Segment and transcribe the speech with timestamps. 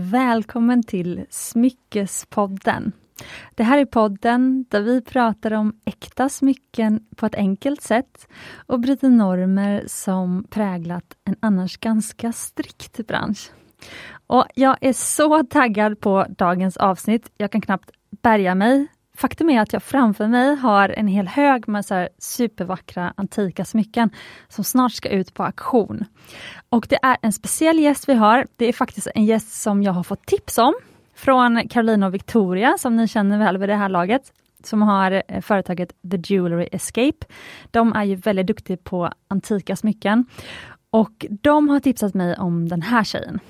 [0.00, 2.92] välkommen till Smyckespodden.
[3.54, 8.28] Det här är podden där vi pratar om äkta smycken på ett enkelt sätt
[8.66, 13.50] och bryter normer som präglat en annars ganska strikt bransch.
[14.26, 17.30] Och jag är så taggad på dagens avsnitt.
[17.36, 17.90] Jag kan knappt
[18.22, 18.86] bärga mig.
[19.16, 24.10] Faktum är att jag framför mig har en hel hög med så supervackra antika smycken
[24.48, 26.04] som snart ska ut på auktion.
[26.68, 28.46] Och det är en speciell gäst vi har.
[28.56, 30.74] Det är faktiskt en gäst som jag har fått tips om
[31.14, 34.32] från Carolina och Victoria, som ni känner väl vid det här laget,
[34.64, 37.26] som har eh, företaget The Jewelry Escape.
[37.70, 40.26] De är ju väldigt duktiga på antika smycken.
[40.90, 43.40] Och de har tipsat mig om den här tjejen.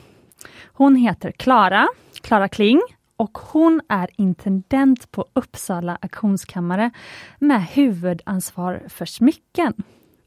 [0.72, 1.88] Hon heter Klara,
[2.22, 2.80] Klara Kling
[3.16, 6.90] och hon är intendent på Uppsala auktionskammare
[7.38, 9.74] med huvudansvar för smycken.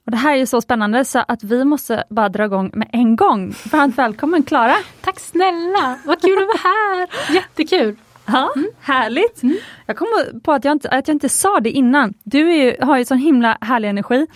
[0.05, 3.15] Och Det här är så spännande så att vi måste bara dra igång med en
[3.15, 3.53] gång.
[3.71, 4.75] Varmt välkommen Klara!
[5.01, 5.99] Tack snälla!
[6.05, 7.33] Vad kul att vara här!
[7.33, 7.95] Jättekul!
[8.25, 8.69] Ja, mm.
[8.81, 9.43] Härligt!
[9.43, 9.57] Mm.
[9.85, 10.07] Jag kom
[10.43, 12.13] på att jag, inte, att jag inte sa det innan.
[12.23, 14.27] Du ju, har ju sån himla härlig energi.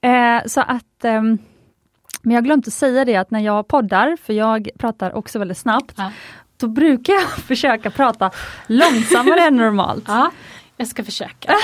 [0.00, 1.22] Eh, så att eh,
[2.22, 5.94] men jag att säga det att när jag poddar, för jag pratar också väldigt snabbt,
[5.96, 6.10] ja.
[6.56, 8.30] Då brukar jag försöka prata
[8.66, 10.04] långsammare än normalt.
[10.06, 10.30] Ja.
[10.76, 11.54] Jag ska försöka.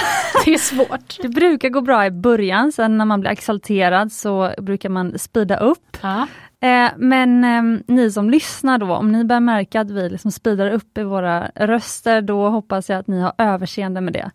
[0.45, 1.17] Det är svårt.
[1.23, 5.57] Det brukar gå bra i början, sen när man blir exalterad så brukar man speeda
[5.57, 5.97] upp.
[6.01, 6.27] Ja.
[6.63, 10.71] Eh, men eh, ni som lyssnar då, om ni börjar märka att vi liksom speedar
[10.71, 14.31] upp i våra röster, då hoppas jag att ni har överseende med det.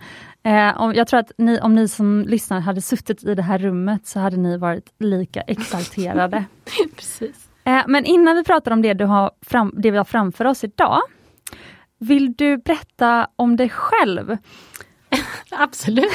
[0.49, 3.57] Eh, om, jag tror att ni, om ni som lyssnar hade suttit i det här
[3.57, 6.45] rummet så hade ni varit lika exalterade.
[6.95, 7.46] Precis.
[7.67, 10.63] Eh, men innan vi pratar om det, du har fram, det vi har framför oss
[10.63, 11.01] idag,
[11.99, 14.37] vill du berätta om dig själv?
[15.51, 16.11] Absolut.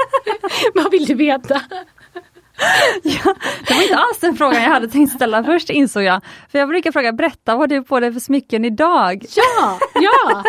[0.74, 1.54] Vad vill du veta?
[3.02, 3.34] ja,
[3.66, 6.22] det var inte alls den frågan jag hade tänkt ställa först insåg jag.
[6.48, 9.24] För jag brukar fråga, berätta vad du har på dig för smycken idag?
[9.36, 10.44] Ja, ja!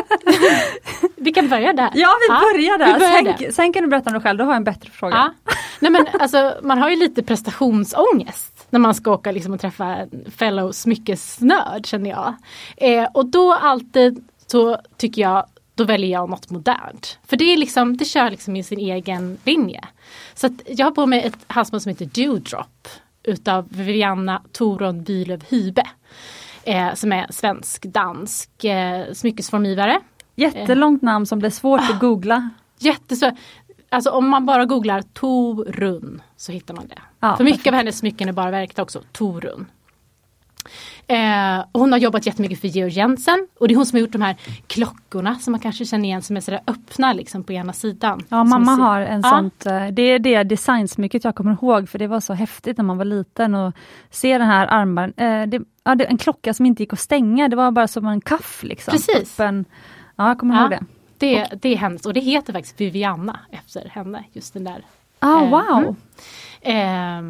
[1.15, 1.89] vi kan börja där.
[1.93, 2.93] Ja, vi börjar där.
[2.93, 4.89] Vi börjar sen, sen, kan du berätta om dig själv, då har jag en bättre
[4.91, 5.15] fråga.
[5.15, 5.53] Ja.
[5.79, 9.85] Nej men alltså man har ju lite prestationsångest när man ska åka liksom och träffa
[9.85, 12.33] en fellow smyckesnörd känner jag.
[12.77, 15.45] Eh, och då alltid så tycker jag
[15.75, 17.19] då väljer jag något modernt.
[17.27, 19.83] För det, är liksom, det kör liksom i sin egen linje.
[20.33, 22.87] Så jag har på mig ett halsband som heter Dewdrop
[23.23, 25.83] utav Vivianna Toron Bylöv Hybe.
[26.63, 30.01] Eh, som är svensk-dansk eh, smyckesformgivare.
[30.35, 32.49] Jättelångt namn som blir svårt att ah, googla.
[32.79, 33.33] Jättesvårt.
[33.89, 37.01] Alltså om man bara googlar Torun så hittar man det.
[37.21, 37.73] Ja, För mycket perfekt.
[37.73, 39.65] av hennes smycken är bara verket också, Torun.
[41.07, 44.11] Eh, hon har jobbat jättemycket för Georg Jensen och det är hon som har gjort
[44.11, 44.35] de här
[44.67, 48.25] klockorna som man kanske känner igen som är sådär öppna liksom på ena sidan.
[48.29, 49.29] Ja mamma har en ja.
[49.29, 52.85] sånt, eh, det är det designsmycket jag kommer ihåg för det var så häftigt när
[52.85, 53.73] man var liten och
[54.09, 57.49] se den här armband, eh, det, ja, det, en klocka som inte gick att stänga,
[57.49, 58.91] det var bara som en kaff liksom.
[58.91, 59.39] Precis.
[59.39, 59.65] Öppen,
[60.15, 60.85] ja jag kommer ja, ihåg det.
[61.17, 64.85] Det, det är hennes och det heter faktiskt Vivianna efter henne, just den där.
[65.21, 65.79] Ah, wow!
[65.79, 65.95] Mm.
[66.61, 67.21] Eh,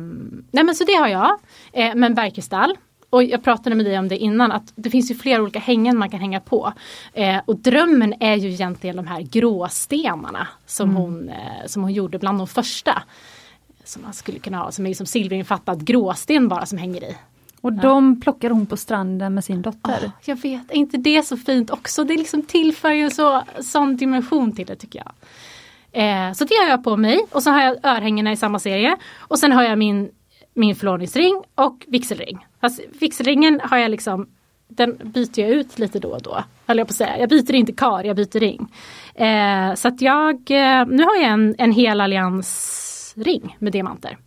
[0.51, 1.39] nej men så det har jag.
[1.73, 2.77] Eh, men Berkestall
[3.11, 5.97] och jag pratade med dig om det innan att det finns ju flera olika hängen
[5.97, 6.73] man kan hänga på.
[7.13, 11.01] Eh, och drömmen är ju egentligen de här gråstenarna som, mm.
[11.01, 13.03] hon, eh, som hon gjorde bland de första.
[13.83, 17.15] Som man skulle kunna ha som är som silverinfattad gråsten bara som hänger i.
[17.61, 20.05] Och de plockar hon på stranden med sin dotter.
[20.05, 22.03] Oh, jag vet, är inte det så fint också?
[22.03, 25.11] Det liksom tillför ju så, sån dimension till det tycker jag.
[25.91, 28.97] Eh, så det har jag på mig och så har jag örhängena i samma serie.
[29.19, 30.11] Och sen har jag min
[30.53, 32.45] min förlovningsring och vigselring.
[32.61, 34.29] Fast vigselringen har jag liksom
[34.67, 36.43] den byter jag ut lite då och då.
[36.67, 37.19] Höll jag på att säga.
[37.19, 38.67] Jag byter inte kar, jag byter ring.
[39.15, 44.17] Eh, så att jag, eh, nu har jag en, en hel alliansring med diamanter.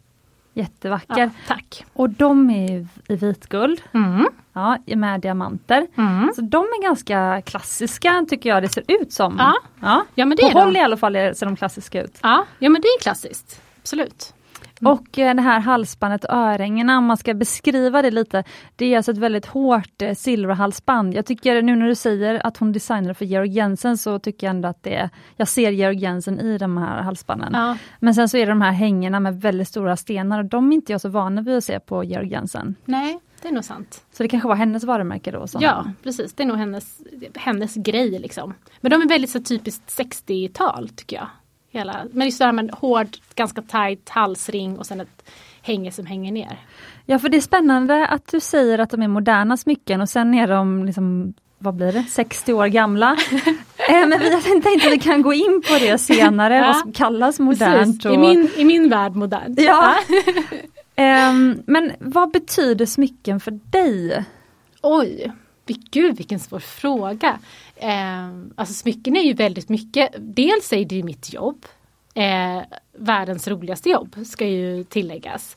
[0.54, 1.20] Jättevacker.
[1.20, 1.84] Ja, tack.
[1.92, 3.80] Och de är i vitguld.
[3.94, 4.26] Mm.
[4.54, 5.86] Ja, med diamanter.
[5.96, 6.32] Mm.
[6.36, 9.36] Så de är ganska klassiska tycker jag det ser ut som.
[9.38, 10.04] Ja, ja.
[10.14, 10.78] ja men det På är håll de.
[10.78, 12.18] i alla fall ser de klassiska ut.
[12.22, 13.60] Ja, ja men det är klassiskt.
[13.80, 14.34] Absolut.
[14.80, 14.92] Mm.
[14.92, 18.44] Och eh, det här halsbandet örhängena, om man ska beskriva det lite,
[18.76, 21.14] det är alltså ett väldigt hårt eh, silverhalsband.
[21.14, 24.50] Jag tycker nu när du säger att hon designade för Georg Jensen så tycker jag
[24.56, 27.50] ändå att det är, jag ser Georg Jensen i de här halsbanden.
[27.52, 27.76] Ja.
[28.00, 30.74] Men sen så är det de här hängena med väldigt stora stenar och de är
[30.74, 32.74] inte jag så vana vid att se på Georg Jensen.
[32.84, 34.04] Nej, det är nog sant.
[34.12, 35.46] Så det kanske var hennes varumärke då?
[35.46, 36.32] Som ja, precis.
[36.32, 37.00] Det är nog hennes,
[37.34, 38.54] hennes grej liksom.
[38.80, 41.26] Men de är väldigt så typiskt 60-tal tycker jag.
[41.70, 42.04] Hela.
[42.12, 45.30] Men just det här med hård, ganska tight halsring och sen ett
[45.62, 46.58] hänge som hänger ner.
[47.06, 50.34] Ja för det är spännande att du säger att de är moderna smycken och sen
[50.34, 53.10] är de liksom vad blir det, 60 år gamla.
[53.88, 56.66] eh, men vi tänkte att vi kan gå in på det senare, ja.
[56.66, 58.04] vad som kallas modernt.
[58.04, 58.14] Och...
[58.14, 59.60] I, min, I min värld modernt.
[59.60, 59.94] Ja.
[60.96, 64.24] Um, men vad betyder smycken för dig?
[64.82, 65.32] Oj,
[65.66, 67.38] Gud vilken svår fråga.
[67.82, 71.66] Um, alltså smycken är ju väldigt mycket, dels är det ju mitt jobb.
[72.14, 72.62] Eh,
[72.92, 75.56] världens roligaste jobb ska ju tilläggas.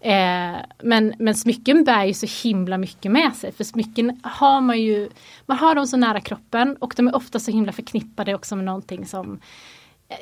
[0.00, 4.80] Eh, men, men smycken bär ju så himla mycket med sig för smycken har man
[4.80, 5.08] ju,
[5.46, 8.64] man har dem så nära kroppen och de är ofta så himla förknippade också med
[8.64, 9.40] någonting som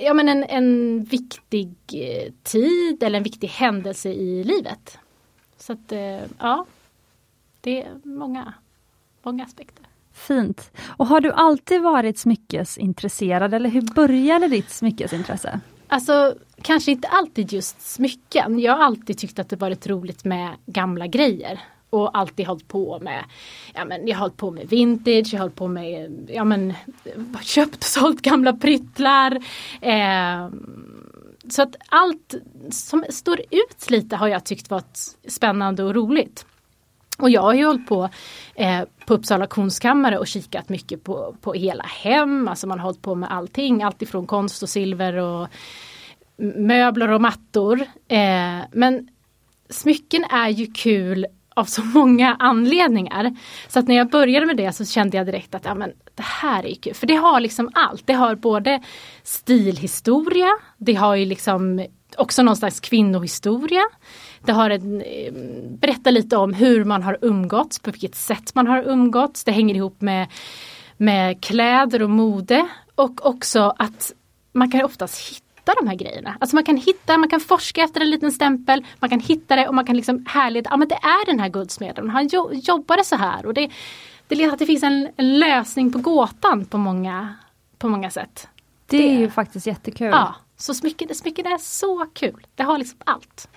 [0.01, 4.99] Ja men en, en viktig eh, tid eller en viktig händelse i livet.
[5.57, 6.67] Så att eh, ja,
[7.61, 8.55] det är många,
[9.23, 9.87] många aspekter.
[10.13, 10.71] Fint.
[10.87, 15.61] Och har du alltid varit smyckesintresserad eller hur började ditt smyckesintresse?
[15.89, 18.59] Alltså kanske inte alltid just smycken.
[18.59, 21.61] Jag har alltid tyckt att det varit roligt med gamla grejer.
[21.91, 23.25] Och alltid hållit på med,
[23.75, 26.75] ja men jag har hållit på med vintage, jag har hållit på med, ja men
[27.43, 29.33] köpt och sålt gamla pryttlar.
[29.81, 30.49] Eh,
[31.49, 32.35] så att allt
[32.71, 34.99] som står ut lite har jag tyckt varit
[35.29, 36.47] spännande och roligt.
[37.19, 38.09] Och jag har ju hållit på
[38.55, 42.49] eh, på Uppsala konstkammare och kikat mycket på, på hela hem.
[42.49, 45.49] Alltså man har hållit på med allting, alltifrån konst och silver och
[46.57, 47.81] möbler och mattor.
[48.09, 49.09] Eh, men
[49.69, 53.37] smycken är ju kul av så många anledningar.
[53.69, 56.23] Så att när jag började med det så kände jag direkt att ja, men det
[56.23, 56.95] här är kul.
[56.95, 58.07] För det har liksom allt.
[58.07, 58.83] Det har både
[59.23, 60.49] stilhistoria,
[60.79, 61.87] det har ju liksom
[62.17, 63.83] också någon slags kvinnohistoria.
[64.45, 65.33] Det har en, eh,
[65.79, 69.45] berättar lite om hur man har umgåtts, på vilket sätt man har umgåtts.
[69.45, 70.29] Det hänger ihop med,
[70.97, 72.69] med kläder och mode.
[72.95, 74.13] Och också att
[74.53, 75.46] man kan oftast hitta
[75.81, 76.37] de här grejerna.
[76.41, 79.69] Alltså man kan hitta, man kan forska efter en liten stämpel, man kan hitta det
[79.69, 83.05] och man kan liksom härleda, ja men det är den här guldsmeden, han jo, jobbade
[83.05, 83.47] så här.
[83.47, 83.71] Och det,
[84.29, 87.35] det att det finns en, en, lösning på gåtan på många,
[87.79, 88.49] på många sätt.
[88.87, 90.11] Det, det är ju faktiskt jättekul.
[90.11, 92.47] Ja, så smycket, smycket är så kul.
[92.55, 93.49] Det har liksom allt.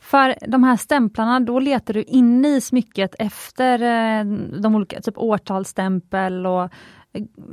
[0.00, 4.24] För de här stämplarna, då letar du inne i smycket efter eh,
[4.60, 6.70] de olika, typ årtalsstämpel och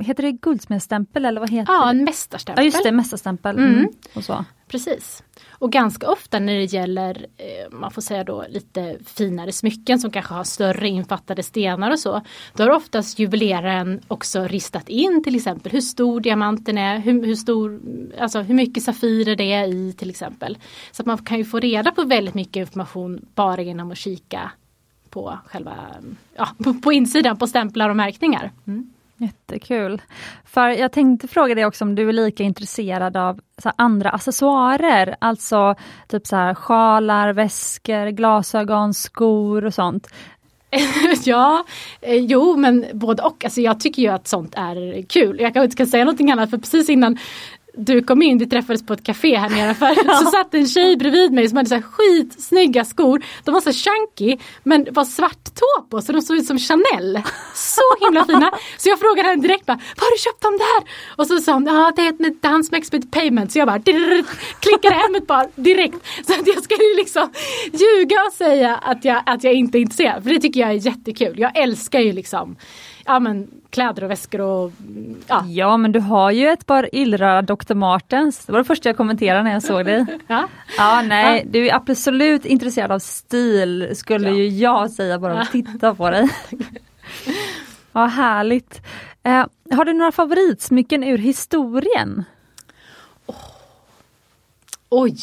[0.00, 2.64] Heter det guldsmedsstämpel eller vad heter Ja, en mästarstämpel.
[2.64, 3.58] Ja just det, mästarstämpel.
[3.58, 3.74] Mm.
[3.74, 3.88] Mm.
[4.14, 4.44] Och så.
[4.68, 5.22] Precis.
[5.50, 10.10] Och ganska ofta när det gäller, eh, man får säga då lite finare smycken som
[10.10, 12.20] kanske har större infattade stenar och så.
[12.56, 17.34] Då har oftast juveleraren också ristat in till exempel hur stor diamanten är, hur, hur,
[17.34, 17.80] stor,
[18.20, 20.58] alltså hur mycket safirer det är i till exempel.
[20.92, 24.50] Så att man kan ju få reda på väldigt mycket information bara genom att kika
[25.10, 25.76] på själva,
[26.36, 28.52] ja, på, på insidan på stämplar och märkningar.
[28.66, 28.90] Mm.
[29.16, 30.02] Jättekul.
[30.44, 35.16] För jag tänkte fråga dig också om du är lika intresserad av så andra accessoarer,
[35.18, 35.74] alltså
[36.08, 40.08] typ så här sjalar, väskor, glasögon, skor och sånt.
[41.24, 41.64] ja,
[42.00, 43.44] eh, jo men både och.
[43.44, 45.40] Alltså jag tycker ju att sånt är kul.
[45.40, 47.18] Jag kanske inte kan säga någonting annat för precis innan
[47.74, 50.16] du kom in, vi träffades på ett café här nere för ja.
[50.16, 53.22] så satt en tjej bredvid mig som hade så här skitsnygga skor.
[53.44, 57.22] De var så chunky men var svart tå på så de såg ut som Chanel.
[57.54, 58.50] Så himla fina.
[58.78, 60.90] Så jag frågade henne direkt bara, var har du köpt dem där?
[61.16, 63.52] Och så sa hon, ja det är ett dans med Expert Payment.
[63.52, 63.80] Så jag bara
[64.60, 66.06] klickade hem ett par direkt.
[66.26, 67.30] Så att jag skulle liksom
[67.72, 70.22] ljuga och säga att jag, att jag inte är intresserad.
[70.22, 71.38] För det tycker jag är jättekul.
[71.38, 72.56] Jag älskar ju liksom
[73.04, 74.72] ja, men, kläder och väskor och
[75.26, 75.44] ja.
[75.46, 77.74] Ja men du har ju ett par illröda Dr.
[77.74, 78.46] Martens.
[78.46, 80.06] Det var det första jag kommenterade när jag såg dig.
[80.26, 80.48] ja.
[80.76, 81.50] ja nej, ja.
[81.50, 84.34] du är absolut intresserad av stil skulle ja.
[84.34, 86.28] ju jag säga bara att titta på dig.
[87.92, 88.80] ja härligt.
[89.22, 92.24] Eh, har du några favoritsmycken ur historien?
[93.26, 93.36] Oh.
[94.88, 95.16] Oj!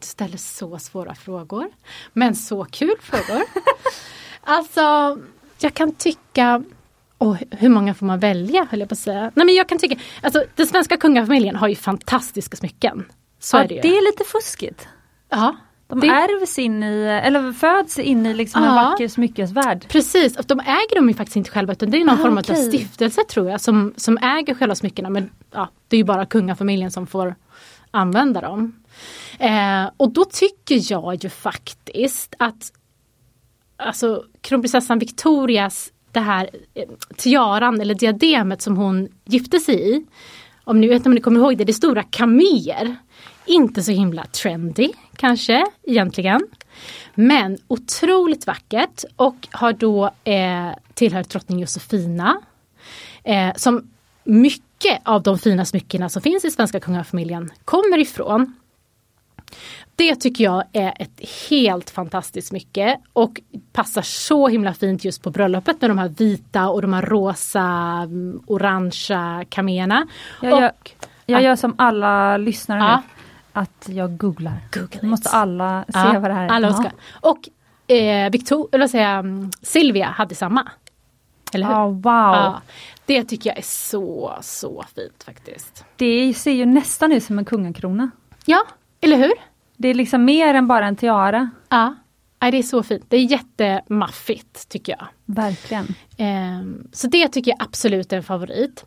[0.00, 1.70] Du ställer så svåra frågor.
[2.12, 3.42] Men så kul frågor.
[4.44, 5.18] alltså,
[5.58, 6.64] jag kan tycka
[7.20, 9.20] och hur många får man välja höll jag på att säga.
[9.34, 13.04] Nej men jag kan tycka, alltså den svenska kungafamiljen har ju fantastiska smycken.
[13.38, 13.80] Så ja, är det ju.
[13.80, 14.88] Det är lite fuskigt.
[15.28, 15.56] Ja.
[15.86, 16.06] De det...
[16.06, 19.88] ärvs in i, eller föds in i liksom en vacker smyckesvärld.
[19.88, 22.38] Precis, och de äger dem ju faktiskt inte själva utan det är någon ah, form
[22.38, 22.56] okay.
[22.56, 25.10] av stiftelse tror jag som, som äger själva smyckena.
[25.10, 27.34] Men ja, det är ju bara kungafamiljen som får
[27.90, 28.82] använda dem.
[29.38, 32.72] Eh, och då tycker jag ju faktiskt att
[33.76, 36.84] alltså kronprinsessan Victorias det här eh,
[37.16, 40.06] tiaran eller diademet som hon gifte sig i.
[40.64, 42.96] Om ni vet om ni kommer ihåg det, det är stora kameler.
[43.46, 46.40] Inte så himla trendy kanske egentligen.
[47.14, 52.40] Men otroligt vackert och har då eh, tillhört drottning Josefina.
[53.24, 53.90] Eh, som
[54.24, 58.54] mycket av de fina smyckena som finns i svenska kungafamiljen kommer ifrån.
[60.00, 63.40] Det tycker jag är ett helt fantastiskt smycke och
[63.72, 67.60] passar så himla fint just på bröllopet med de här vita och de här rosa,
[68.04, 70.06] mm, orangea kaméerna.
[70.42, 70.72] Jag, gör,
[71.26, 72.96] jag gör som alla lyssnare ja.
[72.96, 73.02] nu,
[73.52, 74.60] att jag googlar.
[74.72, 76.48] Google måste alla se ja, vad det här är.
[76.48, 76.90] Alla ska.
[77.20, 77.48] Och
[77.94, 79.24] eh, Victor, eller säga,
[79.62, 80.68] Silvia hade samma.
[81.52, 81.74] Eller hur?
[81.74, 82.02] Ja, wow.
[82.04, 82.60] Ja,
[83.06, 85.84] det tycker jag är så, så fint faktiskt.
[85.96, 88.10] Det ser ju nästan ut som en kungakrona.
[88.44, 88.64] Ja,
[89.00, 89.49] eller hur?
[89.80, 91.50] Det är liksom mer än bara en tiara.
[91.68, 91.94] Ja,
[92.38, 93.04] det är så fint.
[93.08, 95.06] Det är jättemaffigt tycker jag.
[95.24, 95.86] Verkligen.
[96.16, 98.84] Eh, så det tycker jag absolut är en favorit.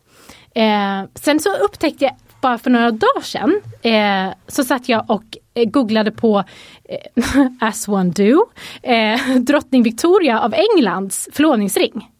[0.54, 5.24] Eh, sen så upptäckte jag bara för några dagar sedan eh, så satt jag och
[5.54, 6.44] eh, googlade på
[6.84, 8.46] eh, As one do,
[8.82, 12.10] eh, drottning Victoria av Englands förlovningsring.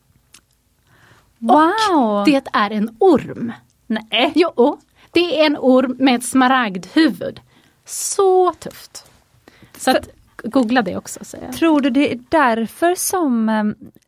[1.38, 2.18] Wow!
[2.20, 3.52] Och det är en orm.
[3.86, 4.32] Nej.
[4.34, 4.78] Jo,
[5.10, 7.40] det är en orm med ett smaragdhuvud.
[7.84, 9.04] Så tufft.
[9.78, 10.08] Så att,
[10.44, 11.24] googla det också.
[11.24, 11.54] Säger jag.
[11.54, 13.64] Tror du det är därför som eh,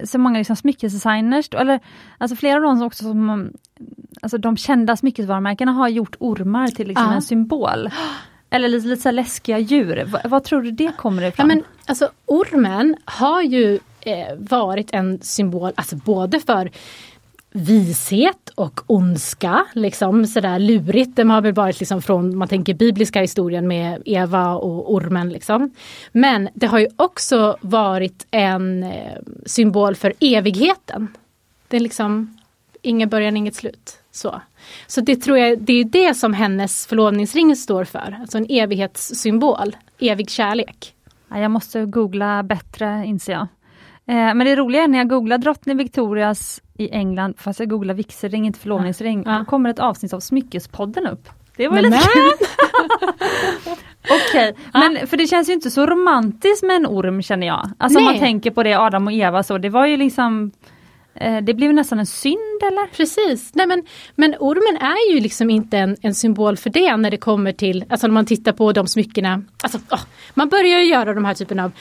[0.07, 1.81] så många liksom smyckesdesigners, eller
[2.19, 3.53] alltså flera av dem som också som
[4.23, 7.15] alltså de kända smyckesvarumärkena har gjort ormar till liksom Ja.
[7.15, 7.91] en symbol?
[8.51, 10.05] Eller lite, lite så läskiga djur.
[10.07, 11.49] Va, vad tror du det kommer Ja, ifrån?
[11.49, 16.71] men, alltså, ormen har ju eh, varit en symbol alltså både för
[17.53, 21.17] vishet och ondska, liksom sådär lurigt.
[21.17, 25.71] det har väl varit liksom från, man tänker bibliska historien med Eva och ormen liksom.
[26.13, 31.09] Men det har ju också varit en eh, symbol för evigheten.
[31.69, 32.39] Det är liksom
[32.83, 33.99] ingen början, inget slut.
[34.11, 34.41] Så,
[34.87, 39.77] så det tror jag, det är det som hennes förlovningsring står för, alltså en evighetssymbol,
[39.99, 40.95] evig kärlek.
[41.29, 43.47] Jag måste googla bättre inser jag.
[44.09, 47.95] Eh, men det roliga är när jag googlar drottning Victorias i England, fast jag googlar
[47.95, 49.39] vigselring, inte förlovningsring, Ja.
[49.39, 51.29] då kommer ett avsnitt av Smyckespodden upp.
[51.57, 52.07] Det var Men lite nej.
[52.15, 52.47] kul.
[54.11, 57.71] Okej, men för det känns ju inte så romantiskt med en orm känner jag.
[57.79, 58.21] Alltså om man Nej.
[58.21, 60.51] tänker på det Adam och Eva så, det var ju liksom
[61.15, 62.87] eh, det blev nästan en synd eller?
[62.87, 63.83] Precis, Nej, men,
[64.15, 67.85] men ormen är ju liksom inte en, en symbol för det när det kommer till,
[67.89, 69.43] alltså när man tittar på de smyckena.
[69.63, 70.01] Alltså, åh,
[70.35, 71.73] man börjar ju göra de här typen av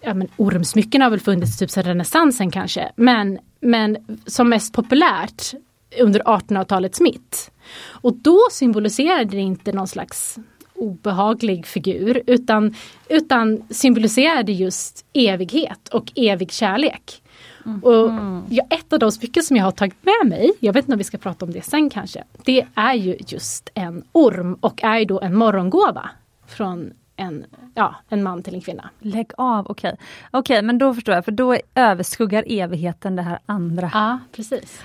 [0.00, 2.92] Ja, men ormsmycken har väl funnits typ sedan renässansen kanske.
[2.96, 3.96] Men, men
[4.26, 5.54] som mest populärt
[6.00, 7.50] under 1800-talets mitt.
[7.86, 10.38] Och då symboliserade det inte någon slags
[10.74, 12.74] obehaglig figur utan,
[13.08, 17.22] utan symboliserade just evighet och evig kärlek.
[17.82, 18.10] Och
[18.48, 20.98] ja, ett av de smycken som jag har tagit med mig, jag vet inte om
[20.98, 24.98] vi ska prata om det sen kanske, det är ju just en orm och är
[24.98, 26.10] ju då en morgongåva
[26.46, 28.90] från en, ja, en man till en kvinna.
[28.98, 29.96] Lägg av, okej.
[30.30, 33.90] Okej, men då förstår jag, för då överskuggar evigheten det här andra.
[33.94, 34.82] Ja, precis.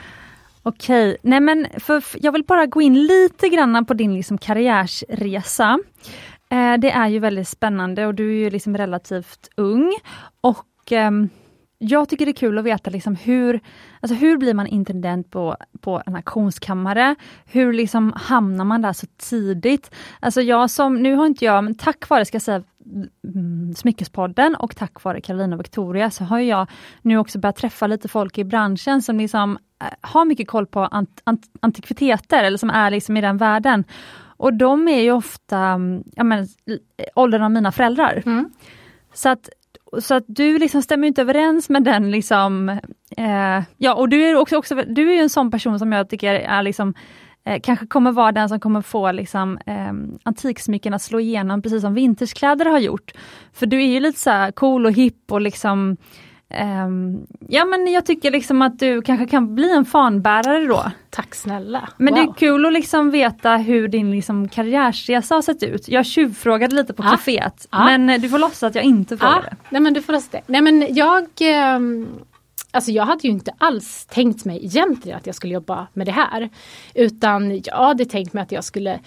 [0.64, 5.80] Okej, nej men för, jag vill bara gå in lite grann på din liksom karriärsresa.
[6.50, 9.94] Eh, det är ju väldigt spännande och du är ju liksom relativt ung.
[10.42, 11.30] Och ehm,
[11.82, 13.60] jag tycker det är kul att veta liksom hur,
[14.00, 17.16] alltså hur blir man intendent på, på en auktionskammare?
[17.46, 19.92] Hur liksom hamnar man där så tidigt?
[20.20, 22.64] Alltså jag som, nu har inte jag, men tack vare ska jag säga
[23.36, 26.68] mm, Smyckespodden och tack vare Carolina och Victoria så har jag
[27.02, 30.80] nu också börjat träffa lite folk i branschen som liksom eh, har mycket koll på
[30.80, 33.84] ant, ant, antikviteter eller som är liksom i den världen.
[34.38, 36.48] Och de är ju ofta mm, ja, men,
[37.16, 38.24] åldern av mina föräldrar.
[38.26, 38.50] Mm.
[39.14, 39.50] Så att,
[39.98, 42.70] så att du liksom stämmer inte överens med den liksom,
[43.18, 46.10] eh, ja och du är också, också du är ju en sån person som jag
[46.10, 46.94] tycker är liksom
[47.46, 49.94] eh, kanske kommer vara den som kommer få liksom, eh,
[50.24, 53.12] antiksmycken att slå igenom precis som vintagekläder har gjort.
[53.54, 55.98] För du är ju lite så här cool och hipp och liksom
[56.50, 60.92] ehm, Ja men jag tycker liksom att du kanske kan bli en fanbärare då.
[61.10, 61.90] Tack snälla.
[61.98, 62.30] Men det Wow.
[62.30, 65.88] är kul att liksom veta hur din liksom karriärsresa har sett ut.
[65.90, 67.10] Jag tjuvfrågade lite på Ja.
[67.10, 67.86] kaféet, Ja.
[67.86, 69.56] men du får låtsas att jag inte Ja, frågade.
[69.70, 70.38] nej men du får rösta.
[70.48, 72.08] Nej men jag ehm,
[72.72, 76.12] Alltså jag hade ju inte alls tänkt mig egentligen att jag skulle jobba med det
[76.12, 76.50] här.
[76.94, 79.00] Utan jag hade tänkt mig att jag skulle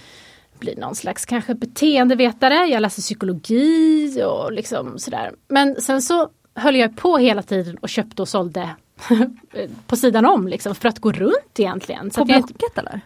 [0.59, 2.55] bli någon slags kanske beteendevetare.
[2.67, 5.33] Jag läste psykologi och liksom sådär.
[5.49, 8.69] Men sen så höll jag på hela tiden och köpte och sålde
[9.87, 12.11] på sidan om liksom för att gå runt egentligen.
[12.11, 13.01] Så På att jag, Blocket eller?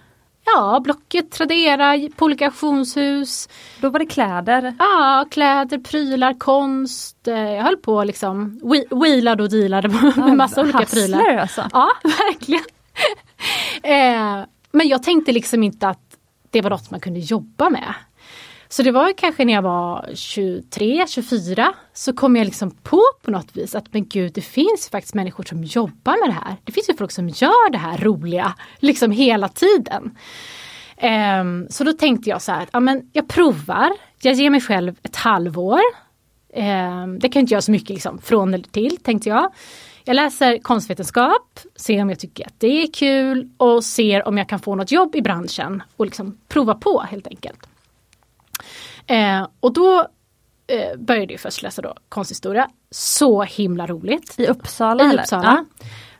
[0.44, 3.48] ja, Blocket, Tradera, på olika auktionshus.
[3.80, 4.74] Då var det kläder.
[4.78, 7.28] Ja, kläder, prylar, konst.
[7.28, 11.36] Eh, Jag höll på liksom, whe- wheelade och dealade med massa olika prylar.
[11.36, 11.68] Alltså.
[11.72, 12.64] Ja, verkligen.
[13.82, 16.00] eh, men jag tänkte liksom inte att
[16.50, 17.94] det var något man kunde jobba med.
[18.68, 23.30] Så det var kanske när jag var 23, 24 så kom jag liksom på på
[23.30, 26.56] något vis att men gud det finns faktiskt människor som jobbar med det här.
[26.64, 30.16] Det finns ju folk som gör det här roliga liksom hela tiden.
[31.02, 33.92] Um, så då tänkte jag så här, att, ja, men jag provar,
[34.22, 35.80] jag ger mig själv ett halvår.
[36.54, 39.52] Um, det kan jag inte göra så mycket liksom, från eller till tänkte jag.
[40.04, 44.48] Jag läser konstvetenskap, ser om jag tycker att det är kul och ser om jag
[44.48, 47.68] kan få något jobb i branschen och liksom prova på helt enkelt.
[49.06, 50.06] Eh, och då
[50.66, 52.70] eh, började jag först läsa då konsthistoria.
[52.90, 54.34] Så himla roligt.
[54.38, 55.22] I Uppsala I eller?
[55.22, 55.64] Uppsala.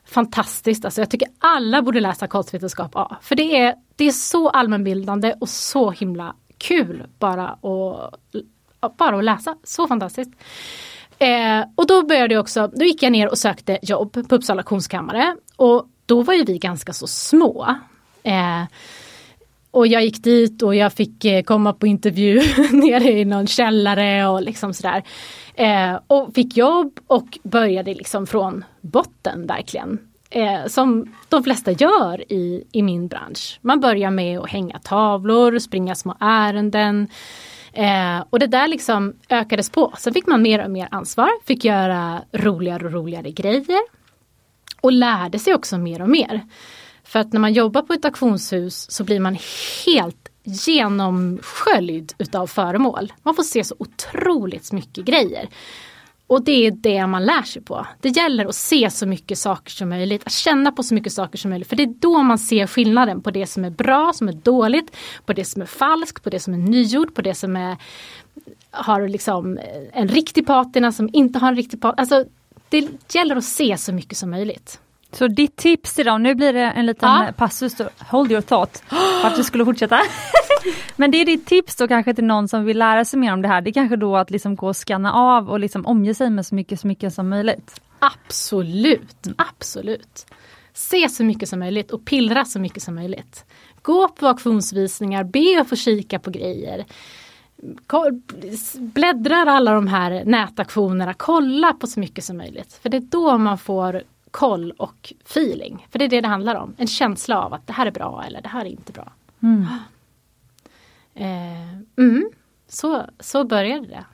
[0.05, 0.85] fantastiskt.
[0.85, 3.17] Alltså jag tycker alla borde läsa konstvetenskap A.
[3.23, 7.49] För det är, det är så allmänbildande och så himla kul bara
[8.81, 9.57] att, bara att läsa.
[9.65, 10.31] Så fantastiskt.
[11.19, 14.63] Eh, och då började jag också, då gick jag ner och sökte jobb på Uppsala
[14.63, 15.37] konstkammare.
[15.57, 17.77] Och då var ju vi ganska så små.
[18.23, 18.63] Eh,
[19.77, 22.43] och jag gick dit och jag fick eh, komma på intervju
[22.73, 25.03] nere i någon källare och liksom sådär.
[25.55, 29.99] Eh, och fick jobb och började liksom från botten verkligen.
[30.31, 33.59] Eh, som de flesta gör i, i min bransch.
[33.61, 37.09] Man börjar med att hänga tavlor, springa små ärenden.
[37.73, 39.93] Eh, och det där liksom ökades på.
[39.99, 43.81] Sen fick man mer och mer ansvar, fick göra roligare och roligare grejer.
[44.81, 46.41] Och lärde sig också mer och mer.
[47.07, 49.39] För att när man jobbar på ett auktionshus så blir man
[49.87, 53.13] helt genomsköljd utav föremål.
[53.23, 55.49] Man får se så otroligt mycket grejer.
[56.27, 57.87] Och det är det man lär sig på.
[58.01, 61.39] Det gäller att se så mycket saker som möjligt, att känna på så mycket saker
[61.39, 61.69] som möjligt.
[61.69, 64.97] För det är då man ser skillnaden på det som är bra, som är dåligt,
[65.27, 67.77] på det som är falskt, på det som är nygjort, på det som är,
[68.71, 69.59] har liksom
[69.93, 72.01] en riktig patina som inte har en riktig patina.
[72.01, 72.25] Alltså,
[72.69, 74.81] det gäller att se så mycket som möjligt.
[75.13, 77.33] Så ditt tips dem, nu blir det en liten ja.
[77.37, 80.01] passus, då, hold your thought, för att du skulle fortsätta.
[80.97, 83.43] Men det är ditt tips då kanske till någon som vill lära sig mer om
[83.43, 86.15] det här, det är kanske då att liksom gå och scanna av och liksom omge
[86.15, 87.81] sig med så mycket, så mycket som möjligt.
[87.99, 90.27] Absolut, absolut.
[90.73, 93.45] Se så mycket som möjligt och pillra så mycket som möjligt.
[93.83, 96.85] Gå på auktionsvisningar, be att få kika på grejer.
[98.79, 102.79] Bläddrar alla de här nätauktionerna, kolla på så mycket som möjligt.
[102.83, 104.03] För det är då man får
[104.37, 105.87] koll och feeling.
[105.91, 106.75] För det är det det handlar om.
[106.79, 109.13] En känsla av att det här är bra eller det här är inte bra.
[109.43, 109.67] Mm.
[111.19, 112.31] Eh, mm.
[112.69, 114.05] Så, så började det.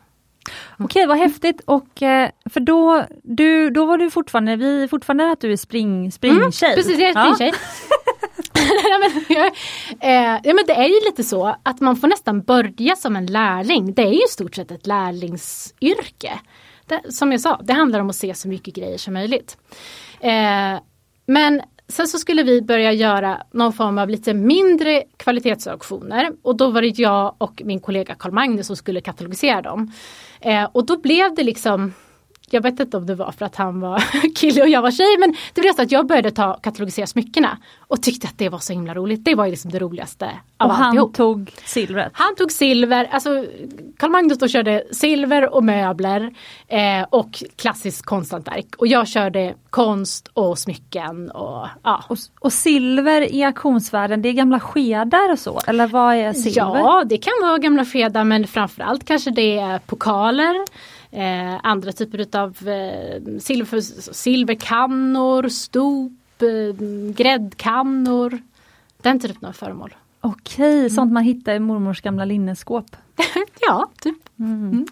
[0.78, 1.60] Okej, vad häftigt.
[1.64, 6.12] Och, eh, för då, du, då var du fortfarande, vi fortfarande att du är spring,
[6.12, 6.72] springtjej.
[6.72, 7.52] Mm, precis, jag är springtjej.
[9.28, 9.50] ja,
[10.00, 13.26] eh, ja, men det är ju lite så att man får nästan börja som en
[13.26, 13.94] lärling.
[13.94, 16.40] Det är ju i stort sett ett lärlingsyrke.
[16.86, 19.56] Det, som jag sa, det handlar om att se så mycket grejer som möjligt.
[20.22, 20.80] Eh,
[21.26, 26.70] men sen så skulle vi börja göra någon form av lite mindre kvalitetsauktioner och då
[26.70, 29.92] var det jag och min kollega Karl Magnus som skulle katalogisera dem.
[30.40, 31.92] Eh, och då blev det liksom
[32.52, 34.02] jag vet inte om det var för att han var
[34.36, 37.58] kille och jag var tjej men det blev så att jag började ta katalogisera smyckena
[37.78, 39.24] och tyckte att det var så himla roligt.
[39.24, 40.96] Det var ju liksom det roligaste av Och alltihop.
[40.96, 42.12] han tog silvret?
[42.14, 43.46] Han tog silver, alltså
[43.96, 46.34] Carl Magnus då körde silver och möbler
[46.68, 52.04] eh, och klassiskt konsthantverk och jag körde konst och smycken och ja.
[52.08, 56.78] Och, och silver i auktionsvärlden, det är gamla skedar och så eller vad är silver?
[56.78, 60.54] Ja det kan vara gamla skedar men framförallt kanske det är pokaler
[61.12, 63.80] Eh, andra typer utav eh, silver,
[64.12, 68.38] silverkannor, stop, eh, gräddkannor.
[69.02, 69.94] Den typen av föremål.
[70.20, 70.90] Okej, mm.
[70.90, 72.96] sånt man hittar i mormors gamla linneskåp?
[73.60, 74.28] ja, typ.
[74.38, 74.70] Mm.
[74.70, 74.86] Mm.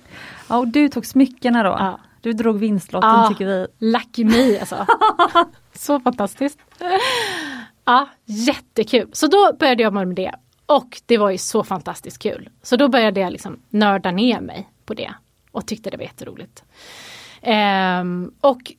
[0.48, 1.70] Ja, och du tog smyckena då?
[1.70, 2.00] Ja.
[2.20, 3.66] Du drog vinstlotten ja, tycker vi.
[3.78, 4.86] Lucky me alltså.
[5.74, 6.58] Så fantastiskt.
[7.84, 9.08] Ja, jättekul.
[9.12, 10.34] Så då började jag med det.
[10.66, 12.48] Och det var ju så fantastiskt kul.
[12.62, 15.14] Så då började jag liksom nörda ner mig på det
[15.52, 16.64] och tyckte det var jätteroligt.
[17.42, 18.72] Um, och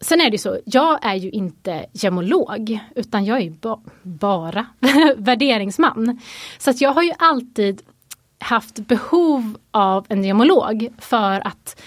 [0.00, 4.66] sen är det så, jag är ju inte gemolog utan jag är ju ba bara
[5.16, 6.20] värderingsman.
[6.58, 7.82] Så att jag har ju alltid
[8.38, 11.82] haft behov av en gemolog för att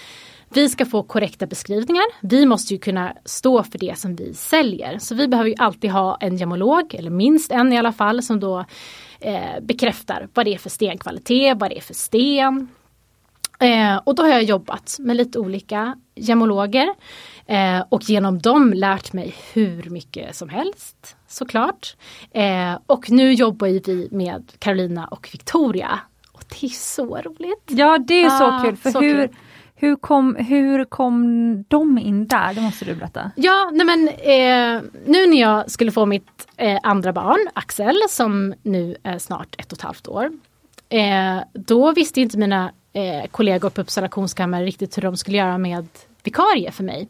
[0.54, 2.04] vi ska få korrekta beskrivningar.
[2.20, 4.98] Vi måste ju kunna stå för det som vi säljer.
[4.98, 8.40] Så vi behöver ju alltid ha en gemolog, eller minst en i alla fall, som
[8.40, 8.64] då
[9.20, 12.68] eh, bekräftar vad det är för stenkvalitet, vad det är för sten,
[13.60, 16.94] Eh, och då har jag jobbat med lite olika gemologer
[17.46, 21.96] eh, och genom dem lärt mig hur mycket som helst såklart.
[22.30, 26.00] Eh, och nu jobbar vi med Carolina och Victoria.
[26.32, 27.64] Och det är så roligt!
[27.66, 28.76] Ja det är ah, så kul!
[28.76, 29.36] För så hur, kul.
[29.74, 31.24] Hur kom, hur kom
[31.68, 32.54] de in där?
[32.54, 33.30] Det måste du berätta.
[33.36, 38.54] Ja, nej men eh, nu när jag skulle få mitt eh, andra barn, Axel, som
[38.62, 40.30] nu är snart ett och ett halvt år.
[40.88, 45.58] Eh, då visste inte mina eh, kollegor på Uppsala konstkammare riktigt hur de skulle göra
[45.58, 45.88] med
[46.22, 47.08] vikarie för mig.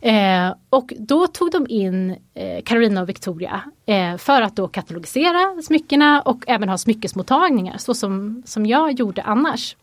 [0.00, 5.62] Eh, och då tog de in eh, Carolina och Victoria eh, för att då katalogisera
[5.62, 9.76] smyckena och även ha smyckesmottagningar så som, som jag gjorde annars.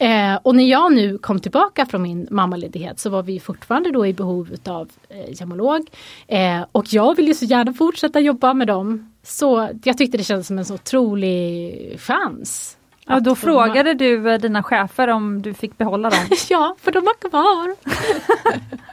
[0.00, 4.06] Eh, och när jag nu kom tillbaka från min mammaledighet så var vi fortfarande då
[4.06, 5.90] i behov utav eh, gemolog.
[6.26, 9.14] Eh, och jag vill ju så gärna fortsätta jobba med dem.
[9.22, 12.77] Så jag tyckte det kändes som en så otrolig chans
[13.08, 16.28] Ja, då frågade du eh, dina chefer om du fick behålla dem?
[16.48, 17.76] ja, för de var kvar.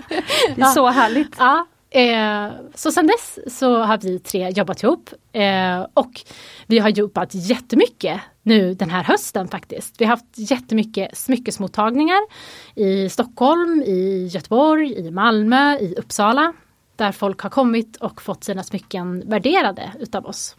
[0.55, 1.35] det är så härligt.
[1.39, 6.21] Ja, Eh, så sen dess så har vi tre jobbat ihop eh, och
[6.67, 10.01] vi har jobbat jättemycket nu den här hösten faktiskt.
[10.01, 12.19] Vi har haft jättemycket smyckesmottagningar
[12.75, 16.53] i Stockholm, i Göteborg, i Malmö, i Uppsala.
[16.95, 20.55] Där folk har kommit och fått sina smycken värderade utav oss.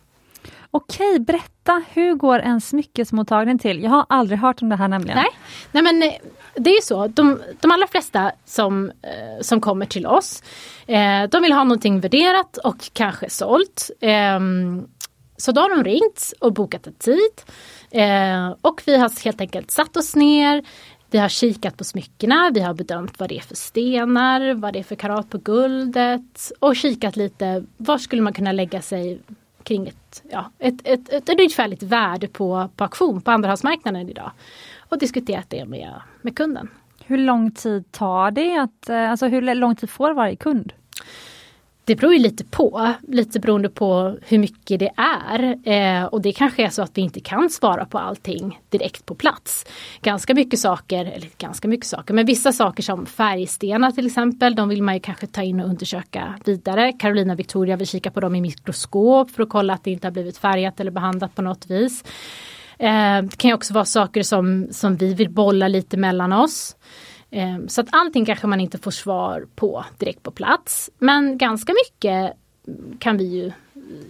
[0.77, 3.83] Okej, berätta, hur går en smyckesmottagning till?
[3.83, 5.17] Jag har aldrig hört om det här nämligen.
[5.17, 5.31] Nej,
[5.73, 6.13] Nej men eh,
[6.55, 10.43] det är så, de, de allra flesta som, eh, som kommer till oss,
[10.87, 13.91] eh, de vill ha någonting värderat och kanske sålt.
[14.01, 14.41] Eh,
[15.37, 17.43] så då har de ringt och bokat en tid.
[17.91, 20.65] Eh, och vi har helt enkelt satt oss ner,
[21.11, 24.79] vi har kikat på smyckena, vi har bedömt vad det är för stenar, vad det
[24.79, 29.21] är för karat på guldet och kikat lite, var skulle man kunna lägga sig
[29.67, 34.31] kring ett, ja, ett, ett, ett, ett ungefärligt värde på, på auktion på andrahandsmarknaden idag.
[34.89, 36.69] Och diskuterat det med, med kunden.
[37.05, 38.57] Hur lång tid tar det?
[38.59, 40.73] Att, eh, alltså hur lång tid får varje kund?
[41.87, 45.59] Det beror ju lite på, lite beroende på hur mycket det är.
[45.69, 49.15] Eh, och det kanske är så att vi inte kan svara på allting direkt på
[49.15, 49.67] plats.
[50.03, 54.69] Ganska mycket saker, eller ganska mycket saker, men vissa saker som färgstenar till exempel, de
[54.69, 56.93] vill man ju kanske ta in och undersöka vidare.
[56.93, 60.13] Carolina Victoria vill kika på dem i mikroskop för att kolla att det inte har
[60.13, 62.05] blivit färgat eller behandlat på något vis.
[62.79, 66.77] Eh, det kan ju också vara saker som, som vi vill bolla lite mellan oss.
[67.37, 70.91] Ehm, så att allting kanske man inte får svar på direkt på plats.
[70.99, 72.33] Men ganska mycket
[72.99, 73.53] kan vi ju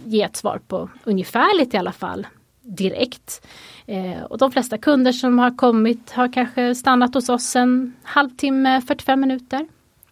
[0.04, 2.26] ge ett svar på ungefärligt i alla fall
[2.62, 3.46] direkt.
[3.86, 8.80] Ehm, och de flesta kunder som har kommit har kanske stannat hos oss en halvtimme,
[8.80, 9.66] 45 minuter.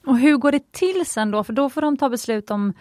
[0.06, 1.44] Och hur går det till sen då?
[1.44, 2.72] För då får de ta beslut om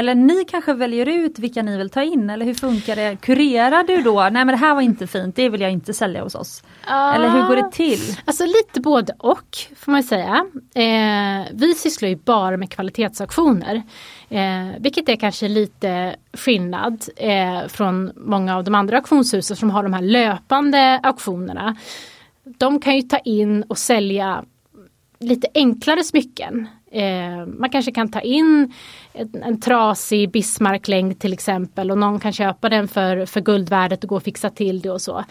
[0.00, 3.16] eller ni kanske väljer ut vilka ni vill ta in eller hur funkar det?
[3.20, 4.20] Kurerar du då?
[4.20, 6.62] Nej men det här var inte fint, det vill jag inte sälja hos oss.
[6.86, 8.16] Uh, eller hur går det till?
[8.24, 10.46] Alltså lite både och får man säga.
[10.74, 13.82] Eh, vi sysslar ju bara med kvalitetsauktioner.
[14.28, 19.82] Eh, vilket är kanske lite skillnad eh, från många av de andra auktionshusen som har
[19.82, 21.76] de här löpande auktionerna.
[22.44, 24.44] De kan ju ta in och sälja
[25.20, 26.68] lite enklare smycken.
[26.90, 28.72] Eh, man kanske kan ta in
[29.12, 34.08] en, en trasig Bismarcklängd till exempel och någon kan köpa den för, för guldvärdet och
[34.10, 35.24] gå och fixa till det och så.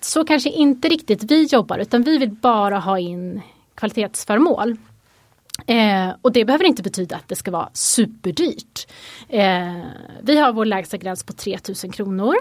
[0.00, 3.40] Så kanske inte riktigt vi jobbar utan vi vill bara ha in
[3.74, 4.76] kvalitetsföremål.
[5.66, 8.86] Eh, och det behöver inte betyda att det ska vara superdyrt.
[9.28, 9.82] Eh,
[10.22, 12.34] vi har vår lägsta gräns på 3000 kronor.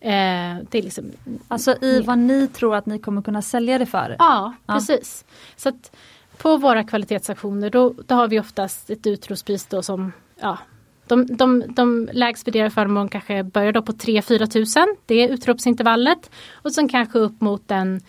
[0.00, 1.12] Eh, det är liksom,
[1.48, 4.16] alltså i vad ni tror att ni kommer kunna sälja det för?
[4.18, 4.74] Ja, ja.
[4.74, 5.24] precis.
[5.56, 5.96] Så att
[6.42, 10.58] på våra kvalitetsaktioner då, då har vi oftast ett utropspris då som ja,
[11.06, 14.96] de, de, de lägst värderade föremålen kanske börjar då på 3-4 tusen.
[15.06, 16.30] Det är utropsintervallet.
[16.52, 18.00] Och sen kanske upp mot en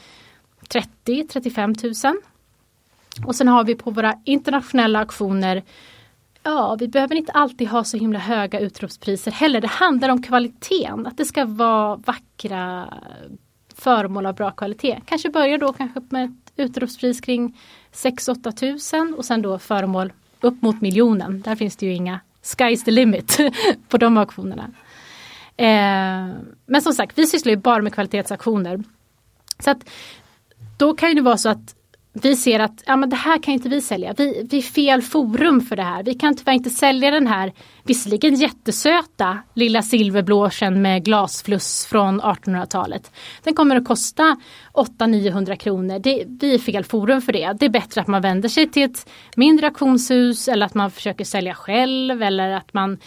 [1.06, 2.22] 30-35 tusen.
[3.26, 5.64] Och sen har vi på våra internationella auktioner
[6.44, 9.62] Ja, vi behöver inte alltid ha så himla höga utropspriser heller.
[9.62, 12.94] Det handlar om kvaliteten, att det ska vara vackra
[13.76, 15.02] föremål av bra kvalitet.
[15.06, 17.58] Kanske börjar då kanske med ett utropspris kring
[17.94, 21.42] 6-8 tusen och sen då föremål upp mot miljonen.
[21.42, 23.38] Där finns det ju inga Sky's the limit
[23.90, 24.72] på de auktionerna.
[25.58, 28.84] Eh, men som sagt, vi sysslar ju bara med kvalitetsauktioner.
[29.60, 29.90] Så att
[30.78, 31.76] då kan det vara så att
[32.16, 34.14] vi ser att ja, men det här kan inte vi sälja.
[34.18, 36.04] Vi, vi är fel forum för det här.
[36.04, 43.12] Vi kan tyvärr inte sälja den här visserligen jättesöta lilla silverblåsen med glasfluss från 1800-talet.
[43.44, 44.38] Den kommer att kosta
[44.74, 46.00] 800-900 kronor.
[46.00, 47.54] Det, vi är fel forum för det.
[47.60, 51.26] Det är bättre att man vänder sig till ett mindre auktionshus eller att man försöker
[51.26, 52.98] sälja själv eller att man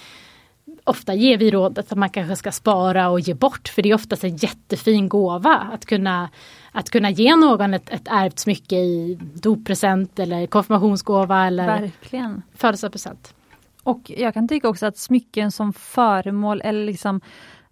[0.85, 3.95] ofta ger vi rådet att man kanske ska spara och ge bort för det är
[3.95, 6.29] oftast en jättefin gåva att kunna,
[6.77, 12.43] att kunna ge någon ett, ett ärvt smycke i doppresent eller konfirmationsgåva eller Verkligen.
[12.55, 13.35] födelsedagspresent.
[13.83, 17.21] Och jag kan tycka också att smycken som föremål eller liksom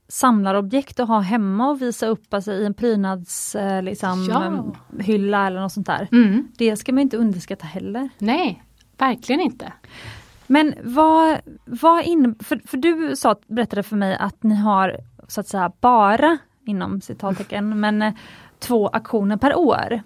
[0.09, 4.45] samlarobjekt att ha hemma och visa upp alltså, i en prydnadshylla eh, liksom, ja.
[5.25, 6.09] eller något sånt där.
[6.13, 6.49] Mm.
[6.57, 8.09] Det ska man inte underskatta heller.
[8.19, 8.63] Nej,
[8.99, 9.73] verkligen inte.
[10.47, 14.97] Men vad, vad in, för, för du sa, berättade för mig att ni har
[15.29, 18.15] så att säga bara, inom citattecken, men eh,
[18.65, 20.03] två aktioner per år.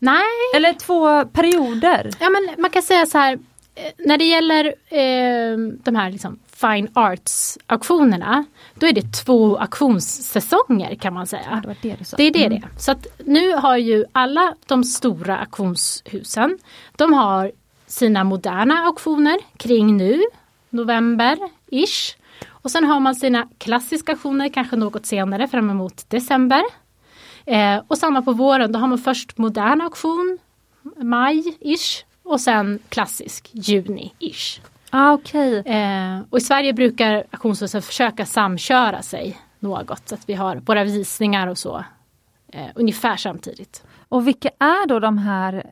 [0.00, 0.22] Nej.
[0.56, 2.10] Eller två perioder.
[2.20, 3.32] Ja men man kan säga så här,
[3.74, 8.44] eh, när det gäller eh, de här liksom fine arts auktionerna,
[8.74, 11.62] då är det två auktionssäsonger kan man säga.
[11.64, 12.60] Det, det, det är det mm.
[12.60, 16.58] det Så att nu har ju alla de stora auktionshusen,
[16.96, 17.52] de har
[17.86, 20.22] sina moderna auktioner kring nu,
[20.70, 22.16] november-ish.
[22.48, 26.62] Och sen har man sina klassiska auktioner kanske något senare fram emot december.
[27.46, 30.38] Eh, och samma på våren, då har man först modern auktion,
[30.96, 34.60] maj-ish och sen klassisk, juni-ish.
[34.90, 35.56] Ah, okay.
[35.58, 40.84] Eh, och i Sverige brukar auktionshusen försöka samköra sig något så att vi har våra
[40.84, 41.84] visningar och så
[42.52, 43.82] eh, ungefär samtidigt.
[44.08, 45.64] Och vilka är då de här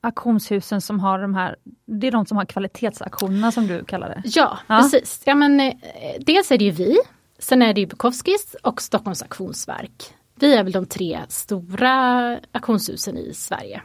[0.00, 1.56] auktionshusen som har de här,
[1.86, 4.22] det är de som har kvalitetsaktionerna som du kallar det?
[4.24, 4.78] Ja, ja.
[4.78, 5.22] precis.
[5.24, 5.74] Ja, men, eh,
[6.20, 6.98] dels är det ju vi,
[7.38, 10.14] sen är det ju Bukowskis och Stockholms auktionsverk.
[10.42, 13.82] Vi är väl de tre stora auktionshusen i Sverige.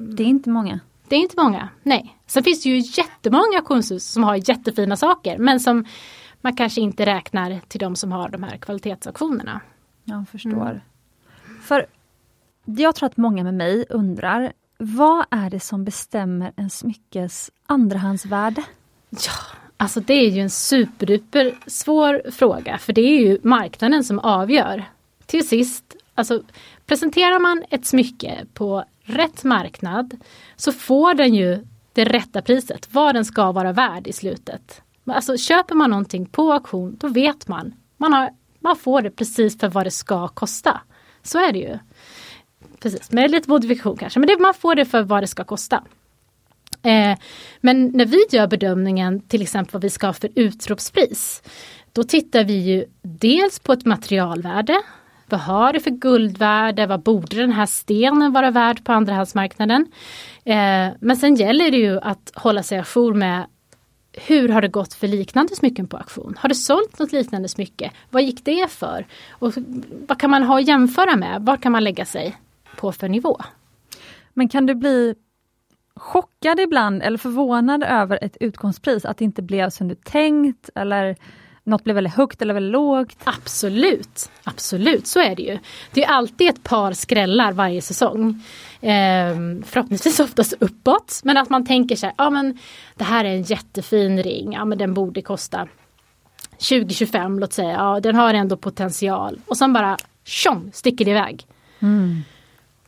[0.00, 0.80] Det är inte många.
[1.08, 2.18] Det är inte många, nej.
[2.26, 5.84] Sen finns det ju jättemånga auktionshus som har jättefina saker men som
[6.40, 9.60] man kanske inte räknar till de som har de här kvalitetsauktionerna.
[10.04, 10.70] Jag förstår.
[10.70, 11.60] Mm.
[11.62, 11.86] För
[12.64, 18.64] jag tror att många med mig undrar, vad är det som bestämmer en smyckes andrahandsvärde?
[19.10, 19.32] Ja,
[19.84, 24.84] alltså det är ju en superduper svår fråga för det är ju marknaden som avgör.
[25.26, 26.42] Till sist, alltså
[26.86, 30.16] presenterar man ett smycke på rätt marknad
[30.56, 34.82] så får den ju det rätta priset, vad den ska vara värd i slutet.
[35.06, 37.74] Alltså köper man någonting på auktion, då vet man.
[37.96, 40.80] Man, har, man får det precis för vad det ska kosta.
[41.22, 41.78] Så är det ju.
[42.80, 45.82] Precis, med lite modifikation kanske, men det, man får det för vad det ska kosta.
[46.84, 47.18] Eh,
[47.60, 51.42] men när vi gör bedömningen, till exempel vad vi ska ha för utropspris,
[51.92, 54.82] då tittar vi ju dels på ett materialvärde.
[55.26, 56.86] Vad har det för guldvärde?
[56.86, 59.86] Vad borde den här stenen vara värd på andrahandsmarknaden?
[60.44, 63.46] Eh, men sen gäller det ju att hålla sig ajour med
[64.12, 66.34] hur har det gått för liknande smycken på auktion?
[66.38, 67.90] Har det sålt något liknande smycke?
[68.10, 69.06] Vad gick det för?
[69.30, 69.52] Och
[70.08, 71.42] vad kan man ha att jämföra med?
[71.42, 72.36] Var kan man lägga sig
[72.76, 73.40] på för nivå?
[74.32, 75.14] Men kan du bli
[75.96, 79.04] chockad ibland eller förvånad över ett utgångspris?
[79.04, 81.16] Att det inte blev som du tänkt eller
[81.64, 83.16] något blev väldigt högt eller väldigt lågt?
[83.24, 85.58] Absolut, absolut så är det ju.
[85.92, 88.42] Det är alltid ett par skrällar varje säsong.
[88.80, 91.20] Eh, förhoppningsvis oftast uppåt.
[91.24, 92.58] Men att man tänker sig, ja men
[92.94, 95.68] det här är en jättefin ring, ja men den borde kosta
[96.50, 99.40] 2025 låt säga, ja den har ändå potential.
[99.46, 101.46] Och sen bara tjong sticker det iväg.
[101.80, 102.22] Mm.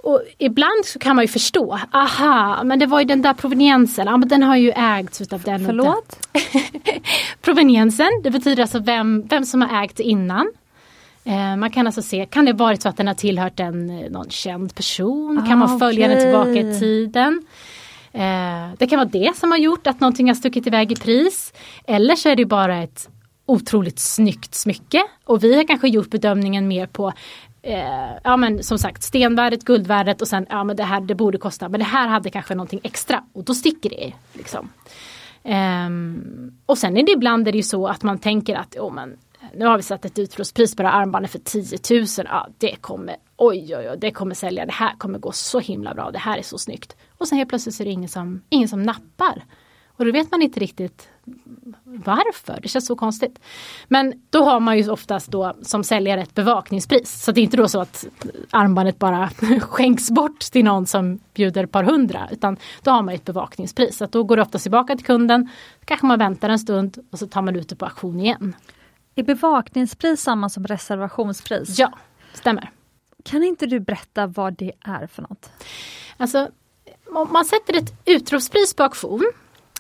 [0.07, 4.07] Och ibland så kan man ju förstå, aha, men det var ju den där proveniensen,
[4.07, 6.29] ja men den har ju ägts utav den Förlåt?
[7.41, 10.53] proveniensen, det betyder alltså vem, vem som har ägt innan.
[11.25, 14.11] Eh, man kan alltså se, kan det varit så att den har tillhört en, eh,
[14.11, 15.39] någon känd person?
[15.39, 16.15] Ah, kan man följa okay.
[16.15, 17.43] den tillbaka i tiden?
[18.13, 21.53] Eh, det kan vara det som har gjort att någonting har stuckit iväg i pris.
[21.87, 23.09] Eller så är det bara ett
[23.47, 25.03] otroligt snyggt smycke.
[25.25, 27.13] Och vi har kanske gjort bedömningen mer på
[27.67, 31.39] eh, ja men som sagt stenvärdet, guldvärdet och sen ja men det här det borde
[31.39, 34.13] kosta men det här hade kanske någonting extra och då sticker det.
[34.33, 34.71] Liksom.
[35.43, 38.93] Um, och sen är det ibland är det ju så att man tänker att oh,
[38.93, 39.17] men,
[39.55, 42.07] nu har vi satt ett utropspris på det här armbandet för 10 000.
[42.17, 44.67] Ja, det kommer, oj, oj, oj, det kommer sälja.
[44.67, 46.11] Det här kommer gå så himla bra.
[46.11, 46.97] Det här är så snyggt.
[47.19, 49.45] Och sen helt plötsligt så är det ingen som, ingen som nappar.
[49.87, 51.09] Och då vet man inte riktigt
[51.85, 52.59] varför.
[52.63, 53.39] Det känns så konstigt.
[53.89, 57.23] Men då har man ju oftast då som säljare ett bevakningspris.
[57.23, 58.07] Så det är inte då så att
[58.51, 62.29] armbandet bara skänks bort till någon som bjuder ett par hundra.
[62.33, 63.97] Utan då har man ett bevakningspris.
[63.97, 65.51] Så då går det oftast tillbaka till kunden.
[65.85, 68.57] Kanske man väntar en stund och så tar man ut det på auktion igen.
[69.15, 71.79] Är bevakningspris samma som reservationspris?
[71.79, 71.93] Ja,
[72.33, 72.71] stämmer.
[73.25, 75.51] Kan inte du berätta vad det är för något?
[76.17, 76.49] Alltså,
[77.07, 79.33] om man sätter ett utropspris på auktion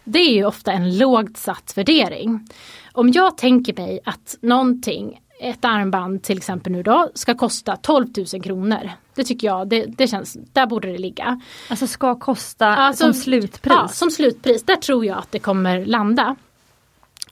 [0.06, 2.48] det är ju ofta en lågt satt värdering.
[2.92, 8.06] Om jag tänker mig att någonting, ett armband till exempel nu då, ska kosta 12
[8.32, 8.90] 000 kronor.
[9.14, 11.40] Det tycker jag, det, det känns, där borde det ligga.
[11.70, 13.74] Alltså ska kosta alltså, som slutpris?
[13.76, 14.62] Ja, som slutpris.
[14.62, 16.36] Där tror jag att det kommer landa.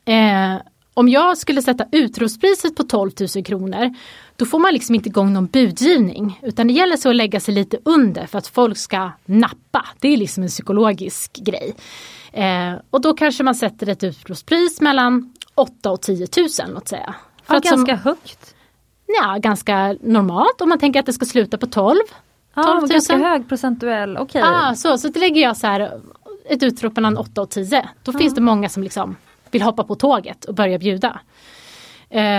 [0.05, 0.57] Eh,
[0.95, 3.95] om jag skulle sätta utrustpriset på 12 000 kronor
[4.37, 6.41] då får man liksom inte igång någon budgivning.
[6.43, 9.87] Utan det gäller så att lägga sig lite under för att folk ska nappa.
[10.01, 11.75] Det är liksom en psykologisk grej.
[12.35, 17.15] Eh, och då kanske man sätter ett utropspris mellan 8 och 10 000 låt säga.
[17.45, 18.55] För ja, ganska som, högt.
[19.07, 21.99] Ja, ganska normalt om man tänker att det ska sluta på 12.
[22.55, 24.43] Ja, ganska hög procentuell, okej.
[24.43, 24.55] Okay.
[24.55, 26.01] Ah, så, så lägger jag så här
[26.49, 27.89] ett utrop mellan 8 och 10.
[28.03, 28.19] Då ah.
[28.19, 29.17] finns det många som liksom
[29.51, 31.21] vill hoppa på tåget och börja bjuda.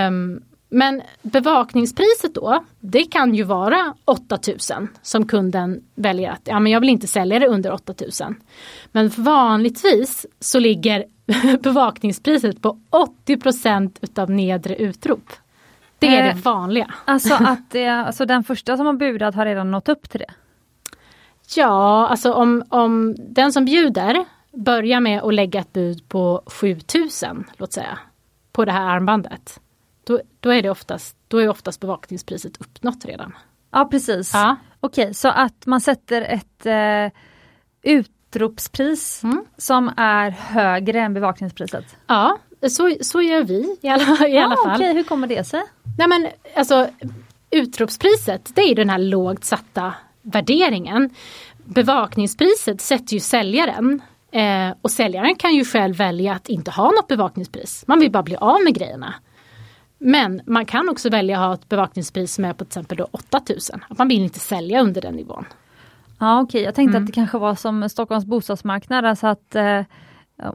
[0.08, 6.71] Um, men bevakningspriset då, det kan ju vara 8000 som kunden väljer att, ja men
[6.71, 8.36] jag vill inte sälja det under 8000.
[8.91, 11.06] Men vanligtvis så ligger
[11.60, 12.80] bevakningspriset på
[13.28, 15.34] 80% utav nedre utrop.
[15.99, 16.93] Det är eh, det vanliga.
[17.06, 20.34] Alltså att det, alltså den första som har budat har redan nått upp till det?
[21.56, 27.45] Ja, alltså om, om den som bjuder börjar med att lägga ett bud på 7000,
[27.58, 27.99] låt säga,
[28.51, 29.60] på det här armbandet
[30.05, 33.33] då, då, är det oftast, då är oftast bevakningspriset uppnått redan.
[33.71, 34.33] Ja precis.
[34.33, 34.55] Ja.
[34.79, 37.21] Okej, så att man sätter ett eh,
[37.93, 39.45] ut utropspris Mm.
[39.57, 41.85] som är högre än bevakningspriset?
[42.07, 42.37] Ja,
[42.69, 44.75] så, så gör vi i alla, i alla ah, fall.
[44.75, 45.61] Okej, hur kommer det sig?
[45.97, 46.87] Nej men alltså
[47.51, 51.09] utropspriset det är den här lågt satta värderingen.
[51.65, 57.07] Bevakningspriset sätter ju säljaren eh, och säljaren kan ju själv välja att inte ha något
[57.07, 57.83] bevakningspris.
[57.87, 59.13] Man vill bara bli av med grejerna.
[60.05, 63.07] Men man kan också välja att ha ett bevakningspris som är på till exempel då
[63.11, 63.83] 8000.
[63.89, 65.45] Att man vill inte sälja under den nivån.
[66.19, 67.03] Ja okej, jag tänkte Mm.
[67.03, 69.81] att det kanske var som Stockholms bostadsmarknad, alltså att eh,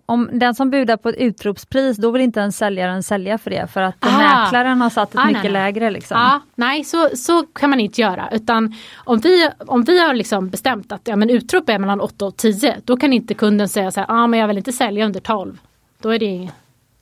[0.07, 3.67] om den som budar på ett utropspris, då vill inte ens säljaren sälja för det,
[3.67, 4.19] för att Ah.
[4.19, 5.53] mäklaren har satt ett Ah, nej, mycket nej.
[5.53, 5.91] lägre.
[5.91, 6.17] Liksom.
[6.19, 10.49] Ja, nej så, så kan man inte göra utan om vi, om vi har liksom
[10.49, 13.91] bestämt att ja, men utrop är mellan 8 och 10 då kan inte kunden säga
[13.91, 15.59] så här, ah, men jag vill inte sälja under 12.
[16.03, 16.49] Då är det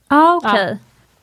[0.09, 0.77] Ja, okej.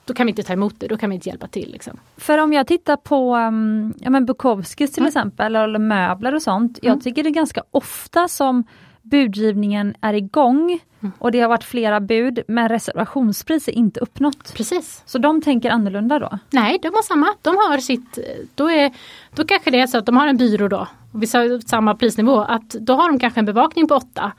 [0.06, 1.72] Då kan vi inte ta emot det, då kan vi inte hjälpa till.
[1.72, 1.98] Liksom.
[2.16, 5.08] För om jag tittar på um, ja, men Bukowskis till Mm.
[5.08, 6.78] exempel, eller möbler och sånt.
[6.82, 6.92] Mm.
[6.94, 8.64] Jag tycker det är ganska ofta som
[9.02, 11.12] budgivningen är igång Mm.
[11.18, 14.54] och det har varit flera bud men reservationspris är inte uppnått.
[14.54, 15.02] Precis.
[15.06, 16.38] Så de tänker annorlunda då?
[16.50, 17.34] Nej, de har samma.
[17.42, 18.18] De har sitt,
[18.54, 18.92] då, är,
[19.34, 22.40] då kanske det är så att de har en byrå då, vi sa samma prisnivå,
[22.40, 24.32] att då har de kanske en bevakning på 8.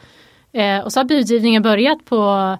[0.51, 2.57] Eh, och så har budgivningen börjat på,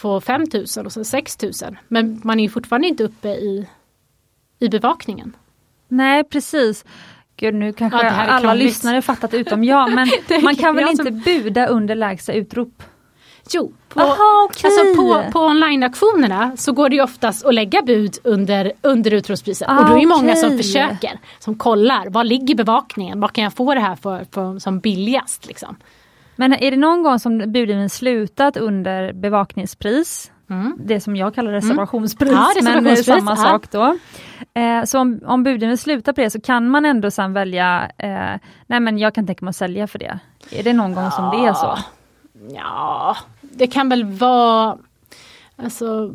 [0.00, 1.78] på 5000 och så 6000.
[1.88, 3.66] Men man är fortfarande inte uppe i,
[4.58, 5.36] i bevakningen.
[5.88, 6.84] Nej precis.
[7.36, 8.64] Gud nu kanske Ja, alla krångligt.
[8.66, 10.08] lyssnare fattat utom jag men
[10.42, 12.82] man kan väl jag som- inte buda under lägsta utrop?
[13.50, 14.70] Jo, på, Aha, okej.
[14.70, 19.68] alltså på, på online-auktionerna så går det ju oftast att lägga bud under, under utropspriset.
[19.68, 23.44] Ah, och då är det många som försöker, som kollar, vad ligger bevakningen, vad kan
[23.44, 25.46] jag få det här för, för som billigast?
[25.46, 25.76] Liksom.
[26.36, 30.32] Men är det någon gång som budgivningen slutat under bevakningspris?
[30.50, 30.78] Mm.
[30.84, 33.36] Det som jag kallar reservationspris, Ja, men det är reservationspris, samma ja.
[33.36, 33.98] sak då.
[34.60, 38.40] Eh, så om, om budgivningen slutar på det så kan man ändå sen välja, eh,
[38.66, 40.18] nej men jag kan tänka mig att sälja för det.
[40.50, 41.78] Är det någon gång som det är så?
[42.54, 44.78] Ja, det kan väl vara,
[45.56, 46.14] alltså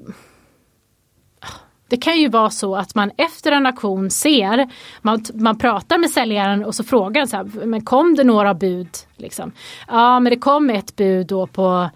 [1.92, 4.70] det kan ju vara så att man efter en auktion ser,
[5.02, 8.90] man, man pratar med säljaren och så frågar så här, men kom det några bud?
[9.18, 9.52] Liksom.
[9.88, 11.90] Ja men det kom ett bud då på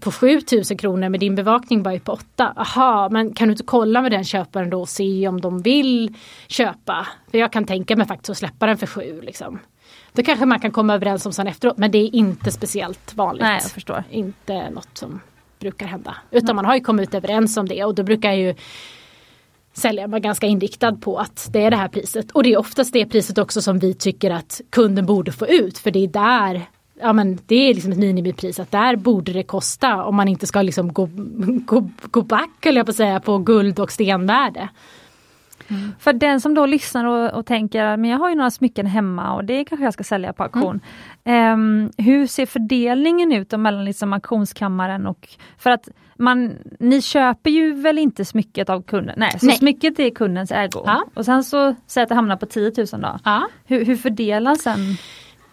[0.00, 2.52] på 7000 kronor men din bevakning var ju på 8.
[2.56, 6.14] Aha, men kan du inte kolla med den köparen då och se om de vill
[6.46, 7.06] köpa?
[7.30, 9.58] För jag kan tänka mig faktiskt att släppa den för 7 liksom.
[10.12, 13.42] Då kanske man kan komma överens om sån efteråt men det är inte speciellt vanligt.
[13.42, 14.04] Nej, jag förstår.
[14.10, 15.20] Inte något som
[15.58, 16.16] brukar hända.
[16.30, 18.54] Utan man har ju kommit överens om det och då brukar ju
[19.76, 22.30] säljaren vara ganska inriktad på att det är det här priset.
[22.30, 25.78] Och det är oftast det priset också som vi tycker att kunden borde få ut
[25.78, 26.66] för det är där
[27.00, 30.46] Ja men det är liksom ett minimipris att där borde det kosta om man inte
[30.46, 31.08] ska liksom gå,
[31.66, 34.68] gå, gå back höll jag på säga på guld och stenvärde.
[35.98, 39.34] För den som då lyssnar och, och tänker, men jag har ju några smycken hemma
[39.34, 40.80] och det kanske jag ska sälja på auktion.
[41.24, 47.72] Ehm, hur ser fördelningen ut mellan liksom auktionskammaren och, för att man, ni köper ju
[47.72, 49.14] väl inte smycket av kunden?
[49.18, 49.56] Nej, så Nej.
[49.56, 50.82] smycket är kundens ägo.
[50.86, 51.04] Ja.
[51.14, 53.18] Och sen så säg att det hamnar på 10 000 då.
[53.24, 53.48] Ja.
[53.64, 54.96] Hur, hur fördelas sen?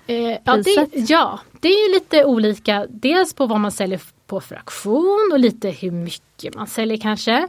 [0.07, 2.85] Eh, ja, det, ja, det är ju lite olika.
[2.89, 7.47] Dels på vad man säljer på för auktion och lite hur mycket man säljer kanske.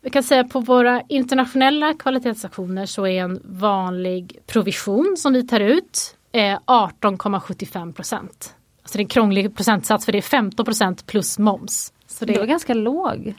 [0.00, 5.60] Vi kan säga på våra internationella kvalitetsauktioner så är en vanlig provision som vi tar
[5.60, 8.54] ut eh, 18,75 procent.
[8.82, 11.92] Alltså det är en krånglig procentsats för det är 15 procent plus moms.
[12.10, 13.34] Så Det det, var ganska låg.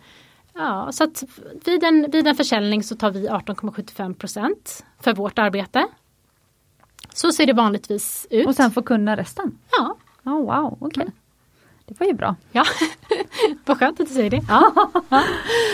[0.53, 1.23] ja, så att
[1.65, 5.87] vid, en, vid en försäljning så tar vi 18,75 procent för vårt arbete.
[7.13, 8.47] Så ser det vanligtvis ut.
[8.47, 9.57] Och sen får kunden resten?
[9.77, 11.07] ja, Oh, wow, okej.
[11.85, 12.35] Det var ju bra.
[12.51, 12.63] Ja,
[13.65, 14.41] vad skönt att du säger det.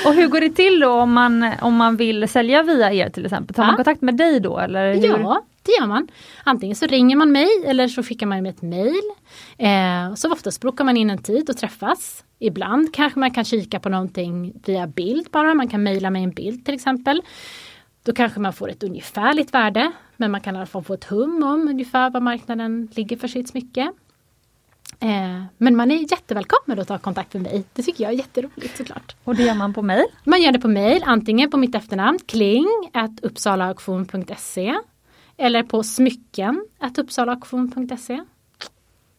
[0.08, 3.26] Och hur går det till då om man, om man vill sälja via er till
[3.26, 3.56] exempel?
[3.56, 3.76] Tar man Ja.
[3.76, 4.94] kontakt med dig då eller?
[4.94, 5.02] Hur?
[5.20, 6.08] Ja, det gör man.
[6.44, 9.02] Antingen så ringer man mig eller så skickar man ett mail.
[9.58, 12.24] Eh, så oftast bokar man in en tid och träffas.
[12.40, 15.54] Ibland kanske man kan kika på någonting via bild bara.
[15.54, 17.22] Man kan mejla mig en bild till exempel.
[18.04, 19.92] Då kanske man får ett ungefärligt värde.
[20.18, 23.28] Men man kan i alla fall få ett hum om ungefär vad marknaden ligger för
[23.28, 23.92] sitt smycke.
[25.00, 27.64] Eh, men man är jättevälkommen att ta kontakt med mig.
[27.74, 29.16] Det tycker jag är jätteroligt såklart.
[29.24, 30.06] Och det gör man på mail?
[30.24, 32.68] Man gör det på mail, antingen på mitt efternamn kling
[33.22, 34.76] uppsalaauktion.se
[35.38, 36.66] eller på smycken
[36.98, 38.24] uppsalaauktion.se.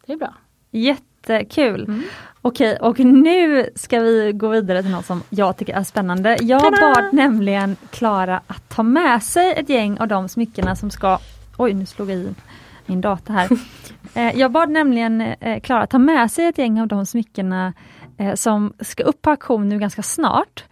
[0.06, 0.34] Det är bra.
[0.70, 1.84] Jättekul!
[1.84, 2.02] Mm.
[2.42, 6.36] Okej, och nu ska vi gå vidare till något som jag tycker är spännande.
[6.40, 6.80] Jag Tada!
[6.80, 11.18] bad nämligen Klara att ta med sig ett gäng av de smyckena som ska...
[11.56, 12.34] Oj, nu slog jag i
[12.86, 13.48] min data här.
[14.14, 17.72] Eh, jag bad nämligen eh, Klara att ta med sig ett gäng av de smyckena
[18.18, 20.64] eh, som ska upp på auktion nu ganska snart.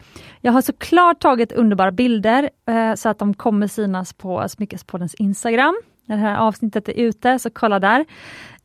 [0.44, 5.74] Jag har såklart tagit underbara bilder eh, så att de kommer synas på Smyckespoddens Instagram.
[6.06, 8.00] När det här avsnittet är ute, så kolla där.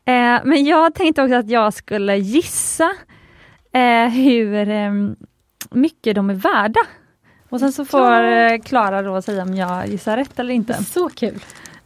[0.06, 2.92] Eh, men jag tänkte också att jag skulle gissa
[3.74, 4.92] eh, hur eh,
[5.72, 6.82] mycket de är värda.
[7.50, 10.74] Och sen så får eh, Klara då säga om jag gissar rätt eller inte.
[10.74, 11.40] Så kul!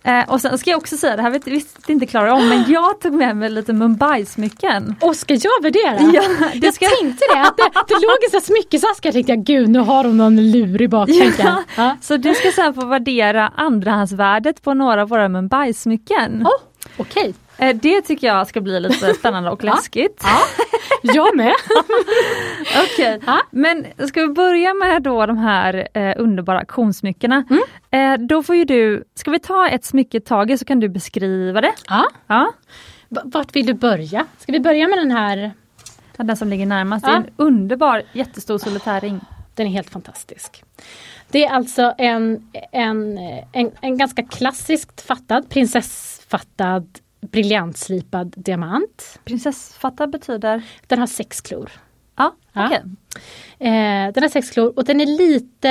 [0.03, 2.65] Eh, och sen ska jag också säga, det här vet, visste inte Klara om, men
[2.67, 4.95] jag tog med mig lite Mumbai-smycken.
[5.01, 6.11] Och ska jag värdera?
[6.13, 6.23] Ja,
[6.53, 6.85] det jag ska...
[6.87, 10.17] tänkte det, att det, det låg en sån smyckesask, jag tänkte gud nu har hon
[10.17, 11.35] någon lurig baktänk.
[11.39, 11.63] Ja.
[11.77, 11.97] Ja.
[12.01, 16.43] Så du ska sen få värdera andrahandsvärdet på några av våra Mumbai-smycken.
[16.43, 16.49] Oh,
[16.97, 17.33] Okej, Eh,
[17.73, 20.21] det tycker jag ska bli lite spännande och läskigt.
[20.23, 20.39] ja.
[21.13, 21.53] jag med.
[22.83, 23.39] Okej, Ja.
[23.51, 27.43] men ska vi börja med då de här eh, underbara auktionssmyckena.
[27.49, 27.63] Mm.
[28.21, 30.89] Eh, då får ju du, ska vi ta ett smycke i taget så kan du
[30.89, 31.73] beskriva det.
[31.87, 32.07] Ja.
[32.27, 32.53] Ja,
[33.09, 34.25] Vart vill du börja?
[34.39, 35.51] Ska vi börja med den här?
[36.17, 37.05] den som ligger närmast.
[37.07, 37.11] Ja.
[37.11, 39.19] Det är en underbar jättestor solitärring.
[39.55, 40.63] Den är helt fantastisk.
[41.31, 43.17] Det är alltså en, en,
[43.51, 46.99] en, en ganska klassiskt fattad, prinsessfattad,
[47.31, 49.19] briljantslipad diamant.
[49.23, 50.63] Prinsessfatta betyder?
[50.87, 51.71] Den har sex klor.
[52.15, 52.73] Ja, Ja.
[53.59, 55.67] Eh, den har sex klor och den är lite,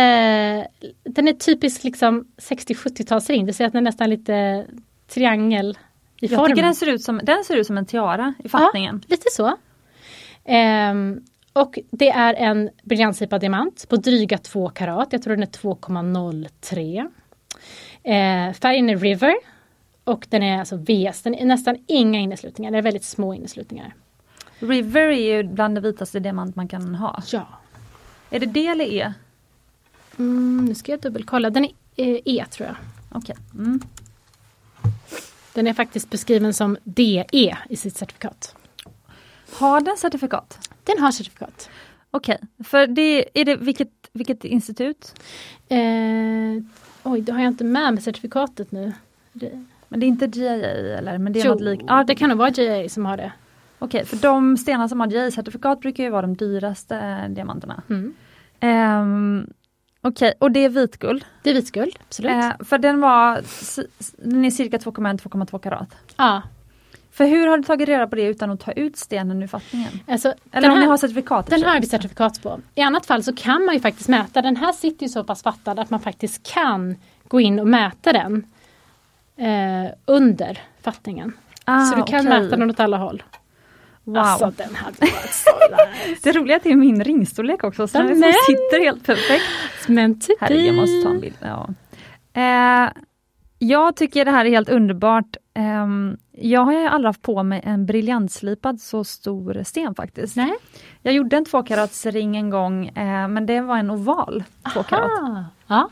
[1.03, 3.47] den är typisk liksom 60-70-talsring.
[3.47, 4.67] Det säga att den är nästan lite
[5.09, 5.79] triangel
[6.21, 6.51] i Jag formen.
[6.51, 9.01] tycker den ser, ut som, den ser ut som en tiara i fattningen.
[9.03, 9.57] Ja, lite så.
[10.45, 11.21] Ehm,
[11.53, 15.09] och det är en briljantslipad diamant på dryga 2 karat.
[15.11, 16.99] Jag tror den är 2,03.
[18.05, 19.35] Eh, färgen är River.
[20.05, 21.23] Och den är alltså VS.
[21.23, 22.71] Den är nästan inga inneslutningar.
[22.73, 23.95] Det är väldigt små inneslutningar.
[24.59, 27.23] River är ju bland det vitaste diamant man kan ha.
[27.33, 27.49] Ja.
[28.31, 29.13] Är det D eller E?
[30.19, 31.51] Mm, nu ska jag dubbelkolla.
[31.51, 32.77] Den är eh, E tror jag.
[33.09, 33.37] Okej.
[33.55, 33.81] Mm.
[35.53, 38.57] Den är faktiskt beskriven som DE i sitt certifikat.
[39.53, 40.69] Har den certifikat?
[40.85, 41.71] Den har certifikat.
[42.11, 45.15] Okej, för det är det vilket, vilket institut?
[45.69, 45.79] Eh,
[47.03, 48.93] oj, det har jag inte med mig certifikatet nu.
[49.93, 50.55] Men det är inte GIA
[50.99, 51.19] eller?
[51.19, 51.81] Men det är jo, något lik.
[51.87, 53.33] Ja, det kan nog vara JA som har det.
[53.79, 57.83] Okej, för de stenar som har GIA-certifikat brukar ju vara de dyraste eh, diamanterna.
[57.91, 58.15] Mm.
[58.61, 59.47] Um,
[60.01, 61.25] Okej, och det är vitguld.
[61.43, 62.33] Det är vitguld, absolut.
[62.33, 63.41] Eh, för den var,
[64.29, 65.97] den är cirka 2,1-2,2 karat.
[66.17, 66.43] ja,
[67.11, 69.93] För hur har du tagit reda på det utan att ta ut stenen ur fattningen?
[70.09, 71.51] alltså, Eller om här, ni har certifikatet?
[71.51, 72.61] den har vi certifikat på.
[72.75, 74.43] I annat fall så kan man ju faktiskt mäta.
[74.43, 76.97] Den här sitter ju så pass fattad att man faktiskt kan
[77.29, 78.45] gå in och mäta den
[79.43, 81.33] eh, under fattningen.
[81.65, 82.43] Ah, så du kan okej.
[82.43, 83.23] mäta den åt alla håll.
[84.05, 84.17] Wow.
[84.19, 85.51] Alltså den hade varit så
[86.09, 86.21] nice.
[86.23, 89.45] Det roliga är att det är min ringstorlek också, så den Men- sitter helt perfekt.
[89.89, 90.21] Men.
[90.41, 91.37] Herregud, jag måste ta en bild.
[91.41, 91.69] Ja.
[92.35, 92.91] Eh,
[93.59, 95.37] jag tycker det här är helt underbart.
[95.55, 100.37] Ehm, jag har ju aldrig haft på mig en briljantslipad så stor sten faktiskt.
[100.37, 100.53] Nej.
[101.03, 105.11] Jag gjorde en tvåkaratsring en gång, eh, men det var en oval tvåkarat.
[105.67, 105.91] Ja.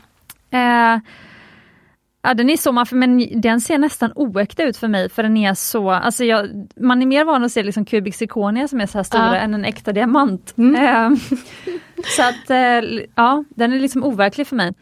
[2.23, 5.37] Ja, den är så maffig, men den ser nästan oäkta ut för mig, för den
[5.37, 8.85] är så, alltså jag, man är mer van att se liksom kubik zirconia som är
[8.85, 9.35] så här stora Ja.
[9.35, 10.53] än en äkta diamant.
[10.57, 10.75] Mm.
[10.75, 11.19] Eh,
[12.17, 14.73] så att, eh, ja, den är liksom overklig för mig.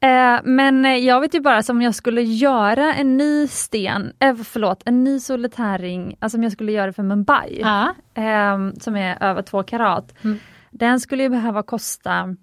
[0.00, 4.34] Eh, men jag vet ju bara som om jag skulle göra en ny sten, eh,
[4.36, 7.94] förlåt, en ny solitärring, alltså om jag skulle göra det för Mumbai, Ja.
[8.14, 10.14] eh, som är över två karat.
[10.24, 10.38] Mm.
[10.70, 12.36] Den skulle ju behöva kosta,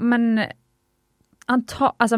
[0.00, 0.44] men
[1.46, 2.16] anta, alltså,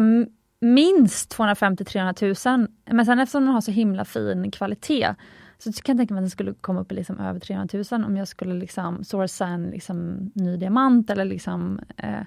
[0.73, 2.67] minst 250-300 000.
[2.85, 5.15] Men sen eftersom den har så himla fin kvalitet
[5.57, 8.05] så kan jag tänka mig att den skulle komma upp i liksom över 300 000
[8.05, 12.21] om jag skulle liksom sourca en liksom ny diamant eller liksom eh,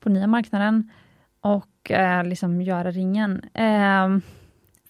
[0.00, 0.90] på nya marknaden
[1.40, 3.42] och eh, liksom göra ringen.
[3.54, 4.18] Eh,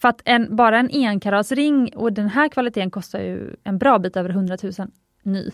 [0.01, 4.17] för att en, bara en enkaratsring och den här kvaliteten kostar ju en bra bit
[4.17, 4.73] över 100 000
[5.23, 5.51] ny.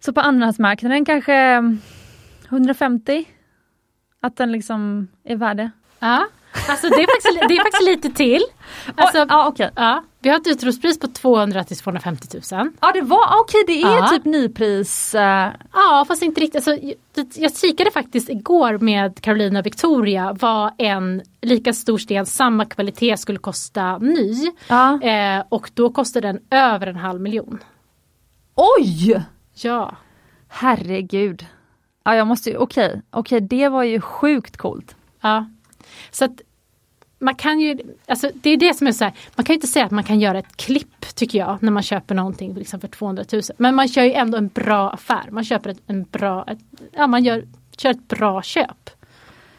[0.00, 1.78] Så på andrahandsmarknaden kanske mm,
[2.48, 3.24] 150
[4.20, 6.26] att den liksom är värd det ja.
[6.68, 8.42] Alltså det är, faktiskt, det är faktiskt lite till.
[8.96, 9.70] Alltså, Oj, ja, okej.
[9.76, 12.70] ja, vi har ett utropspris på 200 till 250 000.
[12.80, 14.08] Ja det var, okej det är Ja.
[14.08, 15.14] typ nypris.
[15.14, 16.68] eh, Ja fast inte riktigt.
[16.68, 16.84] Alltså,
[17.14, 23.16] jag, jag kikade faktiskt igår med Carolina Victoria vad en lika stor sten, samma kvalitet
[23.16, 24.34] skulle kosta ny.
[24.68, 25.02] ja.
[25.02, 27.58] Eh, och då kostar den över en halv miljon.
[28.54, 29.22] Oj!
[29.54, 29.96] Ja.
[30.48, 31.46] Herregud.
[32.04, 34.96] Ja jag måste ju, okej, okej det var ju sjukt coolt.
[35.20, 35.46] ja.
[36.10, 36.28] Så
[37.18, 39.66] man kan ju, alltså det är det som är så här, man kan ju inte
[39.66, 42.88] säga att man kan göra ett klipp tycker jag när man köper någonting liksom för
[42.88, 43.42] 200 000.
[43.56, 45.30] Men man kör ju ändå en bra affär.
[45.30, 46.58] Man köper ett, en bra, ett,
[46.92, 47.44] ja man gör,
[47.76, 48.90] kör ett bra köp.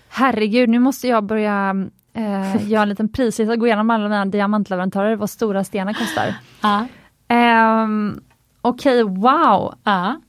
[0.10, 1.76] Herregud, nu måste jag börja
[2.14, 6.36] eh, göra en liten prislista, gå igenom alla mina diamantleverantörer, vad stora stenar kostar.
[6.62, 6.88] Ja.
[7.84, 8.22] Um,
[8.62, 9.74] okej, wow.
[9.84, 10.22] Ja.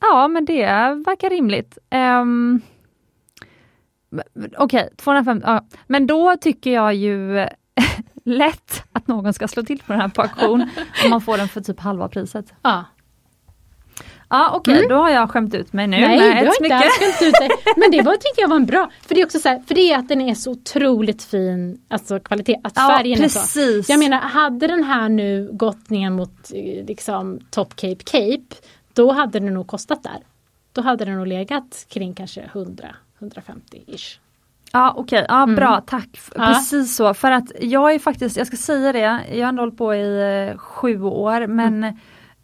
[0.00, 0.66] Ja men det
[1.06, 1.78] verkar rimligt.
[1.90, 2.62] Um,
[4.56, 5.64] Okej, 250, ja.
[5.86, 7.46] men då tycker jag ju
[8.24, 10.70] lätt att någon ska slå till på den här på auktion
[11.04, 12.52] om man får den för typ halva priset.
[12.62, 12.84] Ja.
[14.28, 14.88] Ja okej, okay, mm.
[14.88, 16.00] då har jag skämt ut mig nu.
[16.00, 17.48] Nej, du har inte alls skämt ut dig.
[17.76, 19.74] Men det var, tyckte jag var en bra, för det är också så här, för
[19.74, 23.56] det är att den är så otroligt fin, alltså kvalitet, att ja, färgen precis.
[23.56, 23.92] är så.
[23.92, 28.54] Jag menar, hade den här nu gått ner mot eh, liksom Top Cape Cape,
[28.92, 30.18] då hade den nog kostat där.
[30.72, 32.50] Då hade den nog legat kring kanske
[33.24, 34.18] 100-150-ish.
[34.72, 35.26] Ja okej, okay.
[35.28, 35.54] ja, mm.
[35.54, 36.20] bra tack.
[36.34, 36.46] Ja.
[36.46, 39.78] Precis så, för att jag är faktiskt, jag ska säga det, jag har ändå hållit
[39.78, 41.96] på i eh, sju år men mm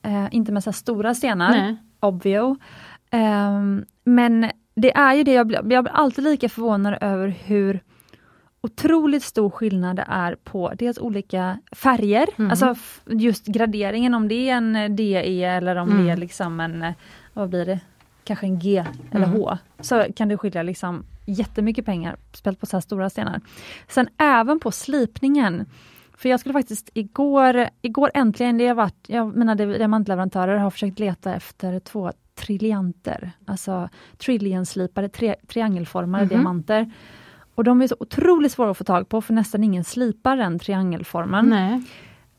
[0.02, 1.76] Eh, inte med så stora stenar, Nej.
[2.00, 2.56] obvio.
[3.10, 3.60] Eh,
[4.04, 7.80] men det är ju det, jag blir, jag blir alltid lika förvånad över hur
[8.60, 12.50] otroligt stor skillnad det är på dels olika färger, mm.
[12.50, 12.74] alltså
[13.06, 16.04] just graderingen om det är en DE eller om mm.
[16.04, 16.92] det är liksom en, eh,
[17.34, 17.80] vad blir det,
[18.30, 19.40] kanske en G eller mm.
[19.40, 19.58] H.
[19.80, 23.40] Så kan det skilja liksom jättemycket pengar, speciellt på så här stora stenar.
[23.88, 25.66] Sen även på slipningen.
[26.16, 30.98] För jag skulle faktiskt igår, igår äntligen, det har varit, jag, mina diamantleverantörer har försökt
[30.98, 36.36] leta efter två trillianter, alltså trillion-slipade tri, triangelformade mm -hmm.
[36.36, 36.92] diamanter.
[37.54, 40.58] Och de är så otroligt svåra att få tag på för nästan ingen slipar den
[40.58, 41.52] triangelformen.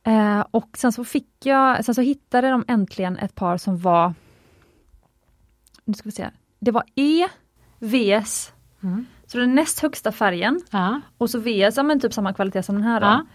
[0.03, 4.13] Eh, och sen så fick jag, sen så hittade de äntligen ett par som var,
[5.91, 6.29] nu ska vi se,
[6.59, 7.27] det var E,
[7.79, 9.05] VS, mm.
[9.25, 11.01] så den näst högsta färgen ja.
[11.17, 13.25] och så VS, ja men typ samma kvalitet som den här då.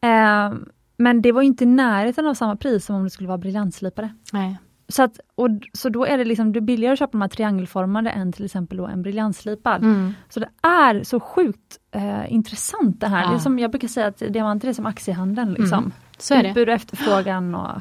[0.00, 0.08] Ja.
[0.08, 0.54] Eh,
[0.96, 4.14] men det var inte i närheten av samma pris som om det skulle vara briljantslipade.
[4.32, 4.58] Nej.
[4.88, 7.28] Så, att, och, så då är det liksom det är billigare att köpa de här
[7.28, 9.82] triangelformade än till exempel då en briljantslipad.
[9.82, 10.14] Mm.
[10.28, 13.22] Så det är så sjukt eh, intressant det här.
[13.22, 13.28] Ja.
[13.28, 15.52] Det är som, jag brukar säga att diamanter är som aktiehandeln.
[15.52, 15.78] Liksom.
[15.78, 15.92] Mm.
[16.18, 16.48] Så är det.
[16.48, 17.54] Utbud och efterfrågan.
[17.54, 17.80] Och...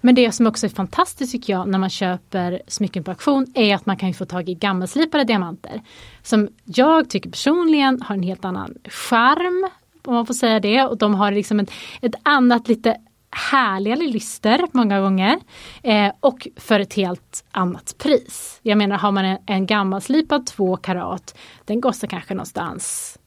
[0.00, 3.74] Men det som också är fantastiskt tycker jag när man köper smycken på auktion är
[3.74, 5.82] att man kan få tag i gammalslipade diamanter.
[6.22, 9.70] Som jag tycker personligen har en helt annan charm
[10.04, 10.82] om man får säga det.
[10.82, 12.96] Och de har liksom ett, ett annat lite
[13.30, 15.38] härligare lyster många gånger.
[15.82, 18.60] Eh, och för ett helt annat pris.
[18.62, 23.18] Jag menar har man en, en gammalslipad 2 karat, den kostar kanske någonstans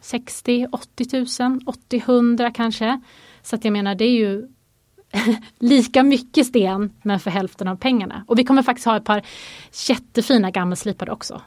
[0.00, 3.00] 60, 80 000, 80, 100 kanske.
[3.42, 4.48] Så att jag menar det är ju
[5.58, 8.24] lika mycket sten men för hälften av pengarna.
[8.26, 9.22] Och vi kommer faktiskt ha ett par
[9.88, 11.42] jättefina gammalslipade också.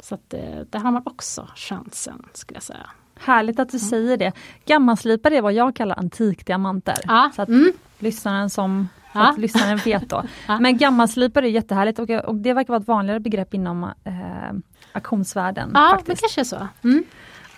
[0.00, 0.40] Så att eh,
[0.70, 2.90] där har man också chansen skulle jag säga.
[3.18, 3.88] Härligt att du mm.
[3.88, 4.32] säger det.
[4.66, 6.96] Gammalslipade är vad jag kallar antikdiamanter.
[7.04, 7.30] Ja.
[7.36, 7.72] Så att mm.
[7.98, 9.30] lyssnaren som ja.
[9.30, 10.22] att lyssnaren vet då.
[10.48, 10.60] ja.
[10.60, 14.52] Men gammalslipade är jättehärligt och, och det verkar vara ett vanligare begrepp inom eh,
[14.92, 15.70] auktionsvärlden.
[15.74, 16.08] Ja, faktiskt.
[16.08, 16.68] men kanske så.
[16.84, 17.04] Mm.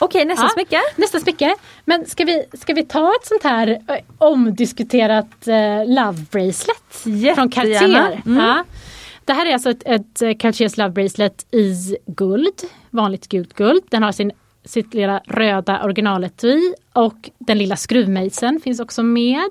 [0.04, 0.80] Okej, nästa ja, smycke.
[0.96, 1.54] Nästa smycke.
[1.84, 7.34] Men ska vi, ska vi ta ett sånt här eh, omdiskuterat eh, Love Bracelet Jättegärna.
[7.34, 8.22] från Cartier?
[8.26, 8.44] Mm.
[8.44, 8.64] Ja.
[9.24, 13.82] Det här är alltså ett, ett eh, Cartiers Love Bracelet i guld, vanligt gult guld.
[13.88, 14.32] Den har sin
[14.64, 19.50] sitt lilla röda originaletui och den lilla skruvmejseln finns också med.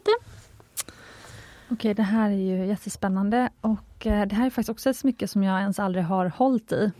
[1.69, 5.27] Okej, det här är ju jättespännande och eh, det här är faktiskt också ett smycke
[5.27, 6.91] som jag ens aldrig har hållit i.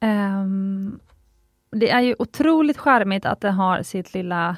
[0.00, 1.00] Um,
[1.70, 4.56] det är ju otroligt charmigt att det har sitt lilla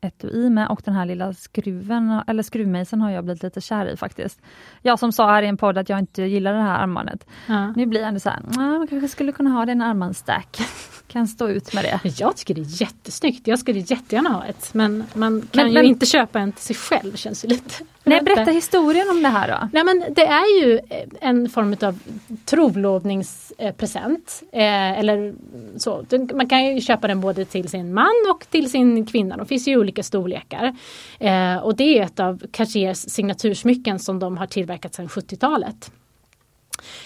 [0.00, 3.96] etui med och den här lilla skruven, eller skruvmejseln har jag blivit lite kär i
[3.96, 4.40] faktiskt.
[4.82, 7.26] Jag som sa här i en podd att jag inte gillar det här armbandet.
[7.46, 7.72] Ja.
[7.72, 10.58] Nu blir jag ändå så här, man kanske skulle kunna ha det i en armbandsstack
[11.08, 12.00] kan stå ut med det.
[12.18, 13.46] Jag tycker det är jättesnyggt.
[13.46, 14.74] Jag skulle jättegärna ha ett.
[14.74, 17.16] Men man kan men, ju men, inte köpa en till sig själv.
[17.16, 17.74] känns ju lite.
[18.04, 19.68] Nej, berätta historien om det här då.
[19.72, 20.80] Nej, men det är ju
[21.20, 21.98] en form av
[22.44, 24.42] trolovningspresent.
[24.52, 25.34] Eh, eller
[25.76, 26.04] så.
[26.34, 29.36] Man kan ju köpa den både till sin man och till sin kvinna.
[29.36, 30.76] De finns ju i olika storlekar.
[31.18, 35.90] Eh, och det är ett av Cartiers signatursmycken som de har tillverkat sedan 70-talet.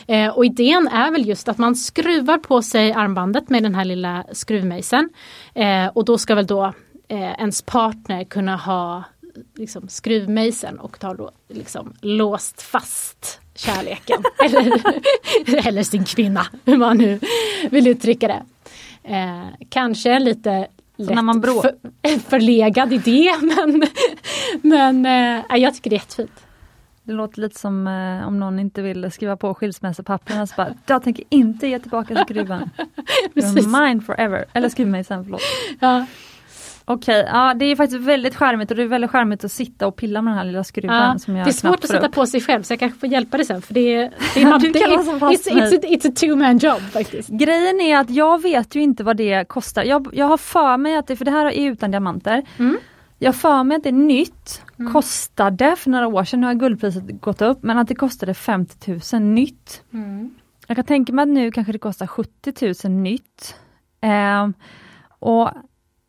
[0.06, 3.84] Eh, och idén är väl just att man skruvar på sig armbandet med den här
[3.84, 5.08] lilla skruvmejseln.
[5.54, 6.72] Eh, och då ska väl då
[7.08, 9.04] eh, ens partner kunna ha
[9.56, 14.22] liksom, skruvmejseln och ta då liksom låst fast kärleken.
[14.44, 17.20] eller, eller sin kvinna, hur man nu
[17.70, 18.42] vill uttrycka det.
[19.04, 23.86] Eh, kanske lite lätt när man brå för, förlegad idé men,
[24.62, 26.44] men eh, jag tycker det är jättefint.
[27.04, 31.02] Det låter lite som eh, om någon inte vill skriva på skilsmässopapperna så bara, jag
[31.02, 32.70] tänker inte ge tillbaka skruven.
[33.34, 34.44] You're mine forever.
[34.52, 35.40] Eller skriv mig sen, förlåt.
[35.80, 36.06] Ja.
[36.84, 39.86] Okej, okay, ja det är faktiskt väldigt charmigt och det är väldigt charmigt att sitta
[39.86, 40.96] och pilla med den här lilla skruven.
[40.96, 42.14] Ja, som jag det är svårt att sätta upp.
[42.14, 44.46] på sig själv så jag kanske får hjälpa dig sen för det är, det är,
[44.46, 47.28] man, det är it's, it's, a, it's a two man job faktiskt.
[47.28, 49.84] Grejen är att jag vet ju inte vad det kostar.
[49.84, 52.42] Jag, jag har för mig att det, för det här är utan diamanter.
[52.58, 52.78] Mm.
[53.22, 54.92] Jag för mig att det är nytt mm.
[54.92, 59.00] kostade för några år sedan, nu har guldpriset gått upp, men att det kostade 50
[59.12, 59.82] 000 nytt.
[59.92, 60.34] Mm.
[60.66, 63.56] Jag kan tänka mig att nu kanske det kostar 70 000 nytt.
[64.00, 64.48] Eh,
[65.18, 65.50] och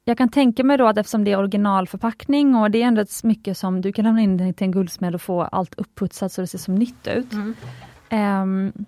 [0.05, 3.11] jag kan tänka mig då att eftersom det är originalförpackning och det är ändå ett
[3.11, 6.47] smycke som du kan lämna in till en guldsmed och få allt upputsat så det
[6.47, 7.33] ser som nytt ut.
[7.33, 7.55] Mm.
[8.41, 8.85] Um,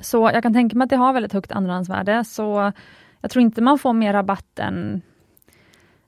[0.00, 2.72] så jag kan tänka mig att det har väldigt högt andrahandsvärde, så
[3.20, 5.02] jag tror inte man får mer rabatt än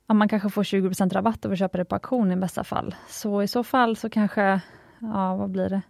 [0.06, 2.94] ja, man kanske får 20 rabatt om vi köper det på auktion i bästa fall.
[3.08, 4.60] Så i så fall så kanske,
[4.98, 5.82] ja vad blir det?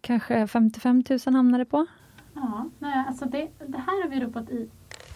[0.00, 1.86] Kanske 55 000 hamnar det på.
[2.34, 4.68] Ja, nej, alltså det, det här har vi ropat i,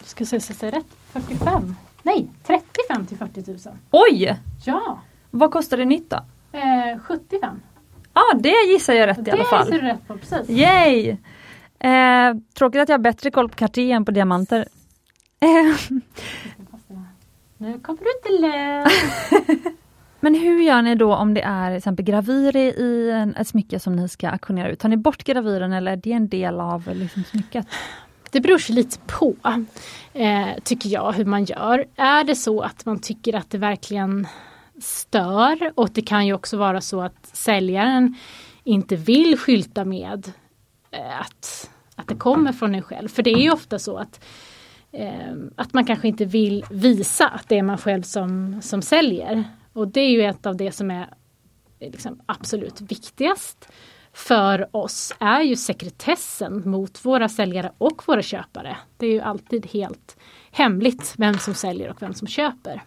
[0.04, 1.74] ska jag säga rätt, 45?
[2.02, 3.58] Nej, 35 till 40 000.
[3.90, 4.40] Oj!
[4.64, 5.00] Ja!
[5.30, 6.16] Vad kostar det nytt då?
[6.52, 7.60] Eh, 75.
[8.14, 9.66] Ja, ah, det gissar jag rätt det i alla fall.
[9.66, 10.48] Det gissar du rätt på, precis.
[10.48, 11.16] Yay!
[11.78, 14.68] Eh, tråkigt att jag har bättre koll på Cartier än på diamanter.
[15.40, 15.96] Eh.
[17.58, 19.76] Nu kommer du inte lätt.
[20.20, 23.78] Men hur gör ni då om det är till exempel gravyr i en, ett smycke
[23.78, 24.78] som ni ska auktionera ut?
[24.78, 27.66] Tar ni bort gravyren eller är det en del av liksom, smycket?
[28.30, 29.34] Det beror lite på,
[30.12, 31.84] eh, tycker jag, hur man gör.
[31.96, 34.26] Är det så att man tycker att det verkligen
[34.80, 38.14] stör och det kan ju också vara så att säljaren
[38.64, 40.32] inte vill skylta med
[40.90, 43.08] eh, att, att det kommer från en själv.
[43.08, 44.20] För det är ju ofta så att
[44.98, 49.44] Ehm, att man kanske inte vill visa att det är man själv som, som säljer.
[49.72, 51.08] Och det är ju ett av det som är
[51.78, 53.68] eh, liksom absolut viktigast
[54.12, 58.76] för oss är ju sekretessen mot våra säljare och våra köpare.
[58.96, 60.16] Det är ju alltid helt
[60.50, 62.82] hemligt vem som säljer och vem som köper.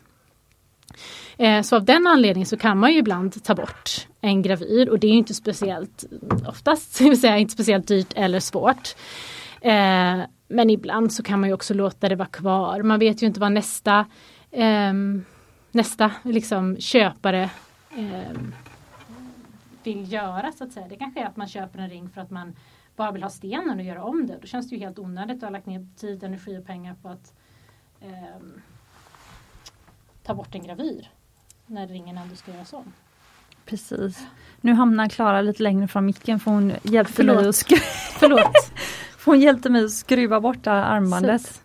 [1.38, 5.00] Ehm, så av den anledningen så kan man ju ibland ta bort en gravyr och
[5.00, 6.06] det är inte speciellt,
[6.48, 8.96] oftast det vill säga, inte speciellt dyrt eller svårt.
[9.62, 12.82] Ehm, men ibland så kan man ju också låta det vara kvar.
[12.82, 14.06] Man vet ju inte vad nästa
[14.52, 14.94] eh,
[15.72, 17.50] nästa liksom, köpare
[17.98, 18.38] eh,
[19.84, 20.88] vill göra så att säga.
[20.88, 22.56] Det kanske är att man köper en ring för att man
[22.96, 24.38] bara vill ha stenen och göra om det.
[24.42, 27.10] Då känns det ju helt onödigt att ha lagt ner tid, energi och pengar på
[27.10, 27.34] att
[28.02, 28.10] eh,
[30.24, 31.10] ta bort en gravyr.
[31.66, 32.94] När ringen ändå ska göras om.
[33.66, 34.28] Precis.
[34.62, 37.36] Nu hamnar Klara lite längre från micken för hon hjälpte Förlåt.
[37.36, 37.64] mig att,
[38.20, 38.72] Förlåt.
[39.26, 41.42] hon hjälpte mig att skruva bort armbandet.
[41.42, 41.62] Precis.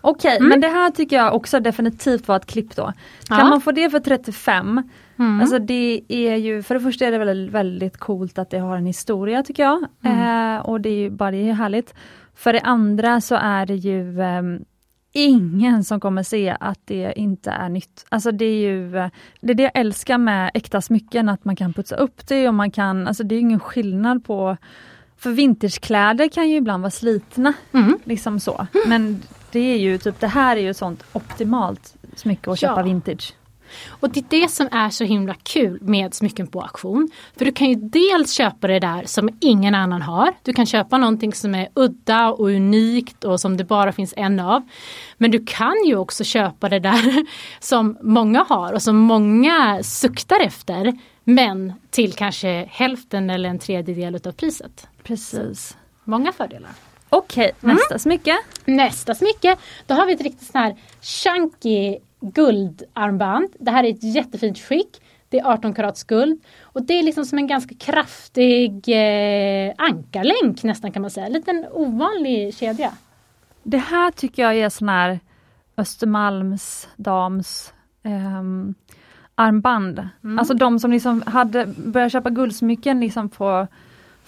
[0.00, 0.48] Okej, Mm.
[0.48, 2.92] men det här tycker jag också definitivt var ett klipp då.
[3.28, 3.44] Kan Ja.
[3.48, 4.82] man få det för 35?
[5.18, 5.40] Mm.
[5.40, 8.76] Alltså det är ju, för det första är det väldigt, väldigt coolt att det har
[8.76, 9.84] en historia tycker jag.
[10.04, 10.54] Mm.
[10.56, 11.94] Eh, och det är ju bara det är härligt.
[12.34, 14.64] För det andra så är det ju ehm,
[15.12, 18.06] ingen som kommer se att det inte är nytt.
[18.08, 19.08] Alltså det är ju eh,
[19.40, 22.54] det, är det jag älskar med äkta smycken, att man kan putsa upp det och
[22.54, 24.56] man kan, alltså det är ingen skillnad på
[25.24, 27.98] för vintagekläder kan ju ibland vara slitna, Mm.
[28.04, 28.66] liksom så.
[28.86, 29.22] Men
[29.52, 32.84] det är ju typ, det här är ju sånt optimalt smycke att köpa Ja.
[32.84, 33.34] vintage.
[33.88, 37.08] Och det är det som är så himla kul med smycken på auktion.
[37.36, 40.32] För du kan ju dels köpa det där som ingen annan har.
[40.42, 44.40] Du kan köpa någonting som är udda och unikt och som det bara finns en
[44.40, 44.62] av.
[45.18, 47.26] Men du kan ju också köpa det där
[47.60, 50.92] som många har och som många suktar efter.
[51.24, 54.88] Men till kanske hälften eller en tredjedel utav priset.
[55.02, 55.76] Precis.
[56.04, 56.70] Många fördelar.
[57.08, 58.38] Okej, nästa smycke.
[58.64, 59.56] Nästa smycke,
[59.86, 63.48] då har vi ett riktigt sån här chunky guldarmband.
[63.60, 65.00] Det här är ett jättefint skick.
[65.28, 70.62] Det är 18 karats guld och det är liksom som en ganska kraftig eh, ankarlänk
[70.62, 71.26] nästan kan man säga.
[71.26, 72.92] En liten ovanlig kedja.
[73.62, 75.20] Det här tycker jag är sån här
[75.76, 77.72] Östermalms dams
[78.02, 78.74] ehm,
[79.34, 80.08] armband.
[80.24, 80.38] Mm.
[80.38, 83.66] Alltså de som liksom hade börjat köpa guldsmycken liksom på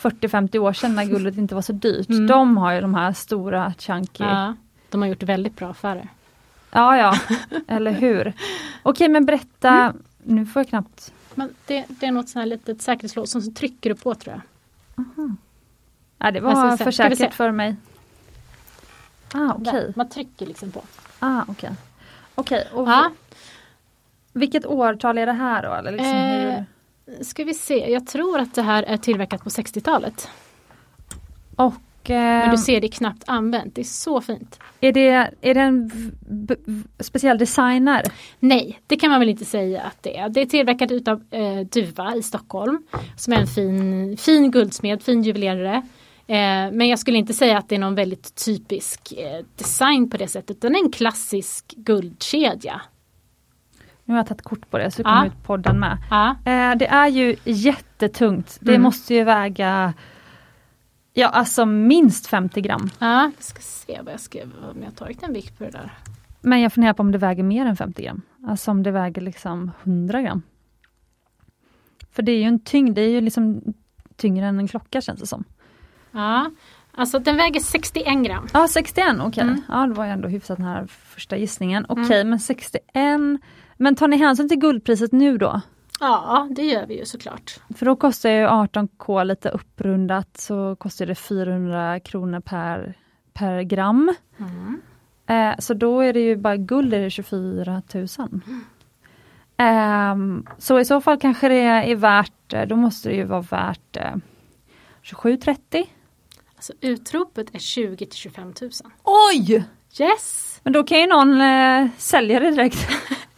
[0.00, 2.08] 40-50 år sedan när guldet inte var så dyrt.
[2.08, 2.26] Mm.
[2.26, 4.24] De har ju de här stora chunky.
[4.24, 4.54] Ja, Ja,
[4.90, 6.08] de har gjort väldigt bra affärer.
[6.70, 7.18] ja,
[7.68, 8.32] eller hur.
[8.82, 9.70] Okej, men berätta.
[9.70, 10.02] Mm.
[10.22, 11.12] Nu får jag knappt.
[11.34, 14.42] Men det, det är något sånt här litet säkerhetslås som trycker du på tror jag.
[16.18, 17.76] Ja, det var för säkert för mig.
[19.32, 19.54] Ah.
[19.58, 20.82] Där, Man trycker liksom på.
[21.18, 21.70] Ah, okej.
[22.34, 23.10] Okej, och Ja,
[24.36, 25.72] vilket årtal är det här då?
[25.74, 26.64] Eller liksom Eh,
[27.06, 27.24] hur?
[27.24, 30.28] ska vi se, jag tror att det här är tillverkat på 60-talet.
[31.56, 31.74] Och
[32.08, 34.58] Men eh, du ser det knappt använt, det är så fint.
[34.80, 35.90] är, det, är det en
[37.00, 38.02] speciell designer?
[38.40, 40.28] Nej, det kan man väl inte säga att det är.
[40.28, 42.82] Det är tillverkat utav eh, Duva i Stockholm.
[43.16, 45.76] Som är en fin, fin guldsmed, fin juvelerare.
[46.28, 50.16] Eh, men jag skulle inte säga att det är någon väldigt typisk eh, design på
[50.16, 50.60] det sättet.
[50.60, 52.80] Den är en klassisk guldkedja.
[54.08, 55.98] Nu har jag tagit kort på det så kommer ut podden med.
[56.10, 58.58] Ja, Eh, det är ju jättetungt.
[58.60, 58.82] Det Mm.
[58.82, 59.94] måste ju väga
[61.12, 62.90] Ja alltså minst 50 gram.
[62.98, 63.30] ja.
[63.36, 65.92] Jag ska se vad jag skrev om jag tagit en vikt på det där.
[66.40, 68.22] Men jag funderar på om det väger mer än 50 gram.
[68.46, 70.42] Alltså om det väger liksom 100 gram.
[72.12, 73.62] För det är ju en tyngd, det är ju liksom
[74.16, 75.44] tyngre än en klocka känns det som.
[76.10, 76.50] Ja,
[76.98, 78.46] Alltså den väger 61 gram.
[78.52, 79.26] Ja 61, okej.
[79.26, 79.42] Okay.
[79.44, 79.62] Mm.
[79.68, 81.86] Ja det var ju ändå hyfsat den här första gissningen.
[81.88, 82.82] Okej okay, men 61.
[83.76, 85.60] Men tar ni hänsyn till guldpriset nu då?
[86.00, 87.60] Ja det gör vi ju såklart.
[87.76, 92.94] För då kostar ju 18K lite upprundat så kostar det 400 kronor per,
[93.32, 94.14] per gram.
[94.38, 94.80] Mm.
[95.26, 98.06] Eh, så då är det ju bara guld är det 24 000.
[99.56, 100.16] Eh,
[100.58, 103.96] så i så fall kanske det är värt, eh, då måste det ju vara värt
[103.96, 104.14] eh,
[105.02, 105.86] 27-30.
[106.56, 108.70] Alltså utropet är 20 till 25 000.
[109.02, 109.64] Oj!
[110.00, 110.60] Yes!
[110.62, 112.88] Men då kan ju någon eh, sälja det direkt.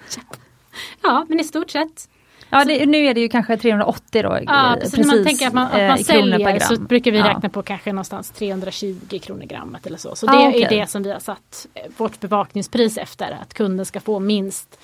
[1.03, 2.09] ja men i stort sett.
[2.51, 4.39] Ja det, nu är det ju kanske 380 då.
[4.47, 7.19] Ja precis, precis när man tänker att man, att man eh, säljer så brukar vi
[7.19, 7.29] Ja.
[7.29, 10.17] räkna på kanske någonstans 320 kronor grammet eller så.
[10.17, 10.63] Så Ah, det okej.
[10.63, 13.39] är det som vi har satt eh, vårt bevakningspris efter.
[13.43, 14.79] Att kunden ska få minst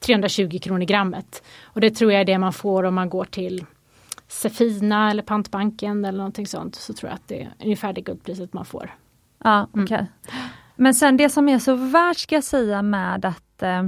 [0.00, 1.42] 320 kronor grammet.
[1.62, 3.64] Och det tror jag är det man får om man går till
[4.28, 6.74] Sefina eller Pantbanken eller någonting sånt.
[6.74, 8.94] Så tror jag att det är ungefär det guldpriset man får.
[9.44, 9.84] Ja, Mm.
[9.84, 10.06] okej.
[10.76, 13.82] Men sen det som är så värt ska jag säga med att eh,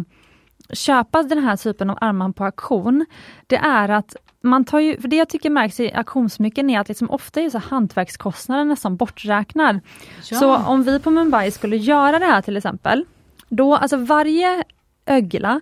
[0.73, 3.07] köpa den här typen av armband på auktion,
[3.47, 6.89] det är att man tar ju, för det jag tycker märks i auktionssmycken är att
[6.89, 9.81] liksom ofta är så hantverkskostnaden nästan borträknad.
[10.21, 13.05] Så om vi på Mumbai skulle göra det här till exempel,
[13.49, 14.64] då alltså varje
[15.07, 15.61] ögla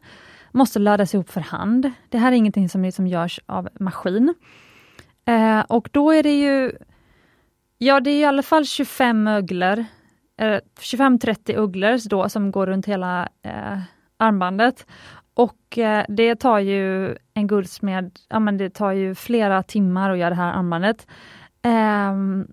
[0.52, 1.92] måste lödas ihop för hand.
[2.08, 4.34] Det här är ingenting som liksom görs av maskin.
[5.24, 6.72] Eh, och då är det ju,
[7.78, 9.84] ja det är i alla fall 25 öglor,
[10.40, 13.78] eh, 25-30 ugglor då som går runt hela eh,
[14.16, 14.86] armbandet.
[15.34, 20.18] Och eh, det tar ju en guldsmed, ja men det tar ju flera timmar att
[20.18, 21.06] göra det här armbandet.
[21.62, 22.46] Ehm,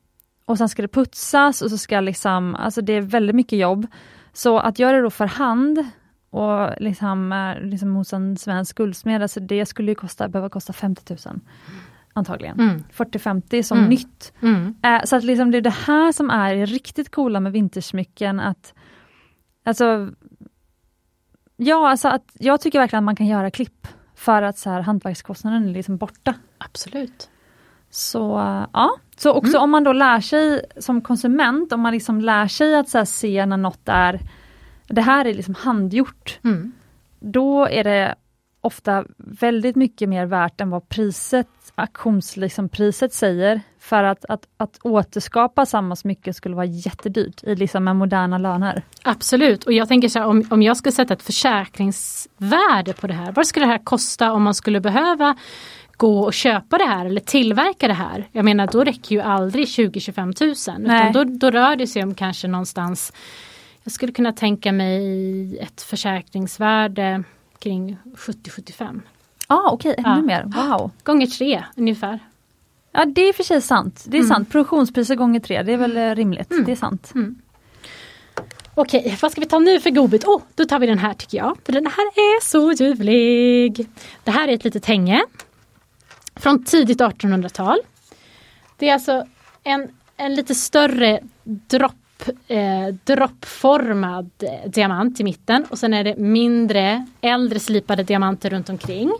[0.46, 3.88] och sen ska det putsas och så ska liksom, alltså det är väldigt mycket jobb.
[4.34, 5.86] Så att göra det då för hand
[6.30, 10.74] och liksom, eh, liksom hos en svensk guldsmed, alltså det skulle ju kosta, behöva kosta
[10.74, 11.40] 50 000
[12.14, 12.60] antagligen.
[12.60, 12.84] Mm.
[12.94, 13.90] 40-50 som Mm.
[13.90, 14.34] nytt.
[14.42, 14.76] Mm.
[14.84, 18.74] Eh, så att liksom det är det här som är riktigt coola med vintersmycken, att
[19.66, 20.10] alltså
[21.58, 24.82] Ja, alltså att jag tycker verkligen att man kan göra klipp för att så här,
[24.82, 26.34] hantverkskostnaden är liksom borta.
[26.58, 27.30] Absolut.
[27.90, 32.22] Så eh, ja, så också om man då lär sig som konsument, om man liksom
[32.22, 34.20] lär sig att så här, se när något är
[34.88, 36.72] det här är liksom handgjort, Mm.
[37.20, 38.16] då är det
[38.62, 43.62] ofta väldigt mycket mer värt än vad priset, auktionspriset liksom, priset säger.
[43.80, 48.84] För att, att, att återskapa samma smycke skulle vara jättedyrt i liksom med moderna löner.
[49.04, 53.14] Absolut, och jag tänker så här, om, om jag ska sätta ett försäkringsvärde på det
[53.14, 55.38] här, vad skulle det här kosta om man skulle behöva
[55.98, 58.28] gå och köpa det här eller tillverka det här?
[58.32, 61.10] Jag menar då räcker ju aldrig 20-25 tusen Nej.
[61.10, 63.14] utan då, då rör det sig om kanske någonstans
[63.84, 67.24] Jag skulle kunna tänka mig ett försäkringsvärde
[67.60, 69.13] kring 70-75 Ja
[69.48, 70.22] ah, okej, ännu Ja.
[70.22, 70.92] mer, wow.
[71.04, 72.20] gånger tre ungefär.
[72.92, 74.30] Ja det är i för sig sant, det är Mm.
[74.30, 74.50] sant.
[74.52, 77.14] Produktionspriser gånger tre, det är väl eh, rimligt, det är sant.
[78.76, 80.24] Okej, vad ska vi ta nu för godbit?
[80.26, 81.58] Oh, då tar vi den här tycker jag.
[81.66, 83.88] För den här är så ljuvlig.
[84.24, 85.24] Det här är ett litet hänge.
[86.36, 87.78] Från tidigt 1800-tal.
[88.78, 89.26] Det är alltså
[89.64, 91.96] en, en lite större dropp,
[92.48, 98.70] eh, droppformad eh, diamant i mitten och sen är det mindre äldre slipade diamanter runt
[98.70, 99.12] omkring.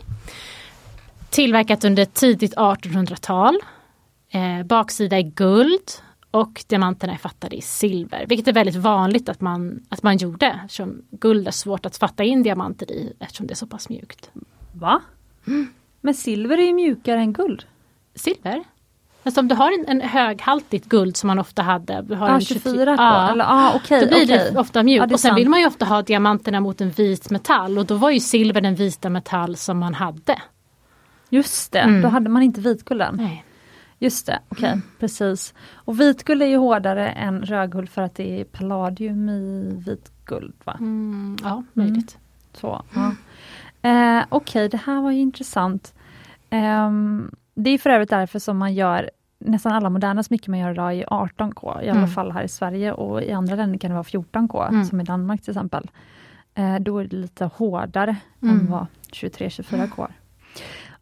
[1.30, 3.58] Tillverkat under tidigt 1800-tal.
[4.28, 5.90] Eh, baksida är guld
[6.30, 8.26] och diamanterna är fattade i silver.
[8.28, 10.60] Vilket är väldigt vanligt att man, att man gjorde.
[10.64, 14.30] Eftersom guld är svårt att fatta in diamanter i eftersom det är så pass mjukt.
[14.72, 15.02] Va?
[16.00, 17.64] Men silver är ju mjukare än guld.
[18.14, 18.64] Silver?
[19.24, 22.02] Alltså om du har en, en höghaltigt guld som man ofta hade.
[22.02, 24.50] Du har Ja, en 24 ja, Eller ah, okej, Då blir okej.
[24.52, 25.02] det ofta mjukt.
[25.02, 25.38] Är och sen sant.
[25.40, 28.60] vill man ju ofta ha diamanterna mot en vit metall och då var ju silver
[28.60, 30.42] den vita metall som man hade.
[31.28, 32.02] Just det, Mm.
[32.02, 33.16] då hade man inte vitgulden.
[33.16, 33.44] Nej.
[33.98, 35.54] Just det, okej precis.
[35.74, 40.76] Och vitguld är ju hårdare än rödguld för att det är palladium i vitguld va?
[40.80, 42.18] Mm, ja, möjligt.
[42.52, 43.14] Så, ja.
[43.90, 45.94] eh, Okej, det här var ju intressant.
[46.50, 50.70] Ehm, det är för övrigt därför som man gör nästan alla moderna smycken man gör
[50.70, 52.10] idag i 18K, i alla Mm.
[52.10, 54.84] fall här i Sverige och i andra länder kan det vara 14K, Mm.
[54.84, 55.90] som i Danmark till exempel.
[56.54, 58.58] Eh, då är det lite hårdare Mm.
[58.60, 60.10] än vad 23-24K är.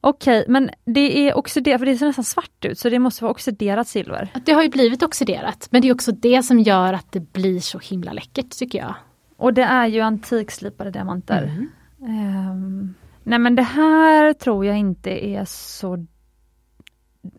[0.00, 3.32] Okej, men det är oxiderat, för det ser nästan svart ut, så det måste vara
[3.32, 4.28] oxiderat silver.
[4.44, 7.60] Det har ju blivit oxiderat men det är också det som gör att det blir
[7.60, 8.94] så himla läckert tycker jag.
[9.36, 11.66] Och det är ju antikslipade diamanter.
[12.08, 16.06] Ehm, nej men det här tror jag inte är så...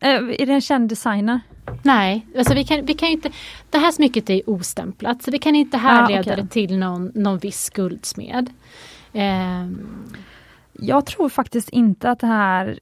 [0.01, 1.39] Eh, är det en känd designer?
[1.83, 3.31] Nej, alltså vi kan, vi kan inte,
[3.69, 6.35] det här smycket är ostämplat så vi kan inte härleda okej.
[6.35, 8.49] det till någon, någon viss guldsmed.
[9.13, 10.13] Ehm,
[10.73, 12.79] Jag tror faktiskt inte att det här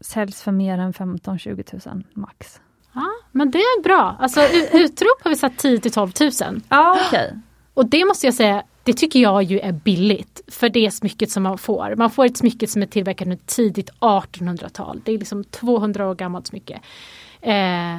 [0.00, 2.60] säljs för mer än 15-20 000 max.
[2.92, 4.16] Ja, men det är bra.
[4.20, 4.40] Alltså
[4.72, 6.30] utrop har vi satt 10 till 12 000.
[6.68, 7.26] Ja, okej.
[7.26, 7.38] Okay.
[7.74, 11.42] Och det måste jag säga, det tycker jag ju är billigt för det smycket som
[11.42, 11.94] man får.
[11.96, 15.00] Man får ett smycke som är tillverkat under tidigt 1800-tal.
[15.04, 16.80] Det är liksom 200 år gammalt smycke.
[17.40, 17.98] Eh,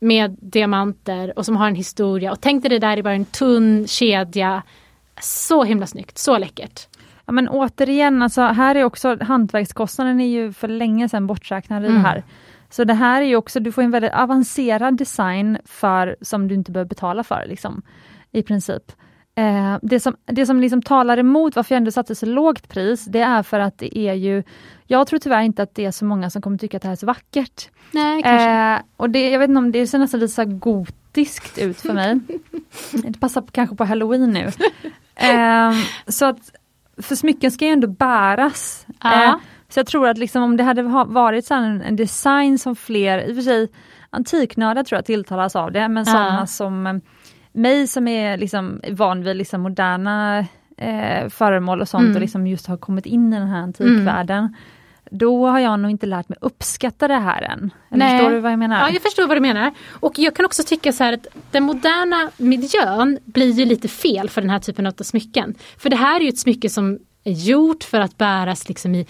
[0.00, 2.32] med diamanter och som har en historia.
[2.32, 4.62] Och tänk dig det där i bara en tunn kedja.
[5.20, 6.88] Så himla snyggt, så läckert.
[7.26, 11.86] Ja men återigen, alltså här är också hantverkskostnaden är ju för länge sedan borträknad i
[11.86, 12.02] mm.
[12.02, 12.24] det här.
[12.70, 16.54] Så det här är ju också, du får en väldigt avancerad design för som du
[16.54, 17.82] inte behöver betala för liksom,
[18.32, 18.92] i princip.
[19.38, 23.04] Eh, det som, det som liksom talar emot varför jag ändå satte så lågt pris,
[23.04, 24.42] det är för att det är ju
[24.86, 26.92] Jag tror tyvärr inte att det är så många som kommer tycka att det här
[26.92, 27.68] är så vackert.
[27.90, 31.80] Nej, eh, och det, jag vet inte om det ser nästan lite så gotiskt ut
[31.80, 32.20] för mig.
[32.92, 34.50] det passar kanske på halloween nu.
[35.16, 35.72] Eh,
[36.06, 36.52] så att
[37.02, 38.86] För smycken ska ju ändå bäras.
[39.04, 39.36] Uh.
[39.68, 43.18] så jag tror att liksom om det hade varit så en, en design som fler,
[43.18, 43.68] i och för sig
[44.10, 46.12] antiknördar tror jag tilltalas av det, men uh.
[46.12, 47.00] sådana som
[47.56, 50.46] mig som är liksom van vid liksom moderna
[50.76, 52.14] eh, föremål och sånt mm.
[52.14, 54.38] och liksom just har kommit in i den här antikvärlden.
[54.38, 54.54] Mm.
[55.10, 57.70] Då har jag nog inte lärt mig uppskatta det här än.
[57.88, 58.18] Nej.
[58.18, 58.80] Förstår du vad jag menar?
[58.80, 59.72] Ja, jag förstår vad du menar.
[59.90, 64.30] Och jag kan också tycka så här att den moderna miljön blir ju lite fel
[64.30, 65.54] för den här typen av smycken.
[65.78, 69.06] För det här är ju ett smycke som är gjort för att bäras liksom i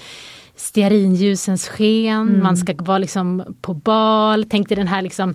[0.57, 2.43] stearinljusens sken, mm.
[2.43, 5.35] man ska vara liksom på bal, tänk dig den här liksom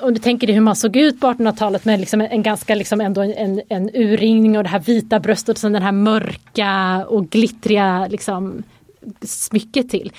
[0.00, 3.00] om du tänker dig hur man såg ut på 1800-talet med liksom en ganska liksom
[3.00, 7.30] ändå en, en urringning och det här vita bröstet och sen den här mörka och
[7.30, 8.62] glittriga liksom
[9.22, 10.12] smycket till.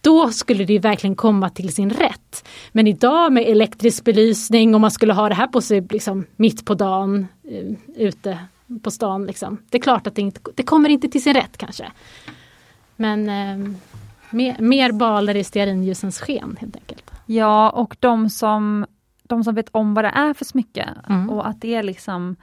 [0.00, 2.48] Då skulle det verkligen komma till sin rätt.
[2.72, 6.64] Men idag med elektrisk belysning och man skulle ha det här på sig liksom mitt
[6.64, 8.38] på dagen eh, ute
[8.82, 9.26] på stan.
[9.26, 9.58] Liksom.
[9.70, 11.92] Det är klart att det, inte, det kommer inte till sin rätt kanske.
[12.96, 13.72] Men eh,
[14.30, 17.10] mer, mer baler i stearinljusens sken helt enkelt.
[17.26, 18.86] Ja, och de som,
[19.32, 21.30] de som vet om vad det är för smycke mm.
[21.30, 22.36] och att det är liksom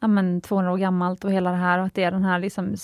[0.00, 2.38] ja, men 200 år gammalt och hela det här och att det är den här
[2.38, 2.74] liksom,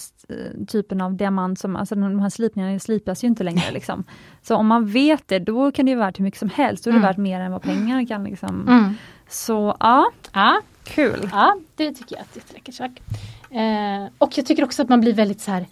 [0.69, 3.71] typen av diamant som, alltså de här slipningarna slipas ju inte längre.
[3.73, 4.05] Liksom.
[4.43, 6.85] Så om man vet det, då kan det ju vara värt hur mycket som helst,
[6.85, 7.09] då är det mm.
[7.09, 8.69] värt mer än vad pengar kan liksom.
[8.69, 8.95] Mm.
[9.29, 11.29] Så ja, ja, kul.
[11.33, 13.03] Ja, det tycker jag är ett jätteläckert sak.
[13.51, 15.67] Eh, och jag tycker också att man blir väldigt så här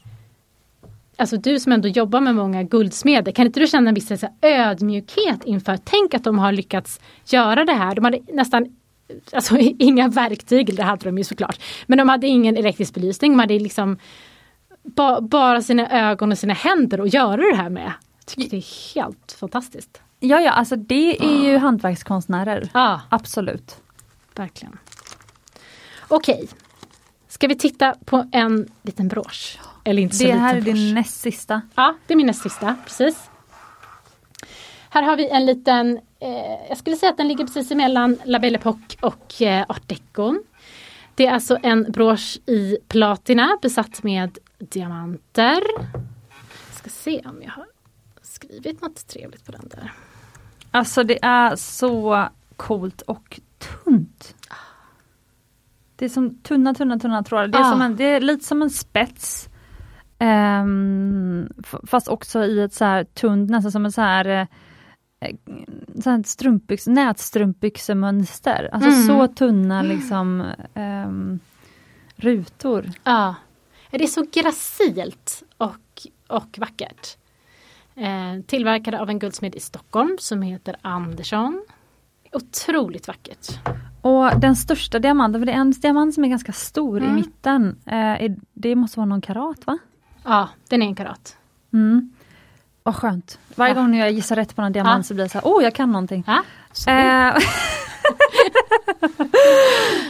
[1.19, 5.45] Alltså du som ändå jobbar med många guldsmeder, kan inte du känna en viss ödmjukhet
[5.45, 7.95] inför, tänk att de har lyckats göra det här.
[7.95, 8.77] De hade nästan
[9.33, 11.61] alltså, inga verktyg, det hade de ju såklart.
[11.87, 13.99] Men de hade ingen elektrisk belysning, de hade liksom
[14.83, 17.93] ba, bara sina ögon och sina händer att göra det här med.
[18.19, 20.01] Jag tycker det är helt fantastiskt.
[20.21, 22.69] Ja, ja, alltså det är ju hantverkskonstnärer.
[22.75, 23.01] Ja.
[23.09, 23.77] Absolut.
[24.35, 24.79] Verkligen.
[26.09, 26.49] Okej,
[27.37, 29.59] ska vi titta på en liten brosch?
[29.85, 31.63] Eller inte så det här är din näst sista.
[31.75, 33.31] Ja, det är min näst sista, precis.
[34.91, 38.39] Här har vi en liten, eh, jag skulle säga att den ligger precis emellan La
[38.39, 40.35] Belle Époque och eh, Art Deco.
[41.15, 45.63] Det är alltså en brosch i platina besatt med diamanter.
[46.69, 47.67] Jag ska se om jag har
[48.23, 49.93] skrivit något trevligt på den där.
[50.71, 54.36] Alltså det är så coolt och tunt.
[55.97, 57.49] Det är som tunna, tunna, tunna trådar.
[57.49, 57.71] Det är, ah.
[57.71, 59.49] som en, det är lite som en spets.
[60.19, 61.49] Um,
[61.87, 64.27] fast också i ett så här tunt, nästan som en så här,
[65.21, 65.37] eh,
[66.03, 68.69] så här strumpbyx, nätstrumpbyxemönster.
[68.73, 69.07] Alltså mm.
[69.07, 70.45] så tunna liksom
[70.75, 71.39] um,
[72.17, 72.91] rutor.
[73.05, 73.35] Ja,
[73.91, 77.17] det är så gracilt och, och vackert.
[77.95, 81.65] Eh, tillverkade av en guldsmed i Stockholm som heter Andersson.
[82.33, 83.47] Otroligt vackert.
[84.01, 87.11] Och den största diamanten, för det är en diamant som är ganska stor mm.
[87.11, 87.77] i mitten.
[87.87, 89.79] Eh, det måste vara någon karat va?
[90.25, 91.37] Ja, den är en karat.
[91.73, 92.11] Mm.
[92.83, 93.39] Vad skönt.
[93.55, 93.81] Varje ja.
[93.81, 95.03] gång jag gissar rätt på någon diamant ja.
[95.03, 96.25] så blir det så här, oh jag kan någonting.
[96.27, 96.43] Ja.
[96.89, 97.35] Eh.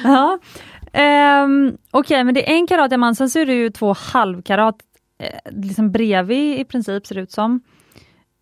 [0.04, 0.38] ja.
[1.44, 3.94] Um, Okej, okay, men det är en karat diamant, sen så är det ju två
[3.98, 4.76] halvkarat
[5.18, 7.60] eh, liksom bredvid i princip ser det ut som.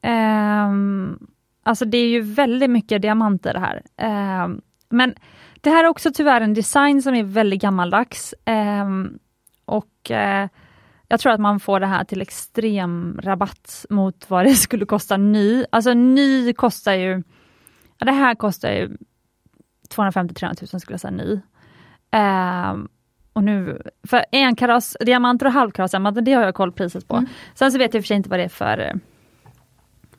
[0.02, 1.26] Um,
[1.64, 3.82] alltså det är ju väldigt mycket diamanter här.
[4.44, 5.14] Um, men
[5.60, 8.34] det här är också tyvärr en design som är väldigt gammaldags.
[9.64, 10.48] och uh,
[11.08, 15.16] jag tror att man får det här till extrem rabatt mot vad det skulle kosta
[15.16, 15.64] ny.
[15.70, 17.22] Alltså ny kostar ju,
[17.98, 18.96] ja, det här kostar ju
[19.96, 21.40] 250-300 000 skulle jag säga ny.
[22.16, 22.86] Uh,
[23.32, 27.16] och nu, för enkarats diamanter och halvkaratdiamanter, det har jag koll priset på.
[27.16, 27.28] Mm.
[27.54, 29.00] Sen så vet jag i och för sig inte vad det är för,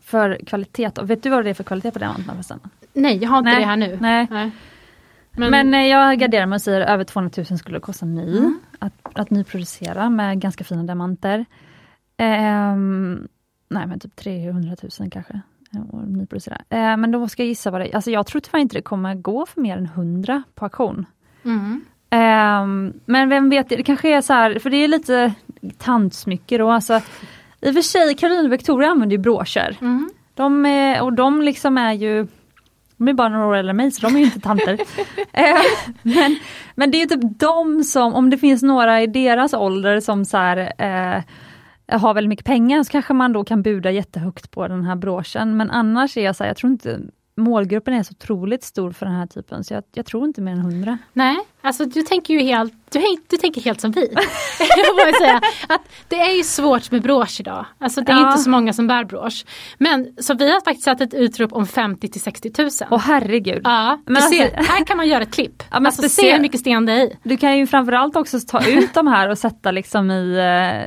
[0.05, 0.91] för kvalitet.
[1.01, 2.59] Vet du vad det är för kvalitet på förresten?
[2.93, 3.59] Nej, jag har inte Nej.
[3.59, 3.97] det här nu.
[4.01, 4.27] Nej.
[4.31, 4.51] Nej.
[5.31, 8.37] Men, Men eh, jag garderar mig och säger över 200 000 skulle det kosta ny.
[8.37, 8.59] Mm.
[8.79, 11.45] Att, att nyproducera med ganska fina diamanter.
[12.17, 13.27] Um,
[13.69, 15.41] nej men typ 300 000 kanske.
[15.91, 16.63] och nypor och sådär.
[16.69, 17.95] Eh, men då ska jag gissa vad det är.
[17.95, 21.05] Alltså jag tror tyvärr inte det kommer gå för mer än 100 på auktion.
[21.45, 21.85] Mm.
[22.09, 25.33] Ehm, men vem vet, det kanske är så här, för det är lite
[25.77, 26.71] tantsmycke då.
[26.71, 27.01] Alltså,
[27.61, 29.77] I och för sig, Caroline och Victoria använder ju broscher.
[29.81, 30.09] Mm.
[30.33, 32.27] De är, och de liksom är ju
[32.97, 34.79] de är bara några år äldre än mig så de är ju inte tanter.
[35.33, 35.61] Eh,
[36.01, 36.39] men,
[36.75, 40.25] men det är ju typ de som, om det finns några i deras ålder som
[40.25, 44.67] så här, eh, har väldigt mycket pengar så kanske man då kan buda jättehögt på
[44.67, 45.57] den här broschen.
[45.57, 46.99] Men annars är jag så här, jag tror inte
[47.37, 50.51] målgruppen är så otroligt stor för den här typen så jag, jag tror inte mer
[50.51, 50.97] än hundra.
[51.13, 54.07] Nej, alltså du tänker ju helt, du, du tänker helt som vi.
[54.97, 57.65] jag säga, att det är ju svårt med brosch idag.
[57.79, 58.27] Alltså det är Ja.
[58.31, 59.45] inte så många som bär brosch.
[59.77, 62.69] Men så vi har faktiskt satt ett utrop om 50 till 60 000.
[62.91, 63.61] Åh herregud.
[63.63, 65.63] Ja, Men alltså- ser, här kan man göra ett klipp.
[65.71, 67.17] Ja, men alltså se speciellt- hur mycket sten det är i.
[67.23, 70.37] Du kan ju framförallt också ta ut de här och sätta liksom i,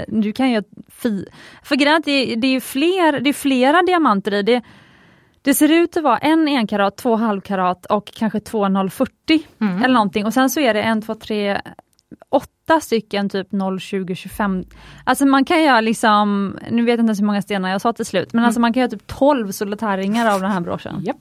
[0.09, 1.27] eh, du kan ju fi,
[1.63, 4.43] för grejen är att det, det är ju fler, det är flera diamanter i.
[4.43, 4.63] Det,
[5.43, 9.13] det ser ut att vara en enkarat, två halvkarat och kanske två 040
[9.61, 9.83] Mm.
[9.85, 11.61] eller någonting och sen så är det en, två, tre,
[12.31, 14.65] åtta stycken typ 0, 20, 25.
[15.05, 17.93] Alltså man kan göra liksom, nu vet jag inte ens hur många stenar jag sa
[17.93, 21.03] till slut, men alltså man kan göra typ 12 solitärringar av den här broschen.
[21.05, 21.17] Japp.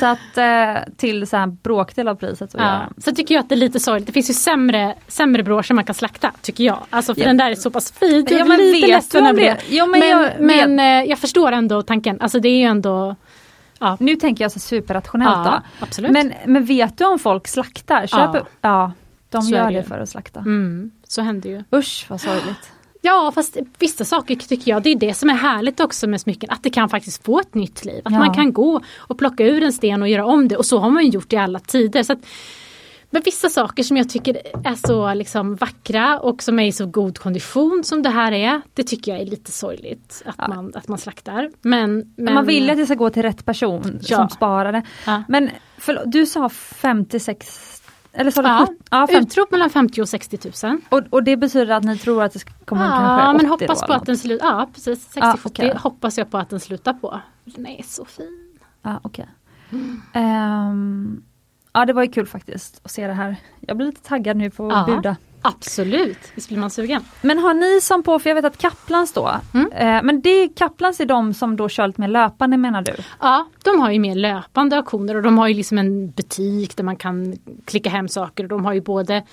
[0.00, 2.80] Så att eh, till så här bråkdel av priset Ja.
[2.98, 4.06] Så tycker jag att det är lite sorgligt.
[4.06, 6.78] Det finns ju sämre, sämre broscher man kan slakta, tycker jag.
[6.90, 7.26] Alltså för Ja.
[7.26, 8.26] den där är så pass fin.
[8.30, 9.56] Ja, men lite vet ledsen över det?
[9.68, 10.30] Jo, men men jag
[10.70, 12.20] men, eh, jag förstår ändå tanken.
[12.20, 13.16] Alltså det är ju ändå...
[13.78, 15.84] Ja, Nu tänker jag så superrationellt ja då.
[15.84, 16.10] absolut.
[16.12, 18.06] Men, men vet du om folk slaktar?
[18.06, 18.46] Köper, ja.
[18.60, 18.92] Ja.
[19.30, 20.40] de Så gör det det för att slakta.
[20.40, 21.64] mm, så händer ju.
[21.78, 22.72] Usch vad sorgligt.
[23.04, 26.50] Ja fast vissa saker tycker jag, det är det som är härligt också med smycken,
[26.50, 28.00] att det kan faktiskt få ett nytt liv.
[28.04, 28.18] Att Ja.
[28.18, 30.90] man kan gå och plocka ur en sten och göra om det och så har
[30.90, 32.02] man ju gjort i alla tider.
[32.02, 32.18] Så att,
[33.10, 36.86] men vissa saker som jag tycker är så liksom vackra och som är i så
[36.86, 40.48] god kondition som det här är, det tycker jag är lite sorgligt att, Ja.
[40.48, 41.50] man, att man slaktar.
[41.62, 44.16] Men, men Man vill att det ska gå till rätt person Ja.
[44.16, 44.82] som sparar det.
[45.28, 47.81] Men förlåt, du sa 56
[48.12, 48.82] eller sa du Ja, 70?
[48.90, 49.26] Ja, 50.
[49.28, 50.78] Utrop mellan 50 och 60 000.
[50.88, 53.50] Och, och det betyder att ni tror att det komma Ja, kanske 80 men då,
[53.52, 55.74] hoppas på eller att den slutar, ja precis, 60-70 Ja, okej.
[55.76, 57.20] hoppas jag på att den slutar på.
[57.44, 58.48] Den är så fin.
[58.82, 59.28] Ja, okej.
[60.12, 61.22] Ehm,
[61.72, 63.36] ja, det var ju kul faktiskt att se det här.
[63.60, 64.96] Jag blir lite taggad nu på att Ja.
[64.96, 65.16] buda.
[65.42, 67.04] Absolut, visst blir man sugen.
[67.22, 69.72] Men har ni som på, för jag vet att Kaplans då, Mm.
[69.72, 72.92] eh, men det Kaplans är de som då kör lite mer löpande menar du?
[73.20, 76.84] Ja, de har ju mer löpande auktioner och de har ju liksom en butik där
[76.84, 79.24] man kan klicka hem saker och de har ju både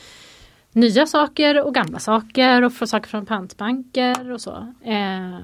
[0.72, 4.74] nya saker och gamla saker och saker från pantbanker och så.
[4.84, 5.38] Eh,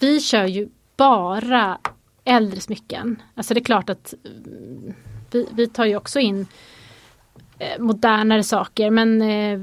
[0.00, 1.78] vi kör ju bara
[2.24, 3.22] äldre smycken.
[3.34, 4.94] Alltså det är klart att mm,
[5.30, 6.46] vi, vi tar ju också in
[7.58, 9.58] eh, modernare saker men eh,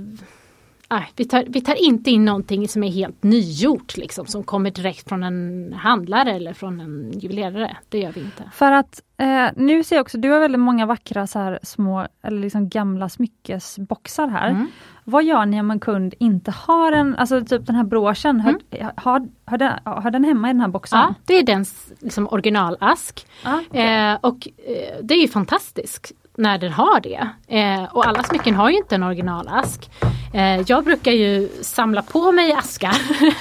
[0.89, 4.71] nej, vi, tar, vi tar inte in någonting som är helt nygjort liksom som kommer
[4.71, 7.77] direkt från en handlare eller från en juvelerare.
[7.89, 8.43] Det gör vi inte.
[8.53, 12.07] För att eh, nu ser jag också, du har väldigt många vackra så här små,
[12.21, 14.49] eller liksom gamla smyckesboxar här.
[14.49, 14.67] Mm.
[15.03, 18.55] Vad gör ni om en kund inte har en, alltså typ den här broschen, hör,
[18.95, 20.99] har, har, den, har den hemma i den här boxen?
[20.99, 23.27] Ja, det är dens liksom, originalask.
[23.43, 24.11] Ja, okej.
[24.11, 27.29] Eh, och eh, det är ju fantastiskt när den har det.
[27.47, 29.89] Eh, och alla smycken har ju inte en originalask.
[30.33, 32.95] Eh, jag brukar ju samla på mig askar.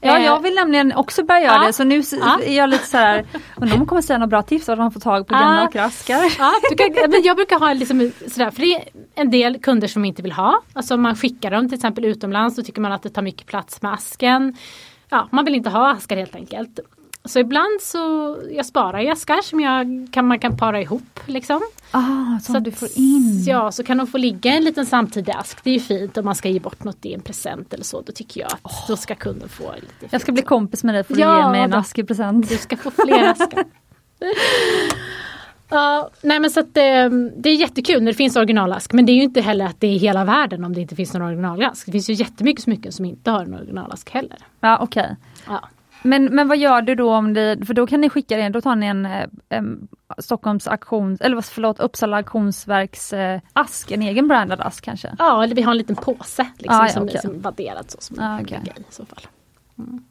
[0.00, 2.40] Ja, jag vill nämligen också börja göra ja, det så nu ja.
[2.44, 3.26] är jag lite så här,
[3.56, 5.84] undrar om hon kommer säga några bra tips vad man får tag på gamla vackra
[5.84, 6.34] askar.
[6.38, 10.04] Ja, kan, men jag brukar ha liksom sådär, för det är en del kunder som
[10.04, 10.60] inte vill ha.
[10.72, 13.46] Alltså om man skickar dem till exempel utomlands så tycker man att det tar mycket
[13.46, 14.56] plats med asken.
[15.08, 16.80] Ja, man vill inte ha askar helt enkelt.
[17.28, 17.98] Så ibland så
[18.50, 21.20] jag sparar jag askar som jag kan, man kan para ihop.
[21.26, 21.60] Liksom.
[21.90, 23.44] Ah, som Så du får in.
[23.46, 25.64] Ja, så kan de få ligga en liten samtidig ask.
[25.64, 28.00] Det är ju fint om man ska ge bort något i en present eller så.
[28.00, 30.94] Då tycker jag att då ska kunden få lite Jag ska fint bli kompis med
[30.94, 31.76] dig för att Ja, ge mig en då.
[31.76, 32.48] ask i present.
[32.48, 33.64] Du ska få fler askar.
[35.70, 39.12] Ja, nej men så att det, det är jättekul när det finns originalask men det
[39.12, 41.86] är ju inte heller att det är hela världen om det inte finns någon originalask.
[41.86, 44.38] Det finns ju jättemycket smycken som inte har en originalask heller.
[44.60, 45.16] Ja, okej.
[45.46, 45.68] Ja.
[46.02, 48.60] Men, men vad gör du då om det, för då kan ni skicka det, då
[48.60, 49.88] tar ni en, eh, en
[50.18, 55.14] Stockholms auktion, eller förlåt Uppsala auktionsverks eh, ask, en egen brandad ask kanske?
[55.18, 57.16] ja, eller vi har en liten påse liksom, Ah, ja, som okej.
[57.16, 59.26] är som vadderad så som Ah, i, i så fall.
[59.78, 60.04] Mm.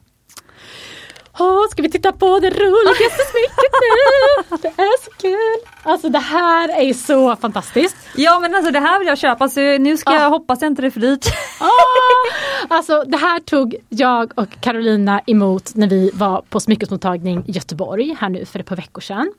[1.40, 4.58] Åh, ska vi titta på det roligaste smycket nu?
[4.62, 5.70] Det är så kul!
[5.82, 7.96] Alltså det här är så fantastiskt.
[8.16, 10.14] Ja men alltså det här vill jag köpa så nu ska Ah.
[10.22, 11.26] jag hoppas inte det är för dyrt.
[11.60, 12.74] Ah!
[12.74, 18.16] Alltså det här tog jag och Carolina emot när vi var på smyckesmottagning i Göteborg
[18.20, 19.32] här nu för ett par veckor sedan.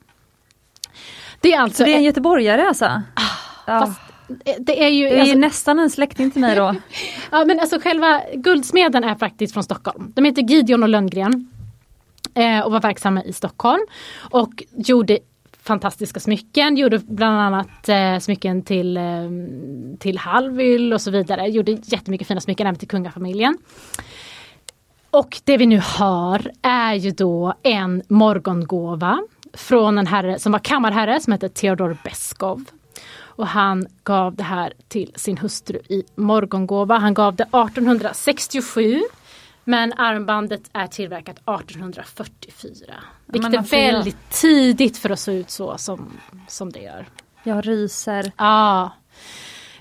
[1.40, 3.02] Det är alltså, Så det är en göteborgare alltså?
[3.66, 3.80] ja.
[3.80, 4.00] fast
[4.58, 6.74] det är ju, Det är alltså, nästan en släkting till mig då.
[7.30, 10.12] ja men alltså själva guldsmeden är faktiskt från Stockholm.
[10.16, 11.50] De heter Gideon och Lönngren
[12.34, 13.86] eh, och var verksamma i Stockholm.
[14.30, 15.18] Och gjorde
[15.62, 19.02] fantastiska smycken, gjorde bland annat eh, smycken till, eh,
[19.98, 21.48] till Hallwyl och så vidare.
[21.48, 23.58] Gjorde jättemycket fina smycken även till kungafamiljen.
[25.10, 29.22] Och det vi nu har är ju då en morgongåva
[29.52, 32.64] från en herre som var kammarherre som hette Theodor Beskov.
[33.40, 36.98] Och han gav det här till sin hustru i morgongåva.
[36.98, 39.02] Han gav det 1867
[39.64, 42.94] men armbandet är tillverkat 1844.
[43.26, 46.12] Vilket är väldigt tidigt för att se ut så som,
[46.48, 47.06] som det gör.
[47.42, 48.32] Jag ryser.
[48.36, 48.90] Ja.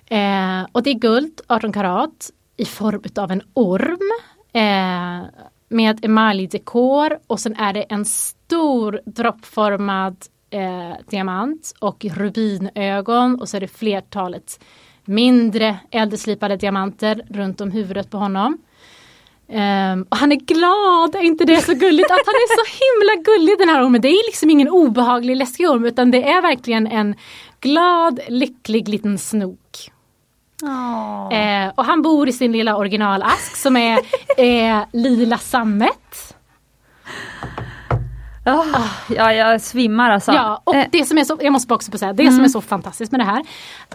[0.05, 4.11] Eh, och det är guld, 18 karat, i form av en orm.
[4.53, 5.29] Eh,
[5.69, 10.17] med emaljdekor och sen är det en stor droppformad
[10.49, 14.59] eh, diamant och rubinögon och så är det flertalet
[15.05, 18.57] mindre ädelslipade diamanter runt om huvudet på honom.
[19.51, 22.11] Um, och han är glad, är inte det så gulligt?
[22.11, 24.01] Att han är så himla gullig den här ormen.
[24.01, 27.15] Det är liksom ingen obehaglig läskig orm utan det är verkligen en
[27.61, 29.91] glad, lycklig liten snok.
[31.31, 33.99] Eh, och han bor i sin lilla originalask som är
[34.37, 36.35] eh, lila sammet.
[38.45, 40.31] Oh, ja, jag svimmar alltså.
[40.31, 40.87] Ja, och eh.
[40.91, 42.35] det som är så, jag måste också säga, det mm.
[42.35, 43.45] som är så fantastiskt med det här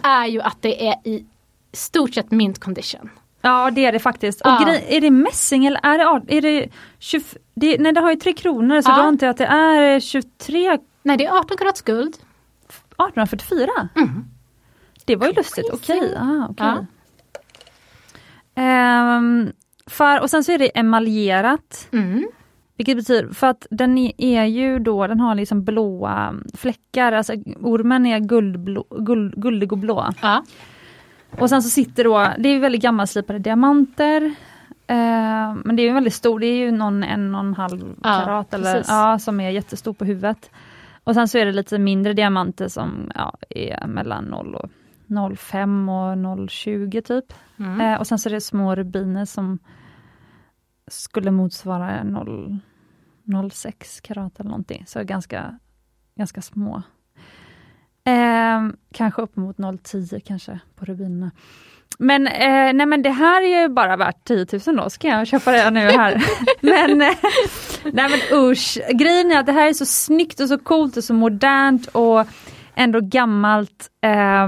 [0.03, 1.25] är ju att det är i
[1.73, 3.09] stort sett mint condition.
[3.45, 4.41] Ja det är det faktiskt.
[4.41, 4.75] Och ja.
[4.87, 6.69] är det mässing eller är det, är det,
[6.99, 7.23] 20,
[7.53, 8.95] det Nej det har ju tre kronor så ja.
[8.95, 12.15] då antar jag att det är 23 Nej det är 18 karats guld.
[12.15, 13.69] 1844?
[13.95, 14.25] Mm.
[15.05, 15.97] Det var ju lustigt, okej.
[15.97, 16.15] Okay.
[16.17, 16.75] Ah, okay.
[18.55, 19.17] ja.
[19.17, 19.51] um,
[19.87, 21.87] för, och sen så är det emaljerat.
[21.91, 22.27] Mm.
[22.77, 28.05] Vilket betyder, för att den är ju då, den har liksom blåa fläckar, alltså ormen
[28.05, 30.13] är guldblå, guld, guldig och blå.
[30.21, 30.43] Ja.
[31.39, 34.21] Och sen så sitter då, det är väldigt gammalslipade diamanter.
[34.87, 38.47] Eh, men det är väldigt stor, det är ju någon en och en halv karat
[38.49, 40.51] ja, eller, ja, som är jättestor på huvudet.
[41.03, 44.69] Och sen så är det lite mindre diamanter som ja, är mellan 0 och
[45.07, 47.33] 0,5 och 0,20 typ.
[47.57, 47.81] Mm.
[47.81, 49.59] Eh, och sen så är det små rubiner som
[50.87, 54.83] skulle motsvara 0,6 karat eller någonting.
[54.87, 55.59] Så ganska,
[56.15, 56.81] ganska små.
[58.07, 58.61] Eh,
[58.93, 61.31] kanske upp mot 0,10 kanske på rubinerna.
[61.99, 65.09] Men, eh, nej men det här är ju bara värt 10 000 då, så kan
[65.09, 66.23] jag köpa det nu här.
[66.61, 67.15] men, eh,
[67.83, 71.03] nej men usch, grejen är att det här är så snyggt och så coolt och
[71.03, 72.27] så modernt och
[72.75, 73.89] ändå gammalt.
[74.01, 74.47] Eh,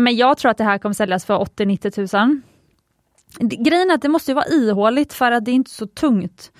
[0.00, 2.40] men jag tror att det här kommer säljas för 80-90 000.
[3.40, 6.52] Grejen är att det måste vara ihåligt för att det är inte så tungt.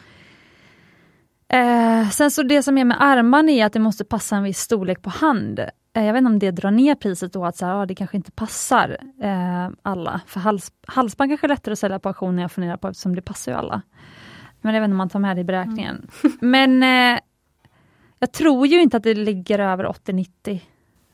[1.53, 4.59] Eh, sen så det som är med armarna är att det måste passa en viss
[4.59, 5.61] storlek på hand.
[5.99, 7.95] Eh, jag vet inte om det drar ner priset då, att så här, ja, det
[7.95, 10.21] kanske inte passar eh, alla.
[10.27, 13.23] För hals, halsband kanske är lättare att sälja på auktion, jag funderar på, eftersom det
[13.23, 13.83] passar ju alla.
[14.61, 16.11] Men jag vet inte om man tar med det i beräkningen.
[16.25, 16.39] Mm.
[16.41, 17.21] Men eh,
[18.19, 20.61] jag tror ju inte att det ligger över 80-90.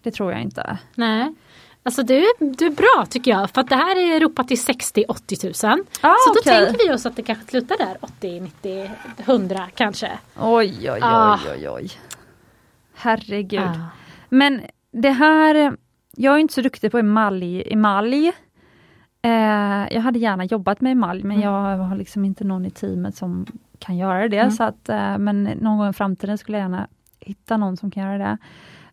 [0.02, 0.78] Det tror jag inte.
[0.94, 1.34] Nej.
[1.82, 5.40] Alltså du, du är bra tycker jag, för att det här är ropat till 60-80
[5.40, 5.84] tusen.
[6.00, 6.66] Ah, så då okay.
[6.66, 10.18] tänker vi oss att det kanske slutar där, 80, 90, 100 kanske.
[10.40, 11.38] Oj, oj, ah.
[11.44, 11.90] oj, oj, oj.
[12.94, 13.60] Herregud.
[13.60, 13.90] Ah.
[14.28, 14.62] Men
[14.94, 15.76] det här,
[16.16, 17.62] jag är inte så duktig på emalj.
[17.72, 18.32] emalj.
[19.22, 21.44] Eh, jag hade gärna jobbat med emalj, men mm.
[21.44, 23.46] jag har liksom inte någon i teamet som
[23.78, 24.38] kan göra det.
[24.38, 24.50] Mm.
[24.50, 26.88] Så att, eh, men någon gång i framtiden skulle jag gärna
[27.20, 28.38] hitta någon som kan göra det.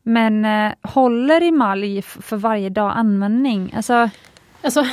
[0.03, 3.73] Men eh, håller emalj för varje dag användning?
[3.75, 4.09] Alltså,
[4.61, 4.85] alltså,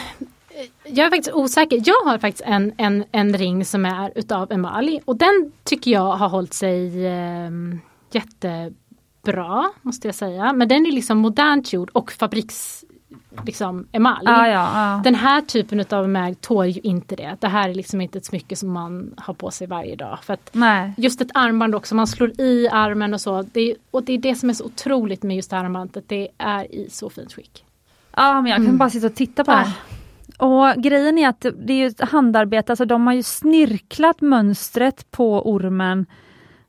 [0.85, 1.83] jag är faktiskt osäker.
[1.85, 6.17] Jag har faktiskt en, en, en ring som är utav emalj och den tycker jag
[6.17, 7.51] har hållit sig eh,
[9.29, 10.53] jättebra måste jag säga.
[10.53, 12.85] Men den är liksom modernt gjord och fabriks
[13.47, 14.27] liksom emalj.
[14.29, 15.03] Ah, ja, ah.
[15.05, 17.37] Den här typen av emalj tål ju inte det.
[17.41, 20.19] Det här är liksom inte ett smycke som man har på sig varje dag.
[20.23, 20.39] För.
[20.97, 23.43] Just ett armband också, man slår i armen och så.
[23.43, 26.75] Det är, och det är det som är så otroligt med just armbandet, det är
[26.75, 27.65] i så fint skick.
[28.17, 28.79] Ja men jag kan mm.
[28.79, 29.57] bara sitta och titta på ah.
[29.57, 29.73] det.
[30.39, 35.51] Och grejen är att det är ett handarbete, alltså de har ju snirklat mönstret på
[35.51, 36.07] ormen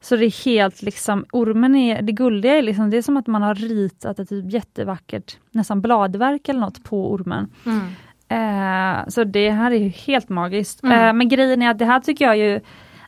[0.01, 3.27] så det är helt liksom, ormen är, det guldiga är liksom, det är som att
[3.27, 7.53] man har ritat ett typ jättevackert, nästan bladverk eller något på ormen.
[7.65, 7.87] Mm.
[8.29, 10.83] Eh, så det här är helt magiskt.
[10.83, 11.07] Mm.
[11.07, 12.59] Eh, men grejen är att det här tycker jag ju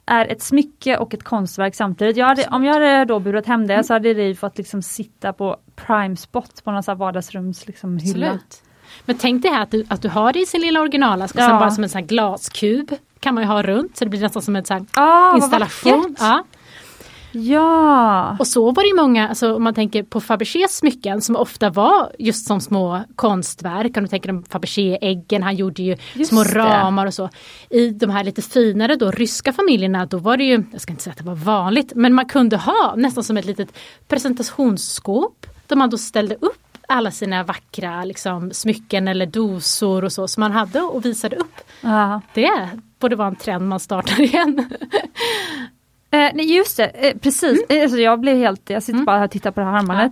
[0.06, 2.18] är ett smycke och ett konstverk samtidigt.
[2.18, 5.34] Jag hade, om jag hade då burit hem det så hade det fått liksom sitta
[5.34, 8.28] på prime spot på någon vardagsrums liksom, hylla.
[8.28, 8.64] Absolut.
[9.06, 11.60] Men tänk dig här att du, att du har det i sin lilla originalask ja.
[11.60, 14.56] bara som en sån glaskub kan man ju ha runt så det blir nästan som
[14.56, 16.16] en sån ah, installation.
[16.20, 16.44] Ja.
[17.32, 18.36] Ja!
[18.40, 22.12] Och så var det många, alltså, om man tänker på Fabergés smycken som ofta var
[22.20, 23.98] just som små konstverk.
[23.98, 26.50] Om du tänker på Fabergé-äggen, han gjorde ju Just små det.
[26.56, 27.30] ramar och så.
[27.70, 31.04] I de här lite finare då, ryska familjerna, då var det ju, jag ska inte
[31.04, 33.78] säga att det var vanligt, men man kunde ha nästan som ett litet
[34.08, 40.28] presentationsskåp där man då ställde upp alla sina vackra liksom, smycken eller dosor och så
[40.28, 41.56] som man hade och visade upp.
[41.82, 42.22] ja.
[42.34, 44.70] Det borde vara en trend man startar igen.
[46.12, 47.64] Eh, nej, just det, eh, precis.
[47.70, 49.06] Eh, Alltså, jag blev helt, jag sitter Mm.
[49.06, 50.12] bara här och tittar på det här armbandet.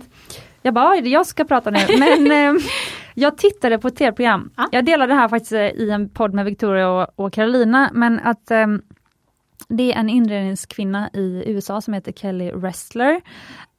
[0.62, 1.78] Jag bara, oj, det är jag ska prata nu.
[1.98, 2.62] Men eh,
[3.14, 4.50] jag tittade på ett tv-program.
[4.56, 4.68] Ja.
[4.72, 8.20] Jag delade det här faktiskt eh, i en podd med Victoria och, och Carolina, men
[8.20, 8.66] att eh,
[9.68, 13.20] det är en inredningskvinna i USA som heter Kelly Restler.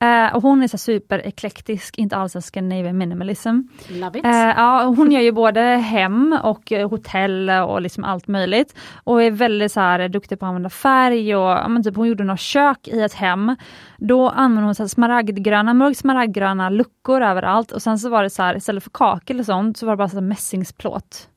[0.02, 3.62] Eh, och hon är så super-eklektisk, inte alls en Scandinavian minimalism.
[3.90, 4.26] Love it.
[4.26, 8.76] Eh, ja, hon gör ju både hem och eh, hotell och liksom allt möjligt.
[9.04, 12.08] Och är väldigt så här, duktig på att använda färg och ja, men typ, hon
[12.08, 13.56] gjorde något kök i ett hem.
[13.98, 18.30] Då använde hon så här smaragdgröna, mörk smaragdgröna luckor överallt och sen så var det
[18.30, 21.28] så här, istället för kakel och sånt så var det bara så mässingsplåt.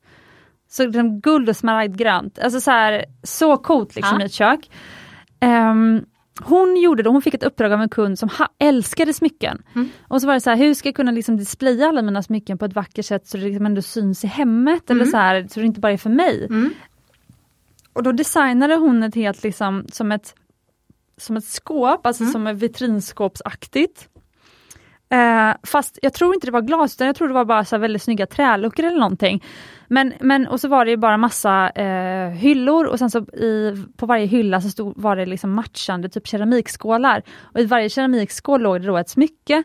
[0.75, 4.23] Så liksom guld och smaragdgrönt, alltså så här, så coolt liksom Ja.
[4.23, 4.69] i ett kök.
[5.39, 6.05] Ehm,
[6.43, 8.29] hon gjorde det, hon fick ett uppdrag av en kund som
[8.59, 9.61] älskade smycken.
[9.75, 9.89] Mm.
[10.07, 12.57] Och så var det så här, hur ska jag kunna liksom displaya alla mina smycken
[12.57, 15.11] på ett vackert sätt så det liksom ändå syns i hemmet eller Mm.
[15.11, 16.45] så här, så det inte bara är för mig.
[16.49, 16.73] Mm.
[17.93, 20.35] Och då designade hon ett helt liksom som ett,
[21.17, 22.33] som ett skåp, alltså Mm.
[22.33, 24.09] som ett vitrinskåpsaktigt.
[25.09, 27.75] Eh, fast jag tror inte det var glas, utan jag tror det var bara så
[27.75, 29.43] här väldigt snygga träluckor eller någonting.
[29.87, 33.85] Men, men, och så var det ju bara massa eh, hyllor och sen så i,
[33.97, 37.23] på varje hylla så stod, var det liksom matchande typ keramikskålar.
[37.41, 39.63] Och i varje keramikskål låg det då ett smycke.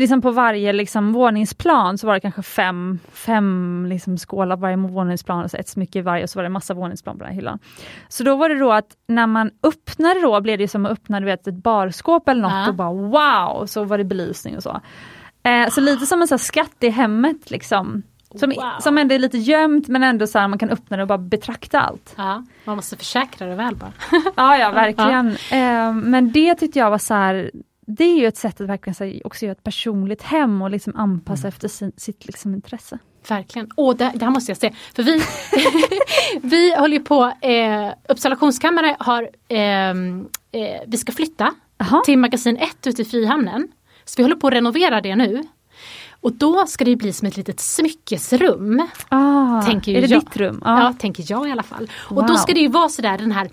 [0.00, 4.76] Liksom på varje liksom, våningsplan så var det kanske fem, fem liksom, skålar på varje
[4.76, 7.28] våningsplan och så ett smycke i varje och så var det massa våningsplan på den
[7.32, 7.58] här hyllan.
[8.08, 11.20] Så då var det då att när man öppnade då blev det som att öppna
[11.20, 12.68] du vet, ett barskåp eller något Ja.
[12.68, 14.80] och bara wow, så var det belysning och så.
[15.42, 18.02] Eh, så lite som en så skatt i hemmet liksom.
[18.34, 18.70] Som, Wow.
[18.80, 21.18] som ändå är lite gömt men ändå så här, man kan öppna det och bara
[21.18, 22.14] betrakta allt.
[22.16, 23.92] Ja, man måste försäkra det väl bara.
[24.36, 25.28] Ja, ja verkligen.
[25.52, 27.50] Eh, men det tyckte jag var så här,
[27.86, 31.48] det är ju ett sätt att verkligen också göra ett personligt hem och liksom anpassa
[31.48, 32.98] efter sin, sitt liksom, intresse.
[33.28, 33.70] Verkligen.
[33.76, 34.72] Åh, det, det här måste jag se.
[34.94, 35.22] För vi,
[36.48, 38.36] vi håller på, eh, Uppsala
[38.98, 42.02] har, ehm, eh, vi ska flytta Jaha.
[42.04, 43.68] till magasin 1 ute i Frihamnen.
[44.04, 45.42] Så vi håller på att renovera det nu.
[46.20, 48.88] Och då ska det bli som ett litet smyckesrum.
[49.08, 50.20] Ah, Tänker är det jag.
[50.20, 50.62] ditt rum?
[50.64, 51.90] Ja, tänker jag i alla fall.
[51.94, 52.36] Och då Wow.
[52.36, 53.48] ska det ju vara sådär den här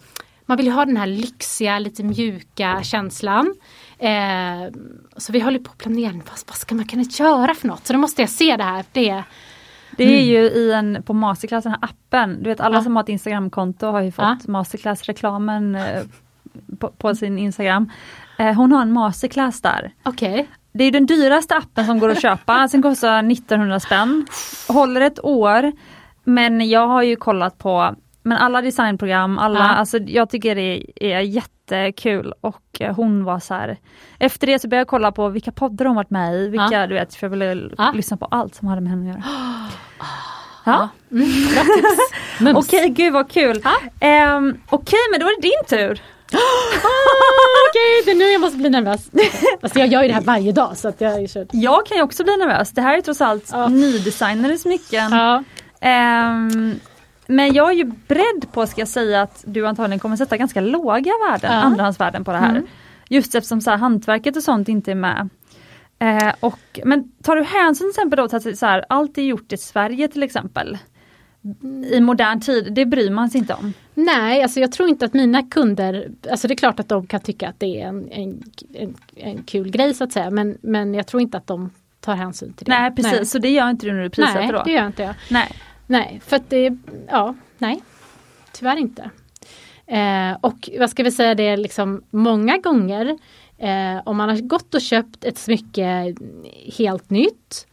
[0.45, 3.55] man vill ju ha den här lyxiga, lite mjuka känslan.
[4.03, 4.71] Eh,
[5.17, 7.87] så vi håller på att planera, vad, vad ska man kunna göra för något?
[7.87, 8.85] Så då måste jag se det här.
[8.91, 9.23] Det,
[9.97, 12.43] Det är ju i en, på Masterclass, den här appen.
[12.43, 12.83] Du vet alla Ja.
[12.83, 14.37] som har ett Instagramkonto har ju fått Ja.
[14.47, 16.01] Masterclass-reklamen eh,
[16.79, 17.91] på, på sin Instagram.
[18.39, 19.93] Eh, hon har en Masterclass där.
[20.03, 20.47] Okej.
[20.71, 24.25] Det är den dyraste appen som går att köpa, den kostar 1900 spänn.
[24.67, 25.71] Håller ett år.
[26.23, 29.65] Men jag har ju kollat på men alla designprogram, alla, Ja.
[29.65, 33.77] alltså jag tycker det är jättekul och eh, hon var så här.
[34.19, 36.87] Efter det så började jag kolla på vilka poddar hon varit med i, vilka Ja.
[36.87, 37.91] du vet, för jag ville Ja.
[37.95, 39.23] lyssna på allt som hade med henne att göra.
[40.65, 40.89] Ja.
[41.11, 41.63] Mm, bra
[42.53, 42.67] tips.
[42.67, 43.63] Okej, gud vad kul.
[43.99, 46.01] Ehm, Okej, men då är det din tur.
[47.69, 49.09] Okej, det är nu jag måste bli nervös.
[49.61, 51.47] Alltså jag gör ju det här varje dag så att jag är kört.
[51.51, 52.71] Jag kan ju också bli nervös.
[52.71, 53.67] Det här är trots allt Ja.
[53.67, 55.11] nydesignade smycken.
[55.11, 55.43] Ja.
[55.81, 56.79] Ehm,
[57.27, 60.61] men jag är ju beredd på, ska jag säga, att du antagligen kommer sätta ganska
[60.61, 61.59] låga värden, Ja.
[61.59, 62.49] andrahandsvärden på det här.
[62.49, 62.67] Mm.
[63.09, 65.29] Just eftersom så här, hantverket och sånt inte är med.
[65.99, 69.21] Eh, och, men tar du hänsyn till exempel då till att så här, allt är
[69.21, 70.77] gjort i Sverige till exempel.
[71.91, 73.73] I modern tid, det bryr man sig inte om.
[73.93, 77.19] Nej, alltså jag tror inte att mina kunder, alltså det är klart att de kan
[77.21, 78.43] tycka att det är en, en,
[78.73, 81.69] en, en kul grej så att säga men, men jag tror inte att de
[81.99, 82.71] tar hänsyn till det.
[82.79, 84.63] Nej precis, så det gör inte du när du prissätter Nej, då?
[84.65, 85.15] det gör inte jag.
[85.29, 85.51] Nej.
[85.87, 86.77] Nej, för att det,
[87.07, 87.83] ja, nej.
[88.51, 89.09] Tyvärr inte.
[89.87, 93.17] Eh, och vad ska vi säga, det är liksom många gånger
[93.57, 96.15] eh, om man har gått och köpt ett smycke
[96.77, 97.67] helt nytt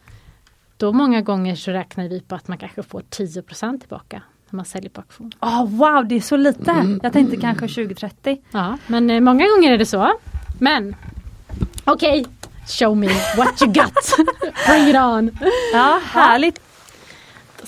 [0.77, 4.65] då många gånger så räknar vi på att man kanske får 10% tillbaka när man
[4.65, 5.31] säljer på auktion.
[5.41, 6.99] Oh, wow, det är så lite!
[7.03, 8.41] Jag tänkte kanske 20-30.
[8.51, 10.13] Ja, men eh, många gånger är det så.
[10.59, 10.95] Men
[11.85, 12.25] okej,
[12.67, 13.07] show me
[13.37, 13.93] what you got.
[14.67, 15.37] Bring it on.
[15.73, 16.70] Ja, härligt!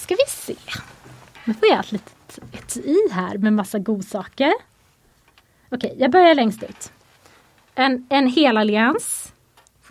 [0.03, 0.55] Ska vi se.
[1.45, 4.53] Nu får jag ett litet ett i här med massa godsaker.
[5.71, 6.91] Okej, jag börjar längst ut.
[7.75, 9.33] En, en hel allians.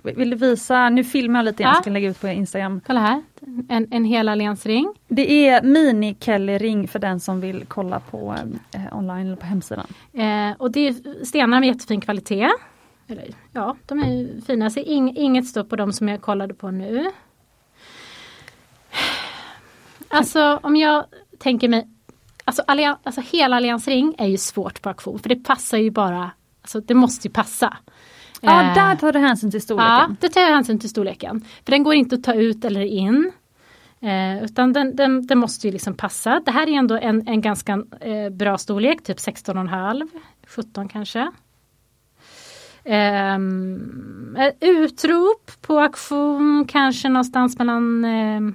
[0.03, 1.77] Vill du visa, nu filmar jag lite grann Ja.
[1.77, 2.81] jag kan lägga ut på Instagram.
[2.87, 3.23] Kolla här.
[3.69, 4.95] En, en hel alliansring.
[5.09, 8.37] Det är mini Kelly ring för den som vill kolla på
[8.73, 9.87] eh, online eller på hemsidan.
[10.13, 12.49] Eh, och det är stenar med jättefin kvalitet.
[13.09, 14.71] Eller, ja, de är fina.
[14.71, 17.11] Så ing, inget står på dem som jag kollade på nu.
[20.13, 21.05] Alltså om jag
[21.39, 21.89] tänker mig
[22.45, 26.31] Alltså, allian, alltså hela alliansring är ju svårt på auktion för det passar ju bara
[26.63, 27.77] Alltså det måste ju passa.
[28.41, 30.17] Ja, Eh, där tar du hänsyn till Ja, storleken.
[30.21, 31.45] det tar jag hänsyn till storleken.
[31.65, 33.33] För den går inte att ta ut eller in.
[34.01, 36.41] Eh, utan den, den, den måste ju liksom passa.
[36.45, 40.09] Det här är ändå en, en ganska eh, bra storlek, typ 16,5,
[40.47, 41.31] 17 kanske.
[44.39, 48.55] Ett utrop på auktion kanske någonstans mellan ehm,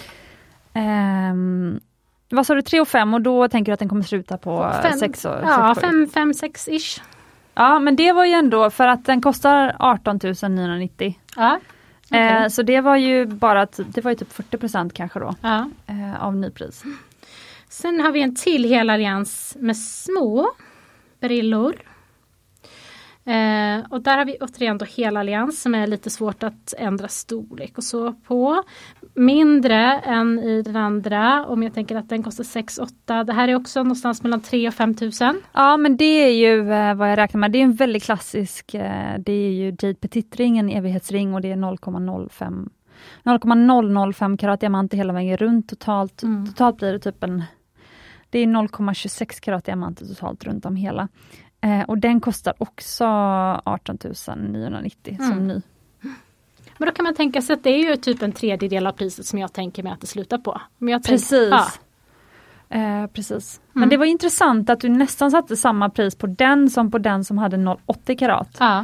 [0.74, 1.80] Ehm,
[2.30, 4.72] vad sa du, 3 och 5 och då tänker du att den kommer sluta på
[4.82, 7.00] Fem- 6 och Ja, 6, 5, 5, 6 ish.
[7.54, 10.18] Ja men det var ju ändå för att den kostar 18
[10.48, 11.18] 990.
[11.36, 11.58] Ja.
[12.10, 12.20] okej.
[12.28, 15.70] Eh, så det var ju bara, det var ju typ 40% kanske då ja.
[15.86, 16.84] eh, av nypris.
[17.68, 20.48] Sen har vi en till hel allians med små
[21.20, 21.74] brillor.
[23.24, 27.08] Eh, och där har vi återigen då hel allians som är lite svårt att ändra
[27.08, 28.62] storlek och så på.
[29.14, 33.24] Mindre än i den andra om jag tänker att den kostar 6-8.
[33.24, 35.40] Det här är också någonstans mellan 3 och 5 tusen.
[35.52, 38.74] Ja men det är ju eh, vad jag räknar med, det är en väldigt klassisk,
[38.74, 42.68] eh, det är ju Jade Petit-ring, en evighetsring och det är 0,05
[43.24, 46.22] 0,005 karat diamanter hela vägen runt totalt.
[46.22, 46.46] Mm.
[46.46, 47.42] Totalt blir det typ en
[48.30, 51.08] Det är 0,26 karat diamanter totalt runt om hela.
[51.62, 53.98] Eh, och den kostar också 18
[54.36, 55.46] 990 som Mm.
[55.48, 55.60] ny.
[56.78, 59.26] Men då kan man tänka sig att det är ju typ en tredjedel av priset
[59.26, 60.60] som jag tänker mig att det slutar på.
[61.12, 61.50] Precis.
[61.50, 61.66] Ja.
[62.78, 63.60] Eh, precis.
[63.60, 63.80] Mm.
[63.80, 67.24] Men det var intressant att du nästan satte samma pris på den som på den
[67.24, 68.56] som hade 0,80 karat.
[68.60, 68.78] Ja.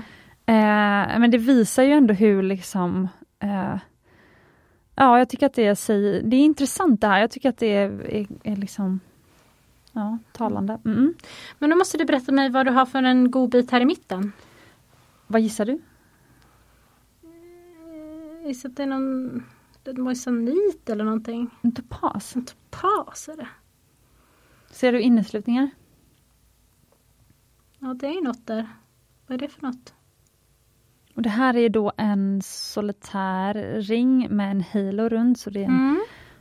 [0.47, 3.09] Eh, men det visar ju ändå hur liksom
[3.43, 3.77] eh,
[4.95, 7.21] Ja, jag tycker att det säger, det är intressant det här.
[7.21, 9.01] Jag tycker att det är, är, är liksom
[9.99, 10.81] ja, talande.
[10.85, 11.15] Mm.
[11.59, 13.85] Men då måste du berätta mig vad du har för en god bit här i
[13.85, 14.33] mitten.
[15.27, 15.81] Vad gissar du?
[18.41, 19.45] Jag gissar att det är någon
[19.97, 21.51] moissanit eller någonting.
[21.63, 22.37] En topas?
[22.37, 23.49] En topas är det.
[24.71, 25.71] Ser du inneslutningar?
[27.79, 28.69] Ja det är något där.
[29.27, 29.95] Vad är det för något?
[31.15, 35.65] Och det här är då en solitär ring med en halo runt, så det är
[35.65, 36.01] en Mm.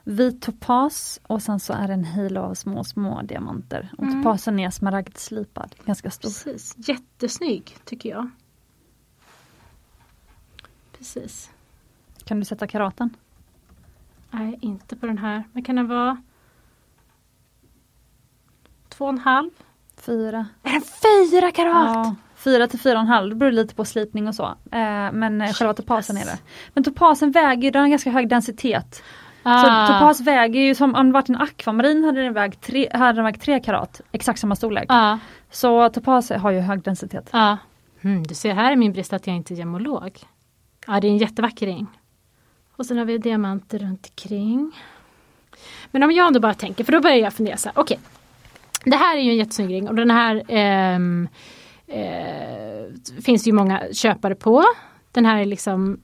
[0.10, 3.90] Vit topas och sen så är det en halo av små, små diamanter.
[3.98, 4.24] Och Mm.
[4.24, 6.30] topasen är smaragdslipad, ganska stor.
[6.30, 8.30] Precis, jättesnygg tycker jag.
[10.98, 11.52] Precis.
[12.24, 13.10] Kan du sätta karaten?
[14.32, 15.44] Nej, inte på den här.
[15.54, 16.18] Men kan den vara
[18.90, 19.50] två och en halv?
[19.98, 20.48] Fyra.
[20.64, 21.96] Är den fyra karat?
[21.96, 24.46] Ja, fyra till fyra och en halv, det beror lite på slipning och så.
[24.72, 26.40] Eh, men eh, själva topasen är det.
[26.74, 29.04] Men topasen väger den har ganska hög densitet.
[29.50, 29.88] Ah.
[29.88, 33.14] Så topas väger ju som om det varit en akvamarin hade den vägt tre, hade
[33.14, 34.86] den vägt tre karat, exakt samma storlek.
[34.90, 35.20] Ja,
[35.52, 37.30] Så topas har ju hög densitet.
[37.34, 37.58] ja.
[38.02, 40.20] Mm, du ser här är min brist att jag inte är gemolog.
[40.88, 41.88] Ja det är en jättevacker ring.
[42.76, 44.72] Och sen har vi diamanter runt omkring.
[45.92, 48.00] Men om jag ändå bara tänker, för då börjar jag fundera så här, okej.
[48.00, 51.28] Okay, det här är ju en jättesnygg ring och den här ehm,
[51.88, 54.64] eh, finns ju många köpare på.
[55.12, 56.00] Den här är liksom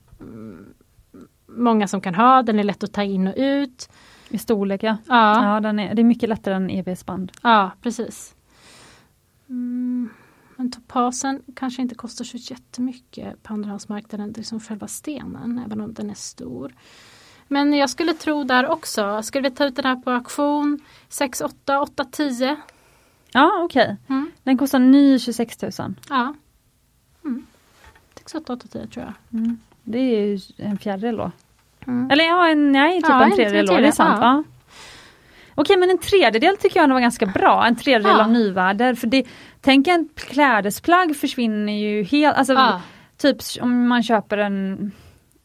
[1.58, 3.90] många som kan ha, den är lätt att ta in och ut.
[4.30, 4.98] I storlek ja.
[5.08, 7.32] Ja, ja den är, det är mycket lättare än EVS-band.
[7.42, 8.36] ja precis.
[9.50, 10.10] Mm,
[10.56, 15.82] men topasen kanske inte kostar så jättemycket på andrahandsmarknaden, det är som själva stenen, även
[15.82, 16.74] om den är stor.
[17.48, 21.42] Men jag skulle tro där också, skulle vi ta ut den här på auktion 6,
[21.42, 22.56] 8, 8, 10?
[23.32, 23.84] Ja okej.
[23.84, 23.96] Okay.
[24.16, 24.32] Mm.
[24.44, 25.72] Den kostar ny 26 000.
[26.10, 26.34] Ja.
[27.26, 27.46] Mm.
[28.16, 29.40] 6, 8, 8, 10 tror jag.
[29.40, 29.58] Mm.
[29.84, 31.32] Det är ju en fjärdedel då.
[31.88, 32.12] Mm.
[32.12, 34.18] Eller ja, en, nej, typ Ja, en tredjedel då, det är tredjedel, sant.
[34.22, 34.44] ja.
[35.56, 38.24] Okej men en tredjedel tycker jag nog var ganska bra, en tredjedel Ja.
[38.24, 38.96] av nyvärde.
[38.96, 39.24] För det,
[39.62, 42.82] tänk en klädesplagg försvinner ju helt, alltså Ja.
[43.18, 44.92] typ om man köper en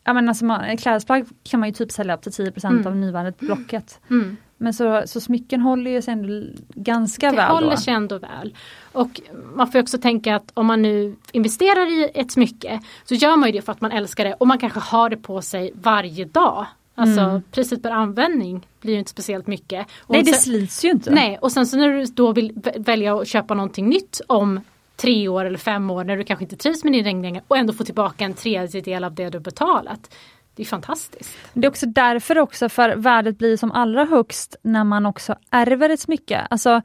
[0.05, 2.87] Ja men alltså man, klädesplagg kan man ju typ sälja upp till 10 Mm.
[2.87, 4.01] av nyvärdet blocket.
[4.11, 4.37] Mm.
[4.59, 7.77] Men så, så smycken håller ju sig ändå ganska Det väl håller då.
[7.77, 8.55] sig ändå väl.
[8.93, 9.21] Och
[9.55, 13.49] man får också tänka att om man nu investerar i ett smycke så gör man
[13.49, 16.25] ju det för att man älskar det och man kanske har det på sig varje
[16.25, 16.67] dag.
[16.95, 17.43] Alltså Mm.
[17.53, 19.87] priset per användning blir ju inte speciellt mycket.
[20.01, 21.11] Och Nej det sen- slits ju inte.
[21.11, 24.61] Nej och sen så när du då vill vä- välja att köpa någonting nytt om
[24.97, 27.57] tre år eller fem år när du kanske inte trivs med din ring längre och
[27.57, 30.15] ändå få tillbaka en tredjedel av det du betalat.
[30.59, 31.37] Det är fantastiskt.
[31.53, 35.91] Det är också därför också för värdet blir som allra högst när man också ärver
[35.91, 36.47] ett smycke.
[36.51, 36.83] Alltså,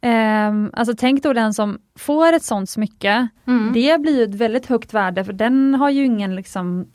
[0.00, 3.72] ehm, alltså tänk då den som får ett sånt smycke, Mm.
[3.72, 6.86] det blir ju ett väldigt högt värde för den har ju ingen liksom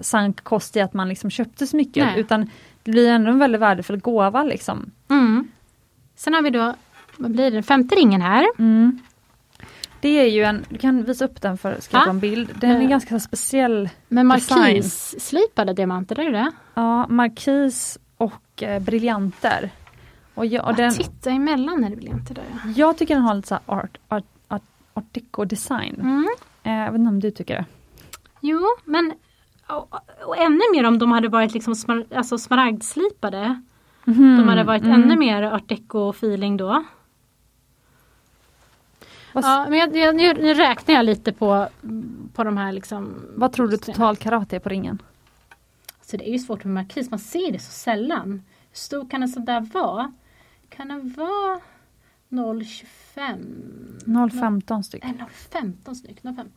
[0.00, 2.20] sank kost i att man liksom köpte smycket Nej.
[2.20, 2.50] utan
[2.82, 4.90] det blir ändå en väldigt värdefull gåva liksom.
[5.10, 5.48] Mm.
[6.16, 6.74] Sen har vi då,
[7.16, 8.46] vad blir det, femte ringen här.
[8.58, 8.98] Mm.
[10.04, 12.50] Det är ju en, du kan visa upp den för ska få en bild.
[12.60, 12.88] Den är Eh.
[12.88, 13.88] ganska speciell.
[14.08, 14.26] Design.
[14.26, 16.50] markisslipade diamanter, är det det?
[16.74, 19.70] Ja, markis och eh, briljanter.
[20.34, 22.70] Och, jag, och Och den, Titta emellan är det briljanter där ja.
[22.76, 24.62] Jag tycker den har lite så art, art, art,
[24.94, 25.94] art deco design.
[26.00, 26.28] Mm.
[26.62, 27.64] Eh, jag vet inte om du tycker det?
[28.40, 29.12] Jo, men
[29.66, 29.94] och,
[30.24, 33.62] och ännu mer om de hade varit liksom smar, alltså smaragdslipade.
[34.04, 35.02] De hade varit mm.
[35.02, 36.84] ännu mer art deco feeling då.
[39.34, 41.68] Vad, Ja, men jag, jag, nu, nu räknar jag lite på,
[42.34, 43.26] på de här liksom.
[43.36, 45.02] vad tror du total karat är på ringen?
[46.02, 48.30] Så det är ju svårt med markis, man ser det så sällan.
[48.70, 50.12] Hur stor kan en sån där vara?
[50.68, 51.60] Kan den vara
[52.28, 52.84] 0,25?
[54.04, 55.04] 0,15 styck.
[55.04, 55.14] Nej,
[55.52, 56.22] 0,15 styck.
[56.22, 56.48] 0,15.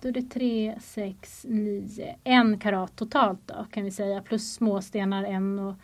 [0.00, 4.22] Då är det 3, 6, 9, 1 karat totalt då kan vi säga.
[4.22, 5.74] Plus småstenar 1 och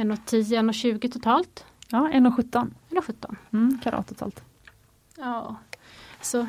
[0.00, 1.64] 1 och 10, 1 och 20 totalt.
[1.90, 3.36] Ja, 1,17 1 och 17.
[3.52, 4.42] mm, karat totalt.
[5.18, 5.56] Ja,
[6.20, 6.46] så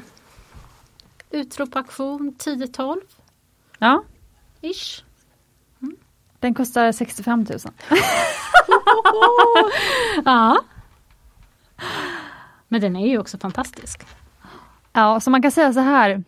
[1.31, 2.97] utrop auktion 10-12
[3.79, 4.03] Ja,
[4.61, 5.03] ish.
[6.39, 7.59] den kostar 65 000.
[10.25, 10.57] Ja.
[12.67, 14.01] Men den är ju också fantastisk.
[14.93, 16.23] Ja, så man kan säga så här.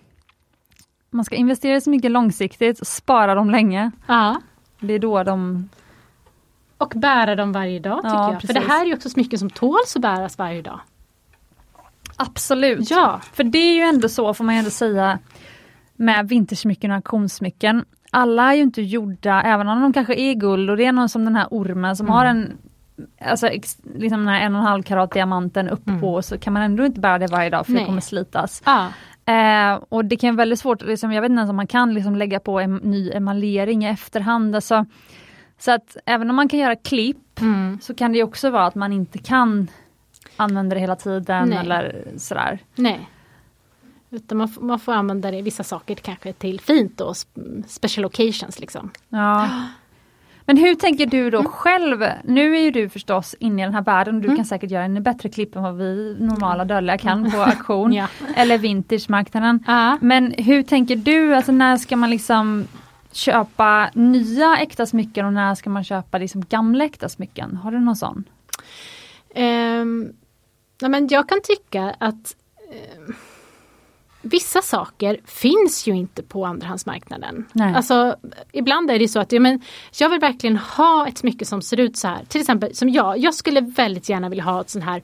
[1.09, 3.91] Man ska investera så mycket långsiktigt spara dem länge.
[4.07, 4.41] Ja.
[4.79, 5.69] Det är då de...
[6.77, 8.41] Och bära dem varje dag tycker Ja, jag.
[8.41, 8.69] För det precis.
[8.69, 10.79] här är ju också smycken som tåls att bäras varje dag.
[12.19, 12.91] Absolut.
[12.91, 13.21] Ja.
[13.33, 15.19] För det är ju ändå så, får man ändå säga,
[15.95, 17.85] med vintersmycken och auktionssmycken.
[18.11, 21.09] Alla är ju inte gjorda, även om de kanske är guld och det är någon
[21.09, 22.15] som den här ormen som Mm.
[22.17, 22.57] har en
[23.25, 23.47] Alltså
[23.95, 26.01] liksom den här en och en halv karat diamanten uppe Mm.
[26.01, 27.81] på så kan man ändå inte bära det varje dag för Nej.
[27.81, 28.61] det kommer slitas.
[28.65, 28.87] Ja.
[29.33, 31.93] Eh, och det kan vara väldigt svårt, liksom, jag vet inte ens om man kan
[31.93, 34.55] liksom lägga på en ny emaljering i efterhand.
[34.55, 34.85] Alltså,
[35.59, 37.79] så att även om man kan göra klipp Mm.
[37.81, 39.67] så kan det också vara att man inte kan
[40.39, 41.57] använda det hela tiden Nej.
[41.57, 42.59] eller sådär.
[42.75, 43.09] Nej.
[44.11, 48.59] Utan man, får- man får använda det vissa saker kanske till fint sp- special occasions
[48.59, 48.91] liksom.
[49.09, 49.49] Ja.
[50.45, 51.31] Men hur tänker du Mm.
[51.31, 52.05] då själv?
[52.23, 54.83] Nu är ju du förstås inne i den här världen och du kan säkert göra
[54.83, 57.93] en bättre klipp än vad vi normala dödliga kan på auktion.
[57.93, 58.07] Ja.
[58.35, 59.63] Eller vintagemarknaden.
[59.67, 59.97] Ja.
[60.01, 62.67] Men hur tänker du, alltså när ska man liksom
[63.11, 67.55] köpa nya äkta smycken och när ska man köpa liksom gamla äkta smycken?
[67.57, 68.23] Har du någon sån?
[69.35, 70.13] Ehm,
[70.81, 72.35] nej, men jag kan tycka att
[72.71, 73.15] ehm,
[74.21, 77.45] vissa saker finns ju inte på andrahandsmarknaden.
[77.53, 77.73] Nej.
[77.75, 78.15] Alltså,
[78.51, 79.61] ibland är det så att ja, men,
[79.99, 82.25] jag vill verkligen ha ett smycke som ser ut så här.
[82.25, 85.03] Till exempel som jag, jag skulle väldigt gärna vilja ha ett sånt här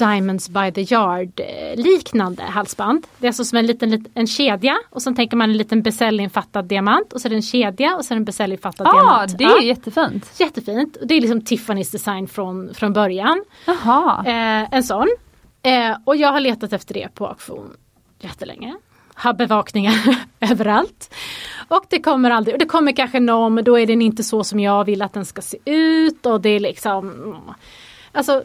[0.00, 3.06] Diamonds by the yard eh, liknande halsband.
[3.18, 5.82] Det är alltså som en liten, lit- en kedja och sen tänker man en liten
[5.82, 8.92] bezellinfattad diamant och så är det en kedja och så är det en bezellinfattad Ja,
[8.92, 9.38] diamant.
[9.38, 10.32] det är ju jättefint.
[10.40, 10.96] Jättefint.
[11.04, 13.44] Det är liksom Tiffany's design från, från början.
[13.66, 14.22] Jaha.
[14.26, 15.08] Eh, en sån.
[15.62, 17.76] Eh, och jag har letat efter det på auktion.
[18.20, 18.76] jättelänge.
[19.14, 19.94] Har bevakningar
[20.40, 21.14] överallt.
[21.68, 24.44] Och det kommer aldrig, och det kommer kanske någon men då är den inte så
[24.44, 27.36] som jag vill att den ska se ut och det är liksom
[28.12, 28.42] Alltså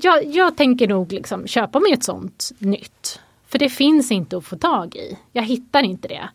[0.00, 3.20] jag, jag tänker nog liksom köpa mig ett sånt nytt.
[3.48, 5.18] För det finns inte att få tag i.
[5.32, 6.28] Jag hittar inte det.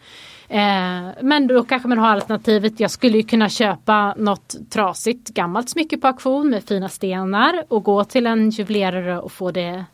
[0.51, 5.69] Eh, men då kanske man har alternativet, jag skulle ju kunna köpa något trasigt gammalt
[5.69, 9.85] smycke på auktion med fina stenar och gå till en juvelerare och få det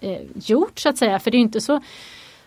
[0.00, 1.18] eh, gjort så att säga.
[1.18, 1.80] För det är inte så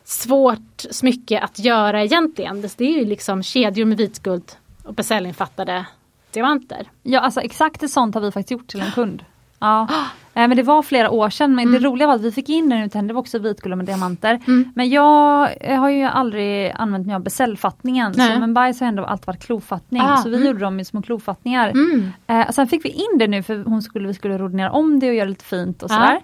[0.03, 2.61] svårt smycke att göra egentligen.
[2.61, 4.51] Det är ju liksom kedjor med vitguld
[4.83, 5.85] och becellinfattade
[6.31, 6.87] diamanter.
[7.03, 9.25] Ja alltså exakt ett sånt har vi faktiskt gjort till en kund.
[9.59, 9.87] Ja.
[10.35, 11.81] Eh, men det var flera år sedan men mm.
[11.81, 14.39] det roliga var att vi fick in den utan det var också vitguld med diamanter.
[14.47, 14.71] Mm.
[14.75, 18.13] Men jag har ju aldrig använt mig av beställfattningen.
[18.13, 20.47] Så, men bajs har ändå alltid varit klofattning ah, så vi mm.
[20.47, 21.69] gjorde dem i små klofattningar.
[21.69, 22.11] Mm.
[22.27, 25.09] Eh, sen fick vi in det nu för hon skulle, vi skulle rodinera om det
[25.09, 26.21] och göra lite fint och sådär.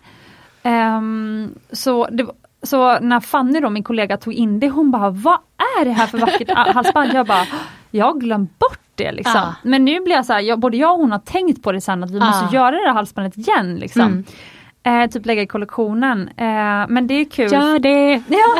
[0.64, 0.98] Ah.
[0.98, 2.26] Um, så, det,
[2.64, 5.40] så när Fanny då, min kollega, tog in det hon bara vad
[5.80, 7.14] är det här för vackert halsband?
[7.14, 7.46] Jag bara
[7.92, 9.42] jag har glömt bort det liksom.
[9.42, 9.56] Ah.
[9.64, 11.82] Men nu blir jag så här, jag, både jag och hon har tänkt på det
[11.82, 12.26] sen att vi ah.
[12.26, 14.02] måste göra det här halsbandet igen liksom.
[14.02, 15.04] Mm.
[15.04, 16.28] Eh, typ lägga i kollektionen.
[16.28, 17.52] Eh, men det är kul.
[17.52, 18.24] Gör det!
[18.28, 18.58] Ja.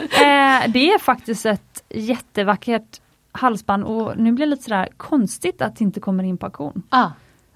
[0.00, 3.00] eh, det är faktiskt ett jättevackert
[3.32, 6.82] halsband och nu blir det lite sådär konstigt att det inte kommer in på auktion.
[6.88, 7.08] Ah.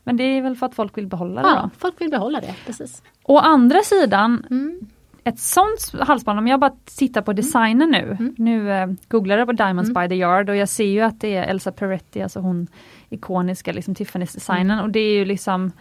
[0.05, 1.71] Men det är väl för att folk vill behålla det då.
[1.79, 3.03] folk vill behålla det, precis.
[3.23, 4.81] Å andra sidan mm
[5.25, 8.35] ett sånt halsband, om jag bara tittar på designen nu, mm.
[8.39, 10.03] nu eh, googlar jag på Diamonds mm.
[10.03, 12.67] by the Yard och jag ser ju att det är Elsa Peretti, alltså hon
[13.09, 14.85] ikoniska liksom Tiffany's designen mm.
[14.85, 15.73] och det är ju liksom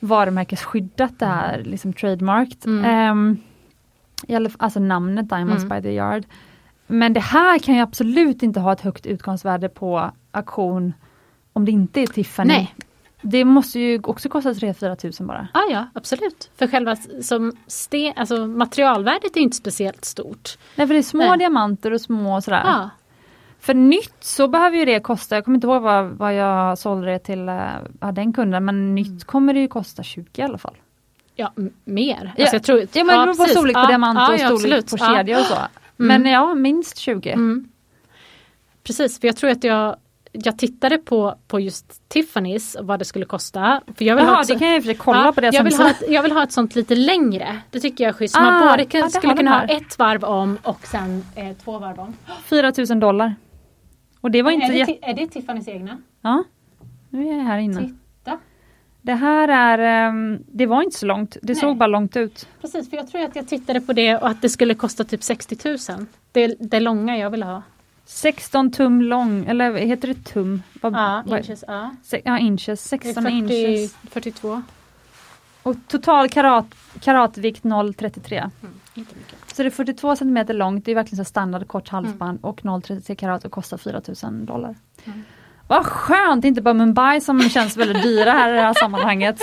[0.00, 1.70] varumärkesskyddat det här, mm.
[1.70, 2.66] liksom trademarked.
[2.66, 3.38] Um,
[4.58, 5.76] alltså namnet Diamonds mm.
[5.76, 6.24] by the Yard.
[6.86, 10.92] Men det här kan ju absolut inte ha ett högt utgångsvärde på auktion
[11.52, 12.48] om det inte är Tiffany.
[12.48, 12.74] Nej.
[13.22, 15.48] Det måste ju också kosta 3-4 tusen bara.
[15.54, 16.50] Ah, ja absolut.
[16.56, 20.58] För själva som sten, alltså materialvärdet är inte speciellt stort.
[20.76, 21.38] Nej för det är små Nej.
[21.38, 22.62] diamanter och små sådär.
[22.64, 22.90] Ah.
[23.60, 27.10] För nytt så behöver ju det kosta, jag kommer inte ihåg vad, vad jag sålde
[27.10, 29.20] det till uh, den kunden men nytt mm.
[29.20, 30.76] kommer det ju kosta 20 i alla fall.
[31.34, 31.52] Ja
[31.84, 32.32] mer.
[32.36, 34.90] Ja, alltså jag tror, ja men det beror på storlek på diamant och ja, storlek
[34.90, 35.54] på kedja och så.
[35.54, 35.68] Mm.
[35.96, 37.30] Men ja minst 20.
[37.30, 37.68] Mm.
[38.82, 39.96] Precis för jag tror att jag
[40.32, 43.80] jag tittade på, på just Tiffany's vad det skulle kosta.
[43.94, 45.64] För jag vill Jaha, ha ett, det kan jag ju kolla ja, på det jag
[45.64, 47.60] vill, ha ett, jag vill ha ett sånt lite längre.
[47.70, 48.36] Det tycker jag är schysst.
[48.36, 51.78] Ah, man både kan, ja, skulle kunna ha ett varv om och sen eh, två
[51.78, 52.14] varv om.
[52.44, 53.34] 4000 dollar.
[54.20, 55.98] Och det var inte är, det, är det Tiffany's egna?
[56.20, 56.44] Ja.
[57.10, 57.80] Nu är jag här inne.
[57.80, 58.38] Titta.
[59.02, 61.60] Det här är, um, det var inte så långt, det Nej.
[61.60, 62.48] såg bara långt ut.
[62.60, 65.22] Precis, för jag tror att jag tittade på det och att det skulle kosta typ
[65.22, 66.06] 60 000.
[66.32, 67.62] Det, det långa jag vill ha.
[68.04, 70.62] 16 tum lång, eller heter det tum?
[70.80, 71.64] Vad, ja, inches.
[71.66, 71.90] Ja.
[72.02, 72.88] Se, ja, inches.
[72.88, 73.94] 16 40, inches.
[74.10, 74.62] 42.
[75.62, 76.66] Och total karat,
[77.00, 78.50] karatvikt 0,33.
[78.62, 79.06] Mm,
[79.52, 82.50] så det är 42 cm långt, det är verkligen så standard kort halsband mm.
[82.50, 84.74] och 0,33 karat och kostar 4000 dollar.
[85.04, 85.22] Mm.
[85.68, 89.38] Vad skönt, inte bara Mumbai som känns väldigt dyra här i det här sammanhanget.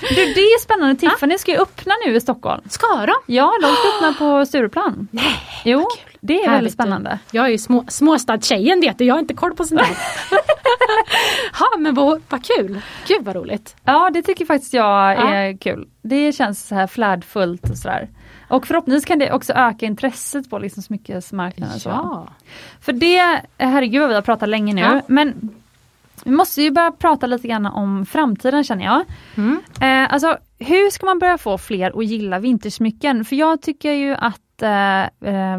[0.00, 2.62] du, det är spännande, Tiffany ska ju öppna nu i Stockholm.
[2.68, 3.14] Ska de?
[3.26, 5.08] Ja, de ska öppna på Stureplan.
[5.10, 5.88] Nej, jo,
[6.26, 7.18] det är väldigt spännande.
[7.30, 9.96] Jag är ju små, småstadstjejen det, jag har inte koll på sånt där.
[11.60, 13.76] ja men vad, vad kul, gud vad roligt.
[13.84, 15.56] Ja det tycker faktiskt jag är ja.
[15.60, 15.88] kul.
[16.02, 18.08] Det känns så här flärdfullt och sådär.
[18.48, 21.78] Och förhoppningsvis kan det också öka intresset på liksom smyckesmarknaden.
[21.84, 22.28] Ja.
[22.80, 25.00] För det, herregud vad vi har pratat länge nu, ja.
[25.06, 25.54] men
[26.24, 29.04] vi måste ju börja prata lite grann om framtiden känner jag.
[29.36, 29.60] Mm.
[29.80, 33.24] Eh, alltså hur ska man börja få fler att gilla vintersmycken?
[33.24, 35.58] För jag tycker ju att eh, eh,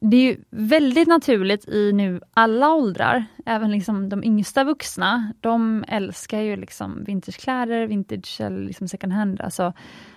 [0.00, 6.40] det är väldigt naturligt i nu alla åldrar, även liksom de yngsta vuxna, de älskar
[6.40, 9.40] ju liksom vintagekläder, vintage eller liksom second hand.
[9.40, 9.72] Alltså,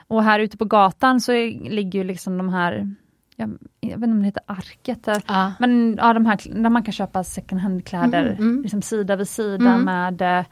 [0.08, 2.96] och här ute på gatan så är, ligger ju liksom de här
[3.36, 5.52] jag, jag, vet inte om det heter Arket, ah.
[5.60, 8.62] men ja, de här, där man kan köpa second hand-kläder mm, mm.
[8.62, 9.86] Liksom sida vid sida mm.
[9.86, 10.46] med,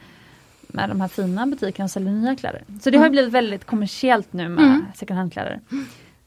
[0.67, 2.63] med de här fina butikerna som säljer nya kläder.
[2.81, 3.11] Så det har mm.
[3.11, 4.85] blivit väldigt kommersiellt nu med mm.
[4.95, 5.59] second hand-kläder.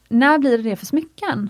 [0.09, 1.49] När blir det det för smycken?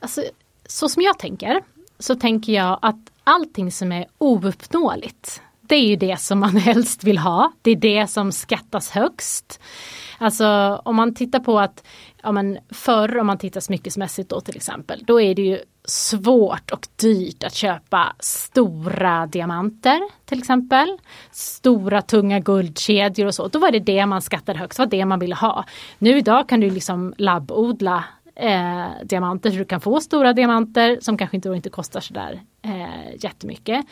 [0.00, 0.22] Alltså,
[0.70, 1.60] så som jag tänker,
[1.98, 7.04] så tänker jag att allting som är ouppnåeligt, det är ju det som man helst
[7.04, 7.52] vill ha.
[7.62, 9.60] Det är det som skattas högst.
[10.18, 11.84] Alltså om man tittar på att
[12.22, 16.70] ja, men förr om man tittar smyckesmässigt då till exempel, då är det ju svårt
[16.70, 20.98] och dyrt att köpa stora diamanter till exempel.
[21.32, 23.48] Stora tunga guldkedjor och så.
[23.48, 25.64] Då var det det man skattade högst, det var det man ville ha.
[25.98, 28.04] Nu idag kan du liksom labbodla
[28.38, 33.14] eh, diamanter så du kan få stora diamanter som kanske inte, inte kostar sådär eh,
[33.18, 33.86] jättemycket.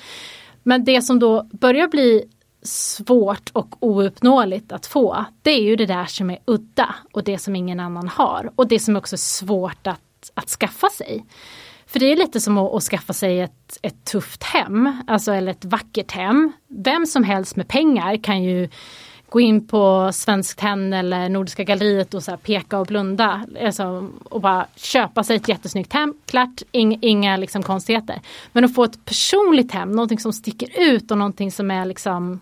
[0.62, 2.24] Men det som då börjar bli
[2.62, 7.38] svårt och ouppnåeligt att få, det är ju det där som är udda och det
[7.38, 8.50] som ingen annan har.
[8.56, 11.26] Och det som också är svårt att, att skaffa sig.
[11.86, 15.50] För det är lite som att, att, skaffa sig ett, ett tufft hem, alltså eller
[15.50, 16.52] ett vackert hem.
[16.68, 18.68] Vem som helst med pengar kan ju
[19.28, 23.46] gå in på Svenskt Tenn eller Nordiska galleriet och så peka och blunda.
[23.60, 26.14] Alltså, och bara köpa sig ett jättesnyggt hem.
[26.26, 28.20] Klart, ing, inga liksom konstigheter.
[28.52, 32.40] Men att få ett personligt hem, någonting som sticker ut och någonting som är liksom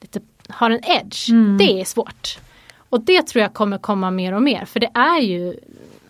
[0.00, 1.30] lite, har en edge.
[1.30, 1.58] Mm.
[1.58, 2.38] Det är svårt.
[2.76, 4.64] Och det tror jag kommer komma mer och mer.
[4.64, 5.54] För det är ju,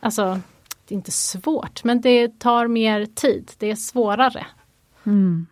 [0.01, 0.41] alltså,
[0.89, 3.51] det är inte svårt men det tar mer tid.
[3.59, 4.47] Det är svårare.
[5.07, 5.47] Mm.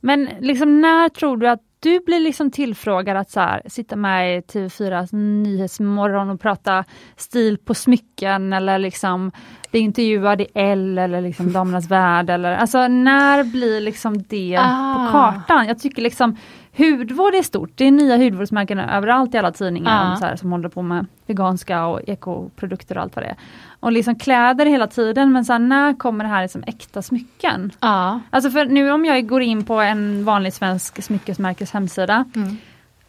[0.00, 4.38] Men liksom när tror du att du blir liksom tillfrågad att så här, sitta med
[4.38, 6.84] i TV4 Nyhetsmorgon och prata
[7.16, 9.32] stil på smycken eller liksom
[9.70, 14.94] bli intervjuad i L eller liksom Damernas Värld eller alltså när blir liksom det ah.
[14.94, 15.66] på kartan?
[15.66, 16.36] Jag tycker liksom
[16.76, 20.68] hudvård är stort, det är nya hudvårdsmärken överallt i alla tidningar så här, som håller
[20.68, 23.36] på med veganska och ekoprodukter och allt vad det är
[23.80, 27.72] och liksom kläder hela tiden men så här, när kommer det här liksom äkta smycken?
[27.80, 28.20] Ja.
[28.30, 32.56] Alltså för nu om jag går in på en vanlig svensk smyckesmärkes hemsida mm.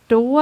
[0.07, 0.41] då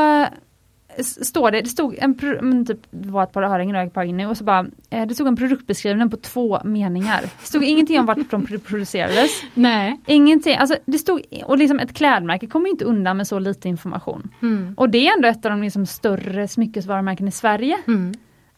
[1.03, 4.37] står det, det stod en, typ, det var ett par örhängen och ett nu och
[4.37, 7.21] så bara, eh, det stod en produktbeskrivning på två meningar.
[7.21, 9.31] Det stod ingenting om vart de producerades.
[9.53, 9.99] Nej.
[10.05, 14.29] Ingenting, alltså det stod, och liksom ett klädmärke kommer inte undan med så lite information.
[14.41, 14.73] Mm.
[14.77, 17.77] Och det är ändå ett av de liksom större smyckesvarumärken i Sverige.
[17.87, 18.13] Mm.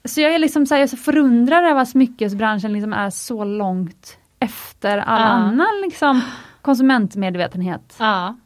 [0.06, 3.10] Så jag är liksom så, här, jag är så förundrad över att smyckesbranschen liksom är
[3.10, 5.28] så långt efter all ja.
[5.28, 6.22] annan liksom,
[6.62, 7.96] konsumentmedvetenhet.
[8.00, 8.38] Ja.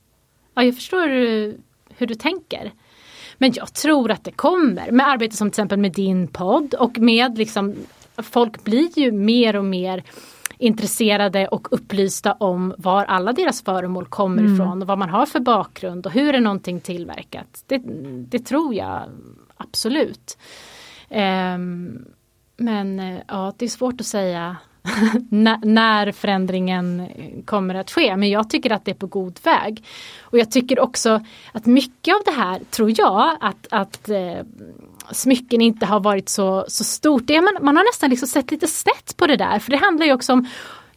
[0.56, 1.08] ja, jag förstår
[1.98, 2.72] hur du tänker.
[3.38, 7.00] Men jag tror att det kommer med arbete som till exempel med din podd och
[7.00, 7.76] med liksom
[8.18, 10.04] folk blir ju mer och mer
[10.58, 14.54] intresserade och upplysta om var alla deras föremål kommer mm.
[14.54, 17.64] ifrån och vad man har för bakgrund och hur är någonting tillverkat.
[17.68, 17.82] Det,
[18.28, 19.04] det tror jag
[19.58, 20.38] absolut.
[21.10, 22.06] Um,
[22.58, 24.58] men eh, ja, det är svårt att säga
[25.64, 27.08] när förändringen
[27.46, 28.18] kommer att ske.
[28.18, 29.84] Men jag tycker att det är på god väg.
[30.22, 31.22] Och jag tycker också
[31.52, 34.46] att mycket av det här tror jag att, att eh,
[35.12, 37.28] smycken inte har varit så, så stort.
[37.28, 40.06] Det man, man har nästan liksom sett lite snett på det där för det handlar
[40.06, 40.48] ju också om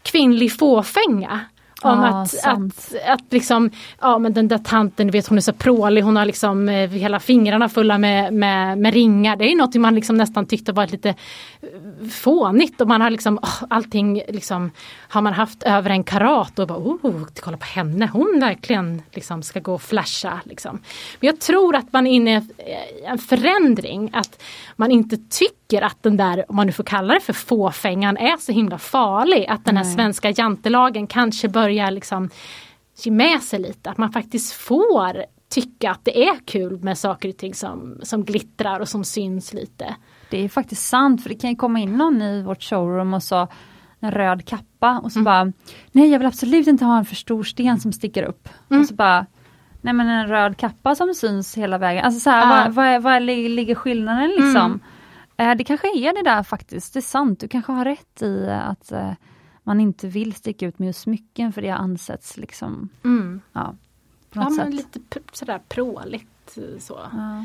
[0.03, 1.41] kvinnlig fåfänga.
[1.83, 5.43] Om ah, att, att, att liksom, ja men den där tanten, du vet hon är
[5.43, 9.37] så prålig, hon har liksom eh, hela fingrarna fulla med, med, med ringar.
[9.37, 13.39] Det är något man liksom nästan tyckte var lite eh, fånigt och man har liksom
[13.39, 14.71] oh, allting liksom
[15.09, 19.43] har man haft över en karat och bara oh, kolla på henne, hon verkligen liksom
[19.43, 20.41] ska gå och flasha.
[20.45, 20.81] Liksom.
[21.21, 22.43] Men jag tror att man är inne i
[23.05, 24.43] en förändring, att
[24.77, 28.37] man inte tycker att den där, om man nu får kalla det för fåfängan, är
[28.37, 29.47] så himla farlig.
[29.49, 29.95] Att den här Nej.
[29.95, 32.31] svenska jantelagen kanske börjar liksom
[32.97, 37.29] ge med sig lite, att man faktiskt får tycka att det är kul med saker
[37.29, 39.95] och ting som, som glittrar och som syns lite.
[40.31, 43.23] Det är faktiskt sant, för det kan ju komma in någon i vårt showroom och
[43.23, 43.49] så
[44.01, 45.25] en röd kappa och så mm.
[45.25, 45.53] bara,
[45.93, 48.49] nej jag vill absolut inte ha en för stor sten som sticker upp.
[48.71, 48.81] Mm.
[48.81, 49.27] Och så bara,
[49.81, 52.05] nej men en röd kappa som syns hela vägen.
[52.05, 52.65] Alltså så här, ah.
[52.65, 54.57] vad, vad, vad ligger skillnaden liksom?
[54.57, 54.81] Mm.
[55.39, 58.49] Eh, det kanske är det där faktiskt, det är sant, du kanske har rätt i
[58.51, 59.13] att eh,
[59.63, 63.41] man inte vill sticka ut med smycken för det har ansetts liksom, mm.
[63.53, 63.75] ja.
[64.33, 65.01] Ja men lite
[65.33, 67.01] sådär pråligt eh, så.
[67.13, 67.45] Ja,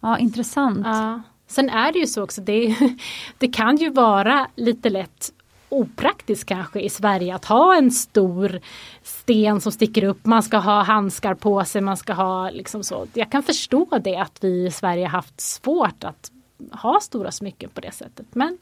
[0.00, 0.86] ja intressant.
[0.86, 1.22] Ja.
[1.46, 2.76] Sen är det ju så också, det,
[3.38, 5.32] det kan ju vara lite lätt
[5.68, 8.60] opraktiskt kanske i Sverige att ha en stor
[9.02, 10.26] sten som sticker upp.
[10.26, 13.06] Man ska ha handskar på sig, man ska ha liksom så.
[13.12, 16.30] Jag kan förstå det att vi i Sverige haft svårt att
[16.72, 18.26] ha stora smycken på det sättet.
[18.30, 18.58] Men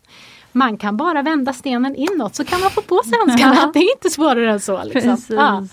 [0.53, 3.71] man kan bara vända stenen inåt så kan man få på sig handskarna.
[3.75, 4.85] Det är inte svårare än så.
[4.85, 5.17] Liksom.
[5.29, 5.67] Ja.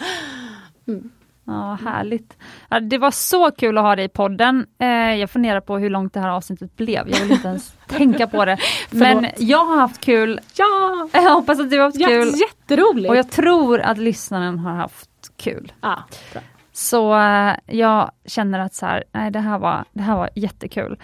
[0.88, 1.10] Mm.
[1.46, 2.38] Ja, härligt.
[2.70, 4.66] Ja, det var så kul att ha dig i podden.
[4.80, 7.10] Eh, jag funderar på hur långt det här avsnittet blev.
[7.10, 8.58] Jag vill inte ens tänka på det.
[8.90, 10.40] Men jag har haft kul.
[10.56, 11.10] Ja!
[11.14, 12.34] Jag hoppas att du har haft ja, kul.
[12.40, 13.10] Jätteroligt!
[13.10, 15.74] Och jag tror att lyssnaren har haft kul.
[15.82, 16.04] Ja,
[16.34, 16.42] bra.
[16.74, 20.98] Så eh, jag känner att så här, nej, det, här var, det här var jättekul.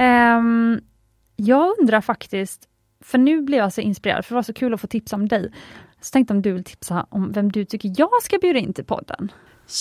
[0.00, 0.80] Um,
[1.36, 2.68] jag undrar faktiskt,
[3.00, 5.28] för nu blev jag så inspirerad, för det var så kul att få tipsa om
[5.28, 5.52] dig.
[6.00, 8.84] Så tänkte om du vill tipsa om vem du tycker jag ska bjuda in till
[8.84, 9.32] podden.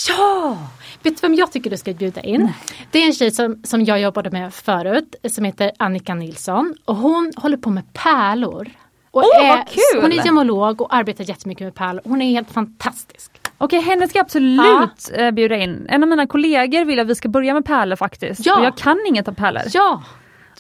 [0.08, 0.58] Ja!
[1.04, 2.41] Vet du vem jag tycker du ska bjuda in?
[2.41, 2.56] Nej.
[2.91, 6.96] Det är en tjej som, som jag jobbade med förut som heter Annika Nilsson och
[6.96, 8.70] hon håller på med pärlor.
[9.12, 10.02] Och oh, är, kul!
[10.02, 12.02] Hon är gemolog och arbetar jättemycket med pärlor.
[12.06, 13.39] Hon är helt fantastisk.
[13.61, 15.31] Okej, henne ska jag absolut ja.
[15.31, 15.86] bjuda in.
[15.90, 18.45] En av mina kollegor vill att vi ska börja med pärlor faktiskt.
[18.45, 18.60] Ja.
[18.60, 19.61] Och jag kan inget om pärlor.
[19.73, 20.03] Ja!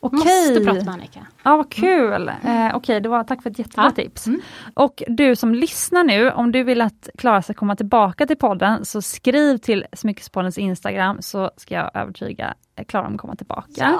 [0.01, 0.17] Okej.
[0.19, 1.19] Måste prata med Annika.
[1.43, 2.31] Ja, vad kul!
[2.45, 3.91] Eh, Okej, det var, tack för ett jättebra Ja.
[3.91, 4.27] tips.
[4.27, 4.41] Mm.
[4.73, 8.85] Och du som lyssnar nu, om du vill att Klara ska komma tillbaka till podden,
[8.85, 12.53] så skriv till Smyckespoddens Instagram, så ska jag övertyga
[12.87, 13.99] Klara om att komma tillbaka.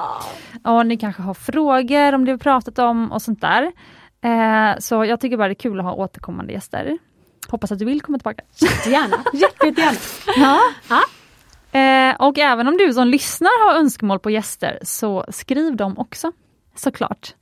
[0.64, 3.72] Och ni kanske har frågor om det vi pratat om och sånt där.
[4.22, 6.98] Eh, så jag tycker bara det är kul att ha återkommande gäster.
[7.50, 8.42] Hoppas att du vill komma tillbaka.
[8.60, 9.16] Jättegärna.
[9.32, 9.98] Jätte, jättegärna.
[10.36, 10.60] Ja.
[10.88, 11.02] Ja.
[11.72, 16.32] Eh, och även om du som lyssnar har önskemål på gäster, så skriv dem också.
[16.74, 17.34] Såklart.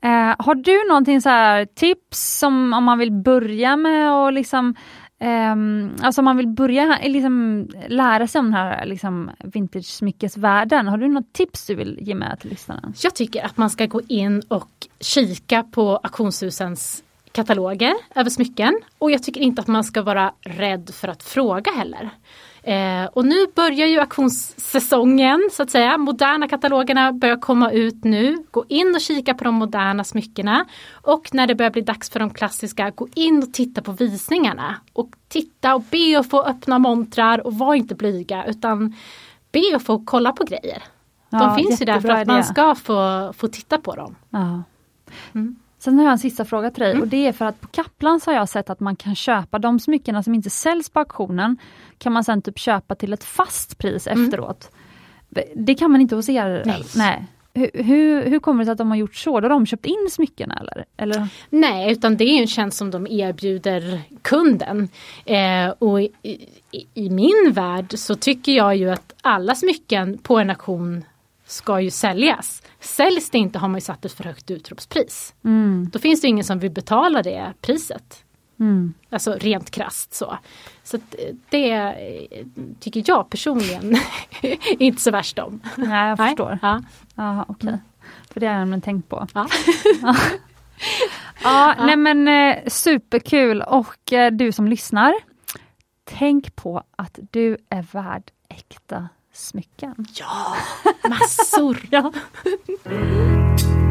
[0.00, 4.74] Eh, har du någonting så här tips som om man vill börja med och liksom
[5.20, 10.88] ehm, alltså om man vill börja liksom, lära sig om den här liksom, vintage-smyckesvärlden.
[10.88, 12.92] Har du något tips du vill ge med till lyssnarna?
[13.02, 14.70] Jag tycker att man ska gå in och
[15.00, 17.02] kika på auktionshusens
[17.32, 18.80] kataloger över smycken.
[18.98, 22.10] Och jag tycker inte att man ska vara rädd för att fråga heller.
[22.62, 25.98] Eh, och nu börjar ju auktionssäsongen så att säga.
[25.98, 28.44] Moderna katalogerna börjar komma ut nu.
[28.50, 30.64] Gå in och kika på de moderna smyckena.
[30.92, 34.76] Och när det börjar bli dags för de klassiska, gå in och titta på visningarna.
[34.92, 38.94] Och titta och be att få öppna montrar och var inte blyga utan
[39.52, 40.82] be att få kolla på grejer.
[41.30, 44.16] Ja, de finns ju där för att man ska få, få titta på dem.
[44.30, 44.62] Ja.
[45.34, 45.56] Mm.
[45.78, 48.26] Sen har jag en sista fråga till dig och det är för att på Kaplans
[48.26, 51.56] har jag sett att man kan köpa de smyckena som inte säljs på auktionen,
[51.98, 54.70] kan man sen typ köpa till ett fast pris efteråt.
[55.54, 56.62] Det kan man inte hos er?
[56.66, 56.84] Nej.
[56.96, 57.26] Nej.
[57.54, 59.32] Hur, hur, hur kommer det sig att de har gjort så?
[59.32, 60.84] Har de köpt in smyckena eller?
[60.96, 61.28] eller?
[61.50, 64.88] Nej, utan det är en tjänst som de erbjuder kunden.
[65.24, 66.10] Eh, och i,
[66.70, 71.04] i, i min värld så tycker jag ju att alla smycken på en auktion
[71.46, 72.62] ska ju säljas.
[72.80, 75.34] Säljs det inte har man ju satt ett för högt utropspris.
[75.44, 75.90] Mm.
[75.92, 78.24] Då finns det ingen som vill betala det priset.
[78.60, 78.94] Mm.
[79.10, 80.38] Alltså rent krasst så.
[80.82, 82.46] Så eh, det eh,
[82.80, 83.96] tycker jag personligen
[84.78, 85.60] inte så värst om.
[85.76, 86.58] Nej, jag förstår.
[86.62, 86.82] Ja.
[87.14, 87.78] Jaha, okej.
[88.30, 89.26] För det har jag nämligen tänkt på.
[89.34, 89.48] Ja.
[91.44, 95.14] Ja, nej men eh, superkul och du som lyssnar,
[96.04, 100.06] tänk på att du är värd äkta smycken.
[100.14, 100.56] ja,
[101.08, 101.76] massor.
[101.90, 102.10] Ja.